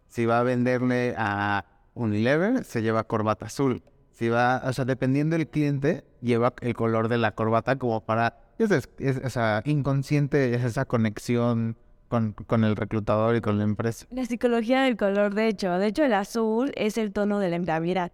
Si 0.06 0.24
va 0.24 0.38
a 0.38 0.42
venderle 0.44 1.14
a 1.18 1.64
Unilever, 1.94 2.62
se 2.64 2.80
lleva 2.80 3.02
corbata 3.04 3.46
azul. 3.46 3.82
Si 4.12 4.28
va, 4.28 4.62
o 4.64 4.72
sea, 4.72 4.84
dependiendo 4.84 5.36
del 5.36 5.48
cliente, 5.48 6.04
lleva 6.20 6.52
el 6.60 6.74
color 6.74 7.08
de 7.08 7.18
la 7.18 7.32
corbata 7.34 7.76
como 7.76 8.04
para, 8.04 8.38
es, 8.58 8.70
es, 8.70 8.88
es- 8.98 9.16
esa 9.16 9.62
inconsciente, 9.64 10.54
es 10.54 10.62
esa 10.62 10.84
conexión 10.84 11.76
con, 12.08 12.34
con 12.34 12.62
el 12.62 12.76
reclutador 12.76 13.34
y 13.34 13.40
con 13.40 13.58
la 13.58 13.64
empresa. 13.64 14.06
La 14.12 14.24
psicología 14.26 14.82
del 14.82 14.96
color, 14.96 15.34
de 15.34 15.48
hecho, 15.48 15.72
de 15.78 15.88
hecho 15.88 16.04
el 16.04 16.12
azul 16.14 16.70
es 16.76 16.98
el 16.98 17.12
tono 17.12 17.40
de 17.40 17.50
la 17.50 17.56
empleabilidad. 17.56 18.12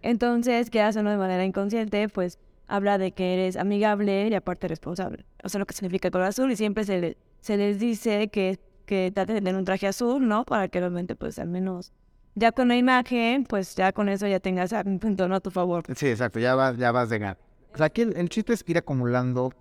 Entonces, 0.00 0.70
que 0.70 0.80
hace 0.80 1.02
de 1.02 1.16
manera 1.16 1.44
inconsciente, 1.44 2.08
pues 2.08 2.38
habla 2.68 2.98
de 2.98 3.12
que 3.12 3.34
eres 3.34 3.56
amigable 3.56 4.28
y 4.28 4.34
aparte 4.34 4.68
responsable. 4.68 5.24
O 5.44 5.48
sea, 5.48 5.58
lo 5.58 5.66
que 5.66 5.74
significa 5.74 6.08
el 6.08 6.12
color 6.12 6.26
azul 6.28 6.50
y 6.50 6.56
siempre 6.56 6.84
se, 6.84 7.00
le- 7.00 7.16
se 7.40 7.56
les 7.56 7.78
dice 7.78 8.28
que, 8.28 8.58
que 8.86 9.10
traten 9.14 9.36
de 9.36 9.40
tener 9.40 9.56
un 9.56 9.64
traje 9.64 9.86
azul, 9.86 10.26
¿no? 10.26 10.44
Para 10.44 10.68
que 10.68 10.80
realmente, 10.80 11.14
pues 11.16 11.38
al 11.38 11.48
menos, 11.48 11.92
ya 12.34 12.52
con 12.52 12.68
la 12.68 12.76
imagen, 12.76 13.44
pues 13.44 13.74
ya 13.76 13.92
con 13.92 14.08
eso 14.08 14.26
ya 14.26 14.40
tengas 14.40 14.72
un 14.84 14.98
punto 14.98 15.28
¿no? 15.28 15.36
a 15.36 15.40
tu 15.40 15.50
favor. 15.50 15.84
Sí, 15.94 16.08
exacto, 16.08 16.38
ya 16.38 16.54
vas, 16.54 16.76
ya 16.76 16.92
vas 16.92 17.08
de 17.08 17.18
ganar. 17.18 17.38
O 17.72 17.76
sea, 17.76 17.86
aquí 17.86 18.02
el, 18.02 18.16
el 18.16 18.28
chiste 18.28 18.52
es 18.52 18.64
ir 18.66 18.78
acumulando 18.78 19.52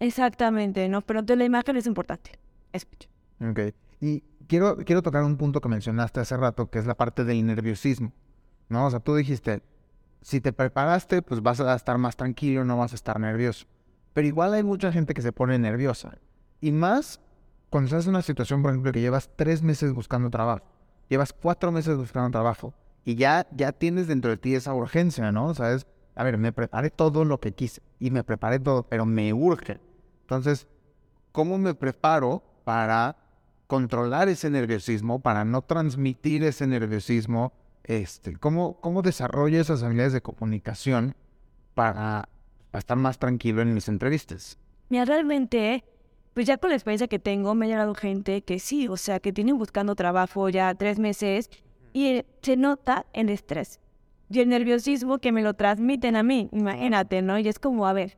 Exactamente, 0.00 0.88
¿no? 0.88 1.00
Pero 1.02 1.20
entonces 1.20 1.38
la 1.38 1.44
imagen 1.44 1.76
es 1.76 1.86
importante. 1.86 2.32
Escucha. 2.72 3.08
Ok. 3.40 3.60
Y 4.00 4.22
quiero, 4.48 4.76
quiero 4.78 5.02
tocar 5.02 5.22
un 5.22 5.36
punto 5.36 5.60
que 5.60 5.68
mencionaste 5.68 6.20
hace 6.20 6.36
rato, 6.36 6.70
que 6.70 6.78
es 6.80 6.86
la 6.86 6.94
parte 6.96 7.24
del 7.24 7.46
nerviosismo. 7.46 8.12
¿No? 8.68 8.86
O 8.86 8.90
sea, 8.90 9.00
tú 9.00 9.14
dijiste, 9.14 9.62
si 10.22 10.40
te 10.40 10.52
preparaste, 10.52 11.20
pues 11.20 11.42
vas 11.42 11.60
a 11.60 11.74
estar 11.74 11.98
más 11.98 12.16
tranquilo, 12.16 12.64
no 12.64 12.78
vas 12.78 12.92
a 12.92 12.94
estar 12.94 13.18
nervioso. 13.18 13.66
Pero 14.14 14.26
igual 14.26 14.54
hay 14.54 14.62
mucha 14.62 14.92
gente 14.92 15.14
que 15.14 15.22
se 15.22 15.32
pone 15.32 15.58
nerviosa. 15.58 16.18
Y 16.60 16.70
más 16.72 17.20
cuando 17.70 17.86
estás 17.86 18.04
en 18.04 18.10
una 18.10 18.22
situación, 18.22 18.62
por 18.62 18.70
ejemplo, 18.70 18.92
que 18.92 19.00
llevas 19.00 19.30
tres 19.34 19.62
meses 19.62 19.92
buscando 19.92 20.30
trabajo. 20.30 20.64
Llevas 21.08 21.32
cuatro 21.32 21.72
meses 21.72 21.96
buscando 21.96 22.30
trabajo. 22.30 22.74
Y 23.04 23.16
ya, 23.16 23.48
ya 23.50 23.72
tienes 23.72 24.06
dentro 24.06 24.30
de 24.30 24.36
ti 24.36 24.54
esa 24.54 24.74
urgencia, 24.74 25.32
¿no? 25.32 25.46
O 25.46 25.54
sea, 25.54 25.72
es, 25.72 25.86
a 26.14 26.22
ver, 26.22 26.38
me 26.38 26.52
preparé 26.52 26.90
todo 26.90 27.24
lo 27.24 27.40
que 27.40 27.52
quise. 27.52 27.82
Y 27.98 28.10
me 28.10 28.22
preparé 28.22 28.60
todo, 28.60 28.84
pero 28.84 29.06
me 29.06 29.32
urge. 29.32 29.80
Entonces, 30.20 30.68
¿cómo 31.32 31.58
me 31.58 31.74
preparo 31.74 32.42
para 32.64 33.16
controlar 33.66 34.28
ese 34.28 34.50
nerviosismo, 34.50 35.20
para 35.20 35.44
no 35.44 35.62
transmitir 35.62 36.44
ese 36.44 36.66
nerviosismo? 36.66 37.52
Este, 37.84 38.36
¿cómo, 38.36 38.80
¿Cómo 38.80 39.02
desarrollo 39.02 39.60
esas 39.60 39.82
habilidades 39.82 40.12
de 40.12 40.20
comunicación 40.20 41.14
para, 41.74 42.28
estar 42.72 42.96
más 42.96 43.18
tranquilo 43.18 43.62
en 43.62 43.74
mis 43.74 43.88
entrevistas? 43.88 44.58
Mira, 44.88 45.04
realmente, 45.04 45.84
pues 46.34 46.46
ya 46.46 46.58
con 46.58 46.70
la 46.70 46.76
experiencia 46.76 47.08
que 47.08 47.18
tengo, 47.18 47.54
me 47.54 47.66
ha 47.66 47.68
llegado 47.68 47.94
gente 47.94 48.42
que 48.42 48.58
sí, 48.58 48.88
o 48.88 48.96
sea, 48.96 49.20
que 49.20 49.32
tienen 49.32 49.58
buscando 49.58 49.94
trabajo 49.94 50.48
ya 50.48 50.74
tres 50.74 50.98
meses 50.98 51.50
y 51.92 52.06
eh, 52.06 52.26
se 52.40 52.56
nota 52.56 53.06
el 53.12 53.28
estrés 53.28 53.80
y 54.32 54.40
el 54.40 54.48
nerviosismo 54.48 55.18
que 55.18 55.32
me 55.32 55.42
lo 55.42 55.54
transmiten 55.54 56.16
a 56.16 56.22
mí, 56.22 56.48
imagínate, 56.52 57.20
¿no? 57.20 57.38
Y 57.38 57.48
es 57.48 57.58
como, 57.58 57.86
a 57.86 57.92
ver, 57.92 58.16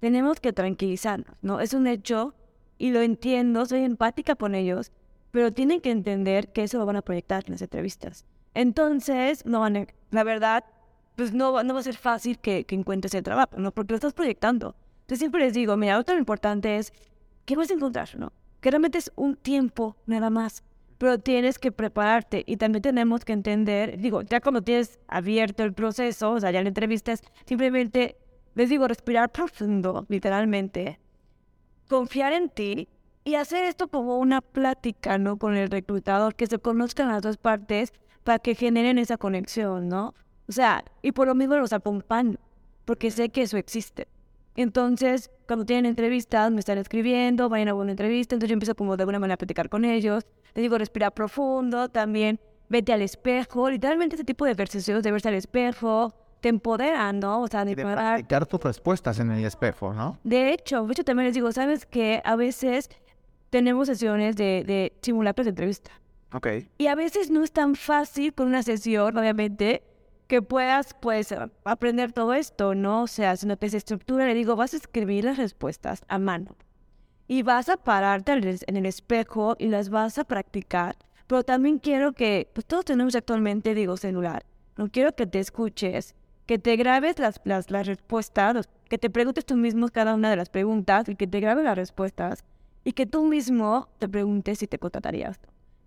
tenemos 0.00 0.40
que 0.40 0.52
tranquilizarnos, 0.52 1.36
¿no? 1.42 1.60
Es 1.60 1.74
un 1.74 1.86
hecho 1.86 2.34
y 2.78 2.90
lo 2.90 3.02
entiendo, 3.02 3.66
soy 3.66 3.84
empática 3.84 4.36
con 4.36 4.54
ellos, 4.54 4.90
pero 5.30 5.52
tienen 5.52 5.82
que 5.82 5.90
entender 5.90 6.50
que 6.52 6.62
eso 6.62 6.78
lo 6.78 6.86
van 6.86 6.96
a 6.96 7.02
proyectar 7.02 7.44
en 7.46 7.52
las 7.52 7.62
entrevistas. 7.62 8.24
Entonces, 8.54 9.44
no 9.46 9.66
la 10.10 10.24
verdad, 10.24 10.64
pues 11.16 11.32
no, 11.32 11.62
no 11.62 11.74
va 11.74 11.80
a 11.80 11.82
ser 11.82 11.96
fácil 11.96 12.38
que, 12.38 12.64
que 12.64 12.74
encuentres 12.74 13.14
el 13.14 13.22
trabajo, 13.22 13.58
¿no? 13.58 13.72
Porque 13.72 13.92
lo 13.92 13.96
estás 13.96 14.14
proyectando. 14.14 14.74
Entonces 15.02 15.18
siempre 15.18 15.44
les 15.44 15.54
digo, 15.54 15.76
mira, 15.76 16.02
lo 16.06 16.18
importante 16.18 16.76
es 16.76 16.92
que 17.44 17.56
vas 17.56 17.70
a 17.70 17.74
encontrar, 17.74 18.08
¿no? 18.16 18.32
Que 18.60 18.70
realmente 18.70 18.98
es 18.98 19.12
un 19.16 19.36
tiempo 19.36 19.96
nada 20.06 20.30
más, 20.30 20.62
pero 20.98 21.18
tienes 21.18 21.58
que 21.58 21.72
prepararte 21.72 22.44
y 22.46 22.56
también 22.56 22.82
tenemos 22.82 23.24
que 23.24 23.32
entender, 23.32 23.98
digo, 23.98 24.22
ya 24.22 24.40
cuando 24.40 24.62
tienes 24.62 24.98
abierto 25.08 25.64
el 25.64 25.72
proceso, 25.72 26.32
o 26.32 26.40
sea, 26.40 26.50
ya 26.50 26.62
la 26.62 26.68
entrevista 26.68 27.12
es 27.12 27.22
simplemente, 27.44 28.16
les 28.54 28.68
digo, 28.68 28.86
respirar 28.86 29.30
profundo, 29.30 30.06
literalmente, 30.08 31.00
confiar 31.88 32.32
en 32.32 32.48
ti 32.48 32.88
y 33.24 33.34
hacer 33.34 33.64
esto 33.64 33.88
como 33.88 34.18
una 34.18 34.40
plática, 34.40 35.18
¿no? 35.18 35.38
Con 35.38 35.56
el 35.56 35.70
reclutador, 35.70 36.34
que 36.34 36.46
se 36.46 36.58
conozcan 36.58 37.08
las 37.08 37.22
dos 37.22 37.36
partes 37.36 37.92
para 38.30 38.38
que 38.38 38.54
generen 38.54 38.96
esa 38.98 39.16
conexión, 39.16 39.88
¿no? 39.88 40.14
O 40.48 40.52
sea, 40.52 40.84
y 41.02 41.10
por 41.10 41.26
lo 41.26 41.34
mismo 41.34 41.56
los 41.56 41.72
acompaño, 41.72 42.38
porque 42.84 43.10
sé 43.10 43.30
que 43.30 43.42
eso 43.42 43.56
existe. 43.56 44.06
Entonces, 44.54 45.32
cuando 45.48 45.66
tienen 45.66 45.86
entrevistas, 45.86 46.52
me 46.52 46.60
están 46.60 46.78
escribiendo, 46.78 47.48
vayan 47.48 47.70
a 47.70 47.74
una 47.74 47.90
entrevista, 47.90 48.36
entonces 48.36 48.50
yo 48.50 48.52
empiezo 48.52 48.76
como 48.76 48.96
de 48.96 49.02
alguna 49.02 49.18
manera 49.18 49.34
a 49.34 49.36
platicar 49.36 49.68
con 49.68 49.84
ellos, 49.84 50.24
les 50.54 50.62
digo 50.62 50.78
respirar 50.78 51.12
profundo, 51.12 51.88
también 51.88 52.38
vete 52.68 52.92
al 52.92 53.02
espejo, 53.02 53.68
literalmente 53.68 54.14
ese 54.14 54.24
tipo 54.24 54.44
de 54.44 54.52
ejercicios 54.52 55.02
de 55.02 55.10
verse 55.10 55.26
al 55.26 55.34
espejo, 55.34 56.14
te 56.40 56.50
empoderan, 56.50 57.18
¿no? 57.18 57.42
O 57.42 57.48
sea, 57.48 57.64
de, 57.64 57.74
De 57.74 57.82
practicar 57.82 58.46
tus 58.46 58.62
respuestas 58.62 59.18
en 59.18 59.32
el 59.32 59.44
espejo, 59.44 59.92
¿no? 59.92 60.20
de 60.22 60.52
hecho, 60.52 60.86
de 60.86 60.92
hecho 60.92 61.02
también 61.02 61.26
les 61.26 61.34
digo, 61.34 61.50
¿sabes 61.50 61.84
que 61.84 62.22
A 62.24 62.36
veces 62.36 62.90
tenemos 63.50 63.88
sesiones 63.88 64.36
de, 64.36 64.62
de 64.64 64.92
simulacros 65.02 65.46
de 65.46 65.50
entrevista. 65.50 65.90
Ok. 66.32 66.46
Y 66.78 66.86
a 66.86 66.94
veces 66.94 67.30
no 67.30 67.42
es 67.42 67.52
tan 67.52 67.74
fácil 67.74 68.32
con 68.34 68.46
una 68.48 68.62
sesión, 68.62 69.16
obviamente, 69.16 69.82
que 70.28 70.42
puedas, 70.42 70.94
pues, 71.00 71.34
aprender 71.64 72.12
todo 72.12 72.34
esto, 72.34 72.74
¿no? 72.74 73.02
O 73.02 73.06
sea, 73.08 73.36
si 73.36 73.46
no 73.46 73.56
te 73.56 73.66
estructura, 73.66 74.26
le 74.26 74.34
digo, 74.34 74.54
vas 74.54 74.74
a 74.74 74.76
escribir 74.76 75.24
las 75.24 75.38
respuestas 75.38 76.02
a 76.08 76.18
mano. 76.18 76.56
Y 77.26 77.42
vas 77.42 77.68
a 77.68 77.76
pararte 77.76 78.32
en 78.32 78.76
el 78.76 78.86
espejo 78.86 79.56
y 79.58 79.66
las 79.68 79.88
vas 79.90 80.18
a 80.18 80.24
practicar. 80.24 80.96
Pero 81.26 81.42
también 81.44 81.78
quiero 81.78 82.12
que, 82.12 82.48
pues 82.52 82.66
todos 82.66 82.84
tenemos 82.84 83.14
actualmente, 83.14 83.74
digo, 83.74 83.96
celular. 83.96 84.44
No 84.76 84.88
quiero 84.88 85.14
que 85.14 85.26
te 85.26 85.38
escuches, 85.40 86.14
que 86.46 86.58
te 86.58 86.76
grabes 86.76 87.18
las, 87.18 87.40
las, 87.44 87.70
las 87.70 87.86
respuestas, 87.86 88.54
los- 88.54 88.68
que 88.88 88.98
te 88.98 89.10
preguntes 89.10 89.44
tú 89.44 89.56
mismo 89.56 89.88
cada 89.88 90.14
una 90.14 90.30
de 90.30 90.36
las 90.36 90.48
preguntas 90.48 91.08
y 91.08 91.14
que 91.16 91.26
te 91.28 91.38
grabes 91.40 91.64
las 91.64 91.76
respuestas 91.76 92.44
y 92.84 92.92
que 92.92 93.06
tú 93.06 93.24
mismo 93.24 93.88
te 93.98 94.08
preguntes 94.08 94.58
si 94.58 94.66
te 94.66 94.78
contratarías. 94.78 95.38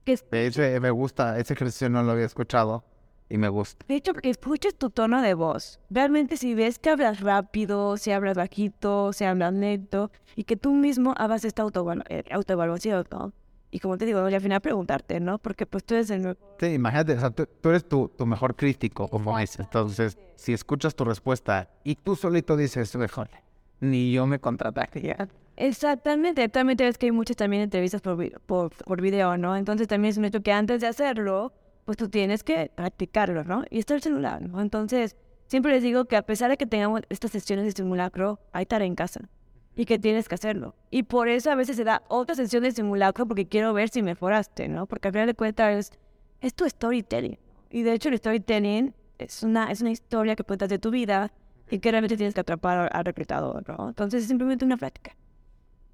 Que 0.06 0.14
es- 0.14 0.26
De 0.30 0.46
hecho, 0.48 0.62
eh, 0.64 0.80
me 0.80 0.92
gusta, 0.92 1.40
ese 1.40 1.54
ejercicio 1.54 1.90
no 1.90 2.04
lo 2.04 2.12
había 2.12 2.26
escuchado 2.26 2.84
y 3.30 3.38
me 3.38 3.48
gusta. 3.50 3.86
De 3.88 3.96
hecho, 3.96 4.14
que 4.14 4.30
escuches 4.30 4.76
tu 4.76 4.90
tono 4.90 5.22
de 5.22 5.34
voz. 5.34 5.80
Realmente 5.90 6.38
si 6.38 6.54
ves 6.56 6.78
que 6.80 6.90
hablas 6.90 7.22
rápido, 7.22 7.98
si 7.98 8.12
hablas 8.12 8.36
bajito, 8.38 9.14
si 9.14 9.24
hablas 9.24 9.54
lento, 9.54 10.12
y 10.36 10.44
que 10.44 10.56
tú 10.58 10.74
mismo 10.74 11.14
hagas 11.18 11.46
esta 11.46 11.64
eh, 12.10 12.24
autoevaluación, 12.32 13.06
¿no? 13.12 13.34
Y 13.72 13.80
como 13.80 13.98
te 13.98 14.06
digo, 14.06 14.30
y 14.30 14.34
al 14.36 14.42
final 14.42 14.62
preguntarte, 14.62 15.20
¿no? 15.20 15.40
Porque 15.40 15.66
pues 15.66 15.84
tú 15.84 15.96
eres 15.96 16.12
el 16.12 16.22
nuevo... 16.22 16.38
Sí, 16.60 16.68
imagínate, 16.68 17.14
o 17.14 17.20
sea, 17.20 17.32
tú, 17.32 17.48
tú 17.60 17.70
eres 17.70 17.84
tu, 17.90 18.08
tu 18.08 18.26
mejor 18.28 18.56
crítico, 18.56 19.08
como 19.08 19.40
es. 19.40 19.58
Entonces, 19.58 20.16
si 20.36 20.54
escuchas 20.54 20.94
tu 20.96 21.06
respuesta 21.06 21.70
y 21.84 21.96
tú 21.96 22.16
solito 22.16 22.56
dices, 22.56 22.96
mejor, 22.96 23.30
ni 23.80 24.12
yo 24.12 24.28
me 24.28 24.38
contrataría. 24.38 25.28
Exactamente, 25.56 26.42
actualmente 26.42 26.84
ves 26.84 26.98
que 26.98 27.06
hay 27.08 27.12
muchas 27.12 27.38
también 27.38 27.62
entrevistas 27.64 28.02
por, 28.02 28.42
por, 28.42 28.72
por 28.74 29.02
video, 29.02 29.38
¿no? 29.38 29.56
Entonces 29.56 29.88
también 29.88 30.10
es 30.12 30.18
un 30.18 30.26
hecho 30.26 30.42
que 30.42 30.52
antes 30.52 30.82
de 30.82 30.88
hacerlo, 30.88 31.54
pues 31.86 31.96
tú 31.98 32.10
tienes 32.10 32.44
que 32.44 32.72
practicarlo, 32.74 33.44
¿no? 33.44 33.64
Y 33.70 33.78
está 33.80 33.94
el 33.94 34.02
celular, 34.02 34.42
¿no? 34.42 34.62
Entonces, 34.62 35.16
siempre 35.48 35.72
les 35.74 35.84
digo 35.84 36.06
que 36.06 36.16
a 36.16 36.24
pesar 36.24 36.50
de 36.50 36.58
que 36.58 36.66
tengamos 36.66 37.02
estas 37.10 37.32
sesiones 37.32 37.66
de 37.66 37.72
simulacro, 37.72 38.40
hay 38.52 38.66
tarea 38.66 38.88
en 38.88 38.96
casa 38.96 39.30
y 39.76 39.86
que 39.86 40.00
tienes 40.00 40.28
que 40.28 40.36
hacerlo. 40.36 40.76
Y 40.90 41.04
por 41.04 41.28
eso 41.28 41.52
a 41.52 41.56
veces 41.56 41.76
se 41.78 41.84
da 41.84 42.02
otra 42.08 42.36
sesión 42.36 42.64
de 42.64 42.72
simulacro 42.72 43.28
porque 43.28 43.48
quiero 43.48 43.74
ver 43.74 43.90
si 43.90 44.02
mejoraste, 44.02 44.68
¿no? 44.68 44.88
Porque 44.88 45.10
al 45.10 45.14
final 45.14 45.28
de 45.28 45.36
cuentas 45.36 45.76
es, 45.76 46.00
es 46.42 46.56
tu 46.56 46.68
storytelling. 46.68 47.38
Y 47.70 47.84
de 47.84 47.94
hecho 47.94 48.10
el 48.10 48.18
storytelling 48.18 48.94
es 49.20 49.44
una, 49.44 49.72
es 49.72 49.82
una 49.82 49.92
historia 49.92 50.36
que 50.36 50.44
cuentas 50.44 50.70
de 50.70 50.80
tu 50.80 50.90
vida 50.90 51.32
y 51.70 51.78
que 51.80 51.92
realmente 51.92 52.18
tienes 52.18 52.34
que 52.34 52.42
atrapar 52.42 52.78
al- 52.80 52.90
al 52.92 53.06
reclutador, 53.06 53.64
¿no? 53.70 53.90
Entonces 53.90 54.24
es 54.24 54.28
simplemente 54.28 54.66
una 54.66 54.78
práctica 54.78 55.16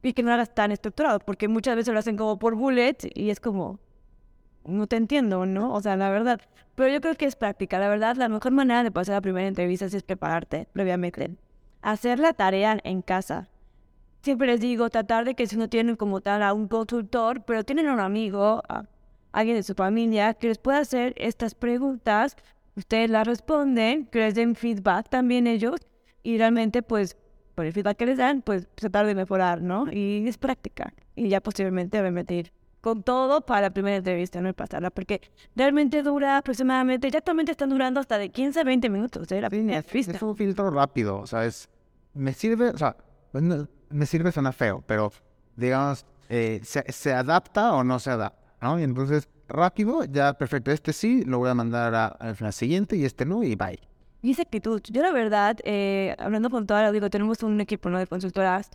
y 0.01 0.13
que 0.13 0.23
no 0.23 0.31
hagas 0.31 0.53
tan 0.53 0.71
estructurado, 0.71 1.19
porque 1.19 1.47
muchas 1.47 1.75
veces 1.75 1.93
lo 1.93 1.99
hacen 1.99 2.17
como 2.17 2.39
por 2.39 2.55
bullet 2.55 2.97
y 3.13 3.29
es 3.29 3.39
como, 3.39 3.79
no 4.65 4.87
te 4.87 4.95
entiendo, 4.95 5.45
¿no? 5.45 5.73
O 5.73 5.81
sea, 5.81 5.95
la 5.95 6.09
verdad. 6.09 6.39
Pero 6.75 6.93
yo 6.93 7.01
creo 7.01 7.15
que 7.15 7.25
es 7.25 7.35
práctica. 7.35 7.79
La 7.79 7.89
verdad, 7.89 8.15
la 8.15 8.29
mejor 8.29 8.51
manera 8.51 8.83
de 8.83 8.91
pasar 8.91 9.15
la 9.15 9.21
primera 9.21 9.47
entrevista 9.47 9.85
es 9.85 10.03
prepararte 10.03 10.67
previamente. 10.71 11.31
Hacer 11.81 12.19
la 12.19 12.33
tarea 12.33 12.77
en 12.83 13.01
casa. 13.01 13.49
Siempre 14.21 14.47
les 14.47 14.61
digo, 14.61 14.89
tratar 14.89 15.25
de 15.25 15.35
que 15.35 15.47
si 15.47 15.57
no 15.57 15.69
tienen 15.69 15.95
como 15.95 16.21
tal 16.21 16.43
a 16.43 16.53
un 16.53 16.67
consultor, 16.67 17.43
pero 17.45 17.63
tienen 17.63 17.87
a 17.87 17.93
un 17.93 17.99
amigo, 17.99 18.61
a 18.67 18.85
alguien 19.31 19.57
de 19.57 19.63
su 19.63 19.75
familia, 19.75 20.33
que 20.33 20.47
les 20.47 20.57
pueda 20.57 20.79
hacer 20.79 21.13
estas 21.17 21.55
preguntas, 21.55 22.35
ustedes 22.75 23.09
las 23.09 23.25
responden, 23.25 24.05
que 24.07 24.19
les 24.19 24.35
den 24.35 24.55
feedback 24.55 25.09
también 25.09 25.47
ellos, 25.47 25.79
y 26.21 26.37
realmente 26.37 26.81
pues 26.81 27.17
por 27.59 27.65
el 27.65 27.73
feedback 27.73 27.97
que 27.97 28.05
les 28.05 28.17
dan, 28.17 28.41
pues 28.41 28.69
tratar 28.73 29.05
de 29.05 29.13
mejorar, 29.13 29.61
¿no? 29.61 29.91
Y 29.91 30.25
es 30.25 30.37
práctica. 30.37 30.93
Y 31.13 31.27
ya 31.27 31.41
posteriormente 31.41 31.99
obviamente 31.99 32.33
ir 32.33 32.53
con 32.79 33.03
todo 33.03 33.41
para 33.41 33.63
la 33.63 33.69
primera 33.71 33.97
entrevista, 33.97 34.39
no 34.39 34.47
Y 34.47 34.53
pasarla, 34.53 34.91
porque 34.91 35.19
realmente 35.57 36.01
dura 36.01 36.37
aproximadamente, 36.37 37.11
ya 37.11 37.17
actualmente 37.17 37.51
están 37.51 37.69
durando 37.69 37.99
hasta 37.99 38.17
de 38.17 38.29
15 38.29 38.61
a 38.61 38.63
20 38.63 38.89
minutos, 38.89 39.29
¿eh? 39.33 39.41
La 39.41 39.49
primera 39.49 39.79
entrevista. 39.79 40.13
Es 40.13 40.21
un 40.21 40.37
filtro 40.37 40.71
rápido, 40.71 41.19
o 41.19 41.27
sea, 41.27 41.43
es, 41.43 41.67
me 42.13 42.31
sirve, 42.31 42.69
o 42.69 42.77
sea, 42.77 42.95
pues 43.33 43.43
me 43.89 44.05
sirve 44.05 44.31
suena 44.31 44.53
feo, 44.53 44.81
pero 44.87 45.11
digamos, 45.57 46.05
eh, 46.29 46.61
se, 46.63 46.89
se 46.89 47.11
adapta 47.11 47.73
o 47.73 47.83
no 47.83 47.99
se 47.99 48.11
adapta, 48.11 48.53
¿no? 48.61 48.79
Y 48.79 48.83
entonces, 48.83 49.27
rápido, 49.49 50.05
ya 50.05 50.31
perfecto, 50.31 50.71
este 50.71 50.93
sí, 50.93 51.25
lo 51.25 51.39
voy 51.39 51.49
a 51.49 51.55
mandar 51.55 51.93
a, 51.93 52.07
a 52.07 52.35
la 52.39 52.53
siguiente 52.53 52.95
y 52.95 53.03
este 53.03 53.25
no, 53.25 53.43
y 53.43 53.55
bye. 53.55 53.81
Y 54.21 54.31
esa 54.31 54.41
actitud. 54.41 54.81
Yo 54.89 55.01
la 55.01 55.11
verdad, 55.11 55.57
eh, 55.63 56.15
hablando 56.19 56.49
con 56.49 56.67
toda, 56.67 56.91
digo, 56.91 57.09
tenemos 57.09 57.41
un 57.43 57.61
equipo 57.61 57.89
¿no? 57.89 57.99
de 57.99 58.07
consultoras, 58.07 58.69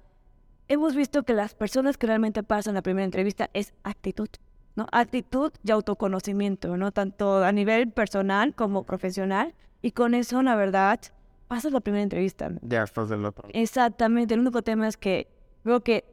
hemos 0.69 0.95
visto 0.95 1.23
que 1.25 1.35
las 1.35 1.55
personas 1.55 1.99
que 1.99 2.07
realmente 2.07 2.43
pasan 2.43 2.75
la 2.75 2.83
primera 2.83 3.05
entrevista 3.05 3.51
es 3.53 3.75
actitud, 3.83 4.29
¿no? 4.77 4.87
Actitud 4.93 5.53
y 5.63 5.71
autoconocimiento, 5.71 6.77
¿no? 6.77 6.93
Tanto 6.93 7.45
a 7.45 7.53
nivel 7.53 7.91
personal 7.91 8.55
como 8.55 8.85
profesional. 8.85 9.55
Y 9.83 9.93
con 9.93 10.15
eso, 10.15 10.43
la 10.43 10.57
verdad, 10.57 10.99
pasas 11.47 11.73
la 11.73 11.81
primera 11.81 12.03
entrevista. 12.03 12.49
¿no? 12.49 12.59
Ya 12.63 12.85
estás 12.85 13.11
del 13.11 13.25
otro. 13.25 13.49
Exactamente, 13.53 14.33
el 14.33 14.41
único 14.41 14.63
tema 14.63 14.89
es 14.89 14.97
que 14.97 15.29
veo 15.63 15.83
que 15.83 16.05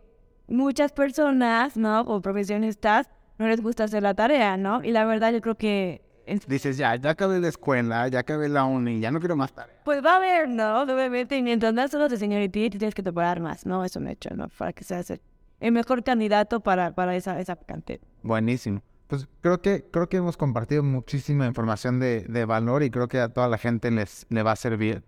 muchas 0.48 0.92
personas, 0.92 1.78
¿no? 1.78 2.02
O 2.02 2.22
profesionistas, 2.22 3.10
no 3.38 3.48
les 3.48 3.62
gusta 3.62 3.86
hacer 3.86 4.04
la 4.04 4.14
tarea, 4.14 4.58
¿no? 4.58 4.84
Y 4.84 4.92
la 4.92 5.06
verdad 5.06 5.32
yo 5.32 5.42
creo 5.42 5.56
que 5.56 6.02
Dices, 6.48 6.78
ya, 6.78 6.96
ya 6.96 7.12
acabé 7.12 7.40
la 7.40 7.48
escuela, 7.48 8.08
ya 8.08 8.20
acabé 8.20 8.48
la 8.50 8.64
uni, 8.64 9.00
ya 9.00 9.12
no 9.12 9.20
quiero 9.20 9.36
más 9.36 9.54
tarea. 9.54 9.76
Pues 9.84 10.04
va 10.04 10.14
a 10.14 10.16
haber, 10.18 10.48
¿no? 10.50 10.82
Obviamente, 10.82 11.42
mientras 11.42 11.74
das 11.76 11.92
solo 11.92 12.08
de 12.08 12.18
seniority, 12.18 12.70
te 12.70 12.78
tienes 12.78 12.96
que 12.96 13.04
preparar 13.04 13.40
más, 13.40 13.66
¿no? 13.66 13.84
Es 13.84 13.96
un 13.96 14.08
hecho, 14.08 14.30
¿no? 14.36 14.48
Para 14.50 14.74
que 14.74 14.84
seas 14.84 15.10
el, 15.10 15.22
el 15.60 15.72
mejor 15.72 16.04
candidato 16.04 16.60
para, 16.60 16.94
para 16.94 17.16
esa, 17.16 17.40
esa 17.40 17.56
vacante. 17.56 18.00
Buenísimo. 18.24 18.82
Pues 19.08 19.28
creo 19.42 19.62
que, 19.62 19.84
creo 19.92 20.08
que 20.08 20.18
hemos 20.18 20.38
compartido 20.38 20.84
muchísima 20.84 21.46
información 21.46 22.00
de, 22.00 22.22
de 22.22 22.46
valor 22.46 22.82
y 22.84 22.90
creo 22.90 23.08
que 23.10 23.20
a 23.20 23.30
toda 23.30 23.50
la 23.50 23.58
gente 23.58 23.92
les, 23.92 24.26
le 24.30 24.42
va 24.44 24.54
a 24.54 24.56
servir. 24.56 25.04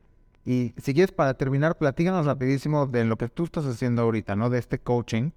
Y 0.45 0.73
si 0.77 0.93
quieres, 0.93 1.13
para 1.13 1.35
terminar, 1.35 1.77
platícanos 1.77 2.25
rapidísimo 2.25 2.85
de 2.85 3.05
lo 3.05 3.17
que 3.17 3.29
tú 3.29 3.45
estás 3.45 3.65
haciendo 3.65 4.01
ahorita, 4.01 4.35
¿no? 4.35 4.49
De 4.49 4.59
este 4.59 4.77
coaching. 4.77 5.31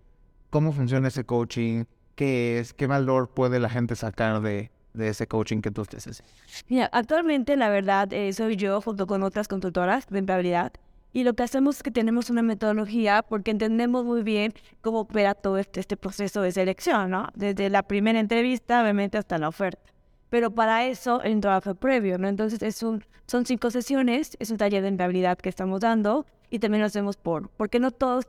¿Cómo 0.50 0.72
funciona 0.72 1.08
ese 1.08 1.24
coaching? 1.24 1.84
¿Qué 2.16 2.58
es? 2.58 2.72
¿Qué 2.74 2.88
valor 2.88 3.30
puede 3.30 3.60
la 3.60 3.68
gente 3.68 3.94
sacar 3.94 4.40
de, 4.40 4.72
de 4.96 5.08
ese 5.08 5.26
coaching 5.26 5.60
que 5.60 5.70
tú 5.70 5.82
estés 5.82 6.06
haciendo? 6.06 6.32
Mira, 6.68 6.88
actualmente, 6.92 7.56
la 7.56 7.68
verdad, 7.68 8.12
eh, 8.12 8.32
soy 8.32 8.56
yo 8.56 8.80
junto 8.80 9.06
con 9.06 9.22
otras 9.22 9.48
consultoras 9.48 10.06
de 10.08 10.18
empleabilidad. 10.18 10.72
Y 11.12 11.24
lo 11.24 11.34
que 11.34 11.44
hacemos 11.44 11.76
es 11.76 11.82
que 11.82 11.90
tenemos 11.90 12.28
una 12.28 12.42
metodología 12.42 13.22
porque 13.22 13.50
entendemos 13.50 14.04
muy 14.04 14.22
bien 14.22 14.52
cómo 14.82 15.00
opera 15.00 15.34
todo 15.34 15.56
este, 15.56 15.80
este 15.80 15.96
proceso 15.96 16.42
de 16.42 16.52
selección, 16.52 17.10
¿no? 17.10 17.28
Desde 17.34 17.70
la 17.70 17.82
primera 17.84 18.20
entrevista, 18.20 18.82
obviamente, 18.82 19.16
hasta 19.16 19.38
la 19.38 19.48
oferta. 19.48 19.80
Pero 20.28 20.50
para 20.50 20.84
eso, 20.84 21.22
el 21.22 21.40
trabajo 21.40 21.74
previo, 21.74 22.18
¿no? 22.18 22.28
Entonces, 22.28 22.60
es 22.62 22.82
un, 22.82 23.02
son 23.26 23.46
cinco 23.46 23.70
sesiones, 23.70 24.36
es 24.40 24.50
un 24.50 24.58
taller 24.58 24.82
de 24.82 24.88
empleabilidad 24.88 25.38
que 25.38 25.48
estamos 25.48 25.80
dando 25.80 26.26
y 26.50 26.58
también 26.58 26.80
lo 26.80 26.86
hacemos 26.86 27.16
por, 27.16 27.48
porque 27.50 27.78
no 27.78 27.90
todos 27.92 28.26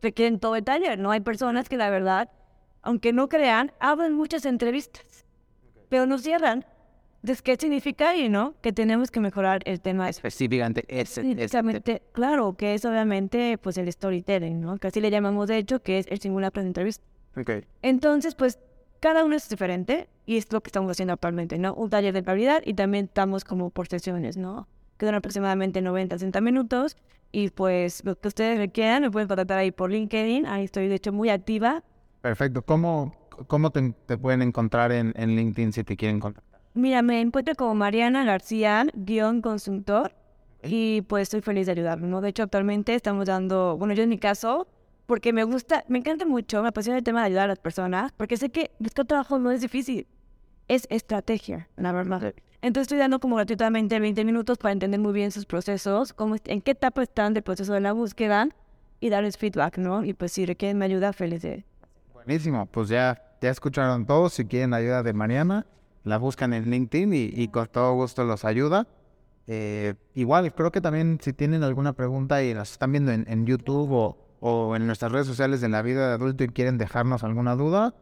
requieren 0.00 0.38
todo 0.38 0.56
el 0.56 0.64
taller, 0.64 0.98
¿no? 0.98 1.10
Hay 1.10 1.20
personas 1.20 1.68
que, 1.68 1.76
la 1.76 1.90
verdad, 1.90 2.30
aunque 2.82 3.12
no 3.12 3.28
crean, 3.28 3.72
hablan 3.80 4.14
muchas 4.14 4.44
entrevistas, 4.46 5.04
pero 5.88 6.06
no 6.06 6.18
cierran. 6.18 6.64
Entonces, 7.22 7.42
¿qué 7.42 7.56
significa 7.56 8.10
ahí, 8.10 8.28
no? 8.28 8.54
Que 8.60 8.72
tenemos 8.72 9.10
que 9.10 9.18
mejorar 9.18 9.60
el 9.64 9.80
tema 9.80 10.08
Específicamente 10.08 10.84
ese. 10.88 11.32
Exactamente, 11.32 12.02
claro, 12.12 12.56
que 12.56 12.74
es 12.74 12.84
obviamente 12.84 13.58
pues 13.58 13.76
el 13.76 13.90
storytelling, 13.92 14.60
¿no? 14.60 14.78
Que 14.78 14.86
así 14.86 15.00
le 15.00 15.10
llamamos 15.10 15.48
de 15.48 15.58
hecho, 15.58 15.82
que 15.82 15.98
es 15.98 16.06
el 16.08 16.20
simulacro 16.20 16.62
de 16.62 16.68
entrevista. 16.68 17.04
Ok. 17.36 17.50
Entonces, 17.82 18.34
pues 18.36 18.60
cada 19.00 19.24
uno 19.24 19.34
es 19.34 19.48
diferente 19.48 20.08
y 20.26 20.36
es 20.36 20.52
lo 20.52 20.60
que 20.60 20.68
estamos 20.68 20.90
haciendo 20.90 21.12
actualmente, 21.12 21.58
¿no? 21.58 21.74
Un 21.74 21.90
taller 21.90 22.12
de 22.12 22.20
empleabilidad 22.20 22.62
y 22.64 22.74
también 22.74 23.06
estamos 23.06 23.44
como 23.44 23.70
por 23.70 23.88
sesiones, 23.88 24.36
¿no? 24.36 24.68
Que 24.96 25.06
duran 25.06 25.18
aproximadamente 25.18 25.82
90, 25.82 26.16
60 26.18 26.40
minutos 26.40 26.96
y 27.32 27.50
pues 27.50 28.04
lo 28.04 28.18
que 28.18 28.28
ustedes 28.28 28.58
requieran 28.58 29.02
me 29.02 29.10
pueden 29.10 29.28
contactar 29.28 29.58
ahí 29.58 29.70
por 29.70 29.90
LinkedIn, 29.90 30.46
ahí 30.46 30.64
estoy 30.64 30.88
de 30.88 30.96
hecho 30.96 31.12
muy 31.12 31.30
activa. 31.30 31.82
Perfecto. 32.20 32.62
¿Cómo, 32.62 33.14
cómo 33.46 33.70
te, 33.70 33.94
te 34.06 34.18
pueden 34.18 34.42
encontrar 34.42 34.92
en, 34.92 35.12
en 35.16 35.36
LinkedIn 35.36 35.72
si 35.72 35.84
te 35.84 35.96
quieren 35.96 36.20
contactar? 36.20 36.60
Mira, 36.74 37.02
me 37.02 37.20
encuentro 37.20 37.54
como 37.54 37.74
Mariana 37.74 38.24
García, 38.24 38.86
guion 38.94 39.42
consultor, 39.42 40.12
y 40.62 41.02
pues 41.02 41.22
estoy 41.24 41.40
feliz 41.40 41.66
de 41.66 41.72
ayudarlo, 41.72 42.06
¿no? 42.06 42.20
De 42.20 42.28
hecho, 42.28 42.42
actualmente 42.42 42.94
estamos 42.94 43.26
dando, 43.26 43.76
bueno, 43.76 43.94
yo 43.94 44.02
en 44.02 44.08
mi 44.08 44.18
caso, 44.18 44.66
porque 45.06 45.32
me 45.32 45.44
gusta, 45.44 45.84
me 45.88 45.98
encanta 45.98 46.26
mucho, 46.26 46.62
me 46.62 46.68
apasiona 46.68 46.98
el 46.98 47.04
tema 47.04 47.20
de 47.20 47.26
ayudar 47.26 47.44
a 47.44 47.48
las 47.48 47.58
personas, 47.58 48.12
porque 48.12 48.36
sé 48.36 48.50
que 48.50 48.72
buscar 48.78 49.06
trabajo 49.06 49.38
no 49.38 49.50
es 49.50 49.60
difícil, 49.60 50.06
es 50.66 50.86
estrategia, 50.90 51.68
la 51.76 51.92
verdad. 51.92 52.34
Entonces 52.60 52.82
estoy 52.82 52.98
dando 52.98 53.20
como 53.20 53.36
gratuitamente 53.36 53.98
20 54.00 54.24
minutos 54.24 54.58
para 54.58 54.72
entender 54.72 55.00
muy 55.00 55.12
bien 55.12 55.30
sus 55.30 55.46
procesos, 55.46 56.12
cómo, 56.12 56.36
en 56.44 56.60
qué 56.60 56.72
etapa 56.72 57.02
están 57.02 57.34
del 57.34 57.44
proceso 57.44 57.72
de 57.72 57.80
la 57.80 57.92
búsqueda 57.92 58.48
y 59.00 59.10
darles 59.10 59.38
feedback, 59.38 59.78
¿no? 59.78 60.04
Y 60.04 60.12
pues 60.12 60.32
si 60.32 60.44
requieren 60.44 60.76
mi 60.78 60.84
ayuda, 60.84 61.12
feliz 61.12 61.42
de... 61.42 61.64
Buenísimo. 62.12 62.66
Pues 62.66 62.88
ya, 62.88 63.22
ya 63.40 63.50
escucharon 63.50 64.06
todos. 64.06 64.32
Si 64.32 64.44
quieren 64.44 64.74
ayuda 64.74 65.02
de 65.02 65.12
Mariana, 65.12 65.66
la 66.04 66.18
buscan 66.18 66.52
en 66.52 66.70
LinkedIn 66.70 67.12
y, 67.12 67.48
con 67.48 67.66
todo 67.66 67.94
gusto 67.94 68.24
los 68.24 68.44
ayuda. 68.44 68.86
Eh, 69.46 69.94
igual, 70.14 70.54
creo 70.54 70.70
que 70.70 70.80
también 70.80 71.18
si 71.22 71.32
tienen 71.32 71.62
alguna 71.62 71.94
pregunta 71.94 72.42
y 72.42 72.52
las 72.54 72.72
están 72.72 72.92
viendo 72.92 73.12
en, 73.12 73.24
en 73.28 73.46
YouTube 73.46 73.90
o, 73.92 74.18
o 74.40 74.76
en 74.76 74.86
nuestras 74.86 75.12
redes 75.12 75.26
sociales 75.26 75.60
de 75.60 75.68
la 75.68 75.82
vida 75.82 76.08
de 76.08 76.14
adulto 76.14 76.44
y 76.44 76.48
quieren 76.48 76.78
dejarnos 76.78 77.24
alguna 77.24 77.54
duda, 77.54 77.94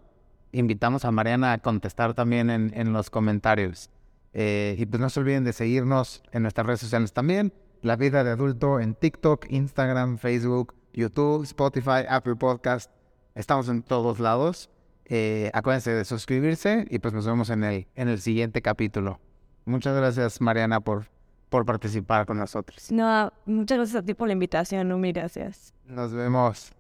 invitamos 0.53 1.05
a 1.05 1.11
Mariana 1.11 1.53
a 1.53 1.59
contestar 1.59 2.15
también 2.15 2.51
en, 2.51 2.73
en 2.75 2.93
los 2.93 3.11
comentarios. 3.11 3.91
Eh, 4.33 4.77
y 4.79 4.87
pues 4.87 5.01
no 5.01 5.09
se 5.09 5.21
olviden 5.21 5.45
de 5.45 5.53
seguirnos 5.53 6.23
en 6.33 6.43
nuestras 6.43 6.67
redes 6.67 6.81
sociales 6.81 7.13
también. 7.13 7.53
La 7.83 7.97
vida 7.97 8.25
de 8.25 8.31
adulto 8.31 8.81
en 8.81 8.95
TikTok, 8.95 9.47
Instagram, 9.49 10.19
Facebook, 10.19 10.75
YouTube, 10.93 11.45
Spotify, 11.45 12.05
Apple 12.09 12.37
Podcast. 12.37 12.91
Estamos 13.35 13.69
en 13.69 13.83
todos 13.83 14.19
lados. 14.19 14.71
Eh, 15.09 15.51
acuérdense 15.55 15.93
de 15.93 16.05
suscribirse 16.05 16.87
y 16.91 16.99
pues 16.99 17.15
nos 17.15 17.27
vemos 17.27 17.51
en 17.51 17.63
el, 17.65 17.87
en 17.95 18.09
el 18.09 18.21
siguiente 18.21 18.61
capítulo. 18.61 19.21
Muchas 19.65 19.97
gracias 19.97 20.41
Mariana 20.41 20.81
por, 20.81 21.07
por 21.49 21.65
participar 21.65 22.27
con 22.27 22.39
nosotros. 22.39 22.91
No, 22.91 23.33
muchas 23.47 23.79
gracias 23.79 24.03
a 24.03 24.05
ti 24.05 24.15
por 24.15 24.27
la 24.27 24.33
invitación, 24.33 24.89
Numi, 24.89 25.13
gracias. 25.13 25.75
Nos 25.87 26.13
vemos. 26.13 26.76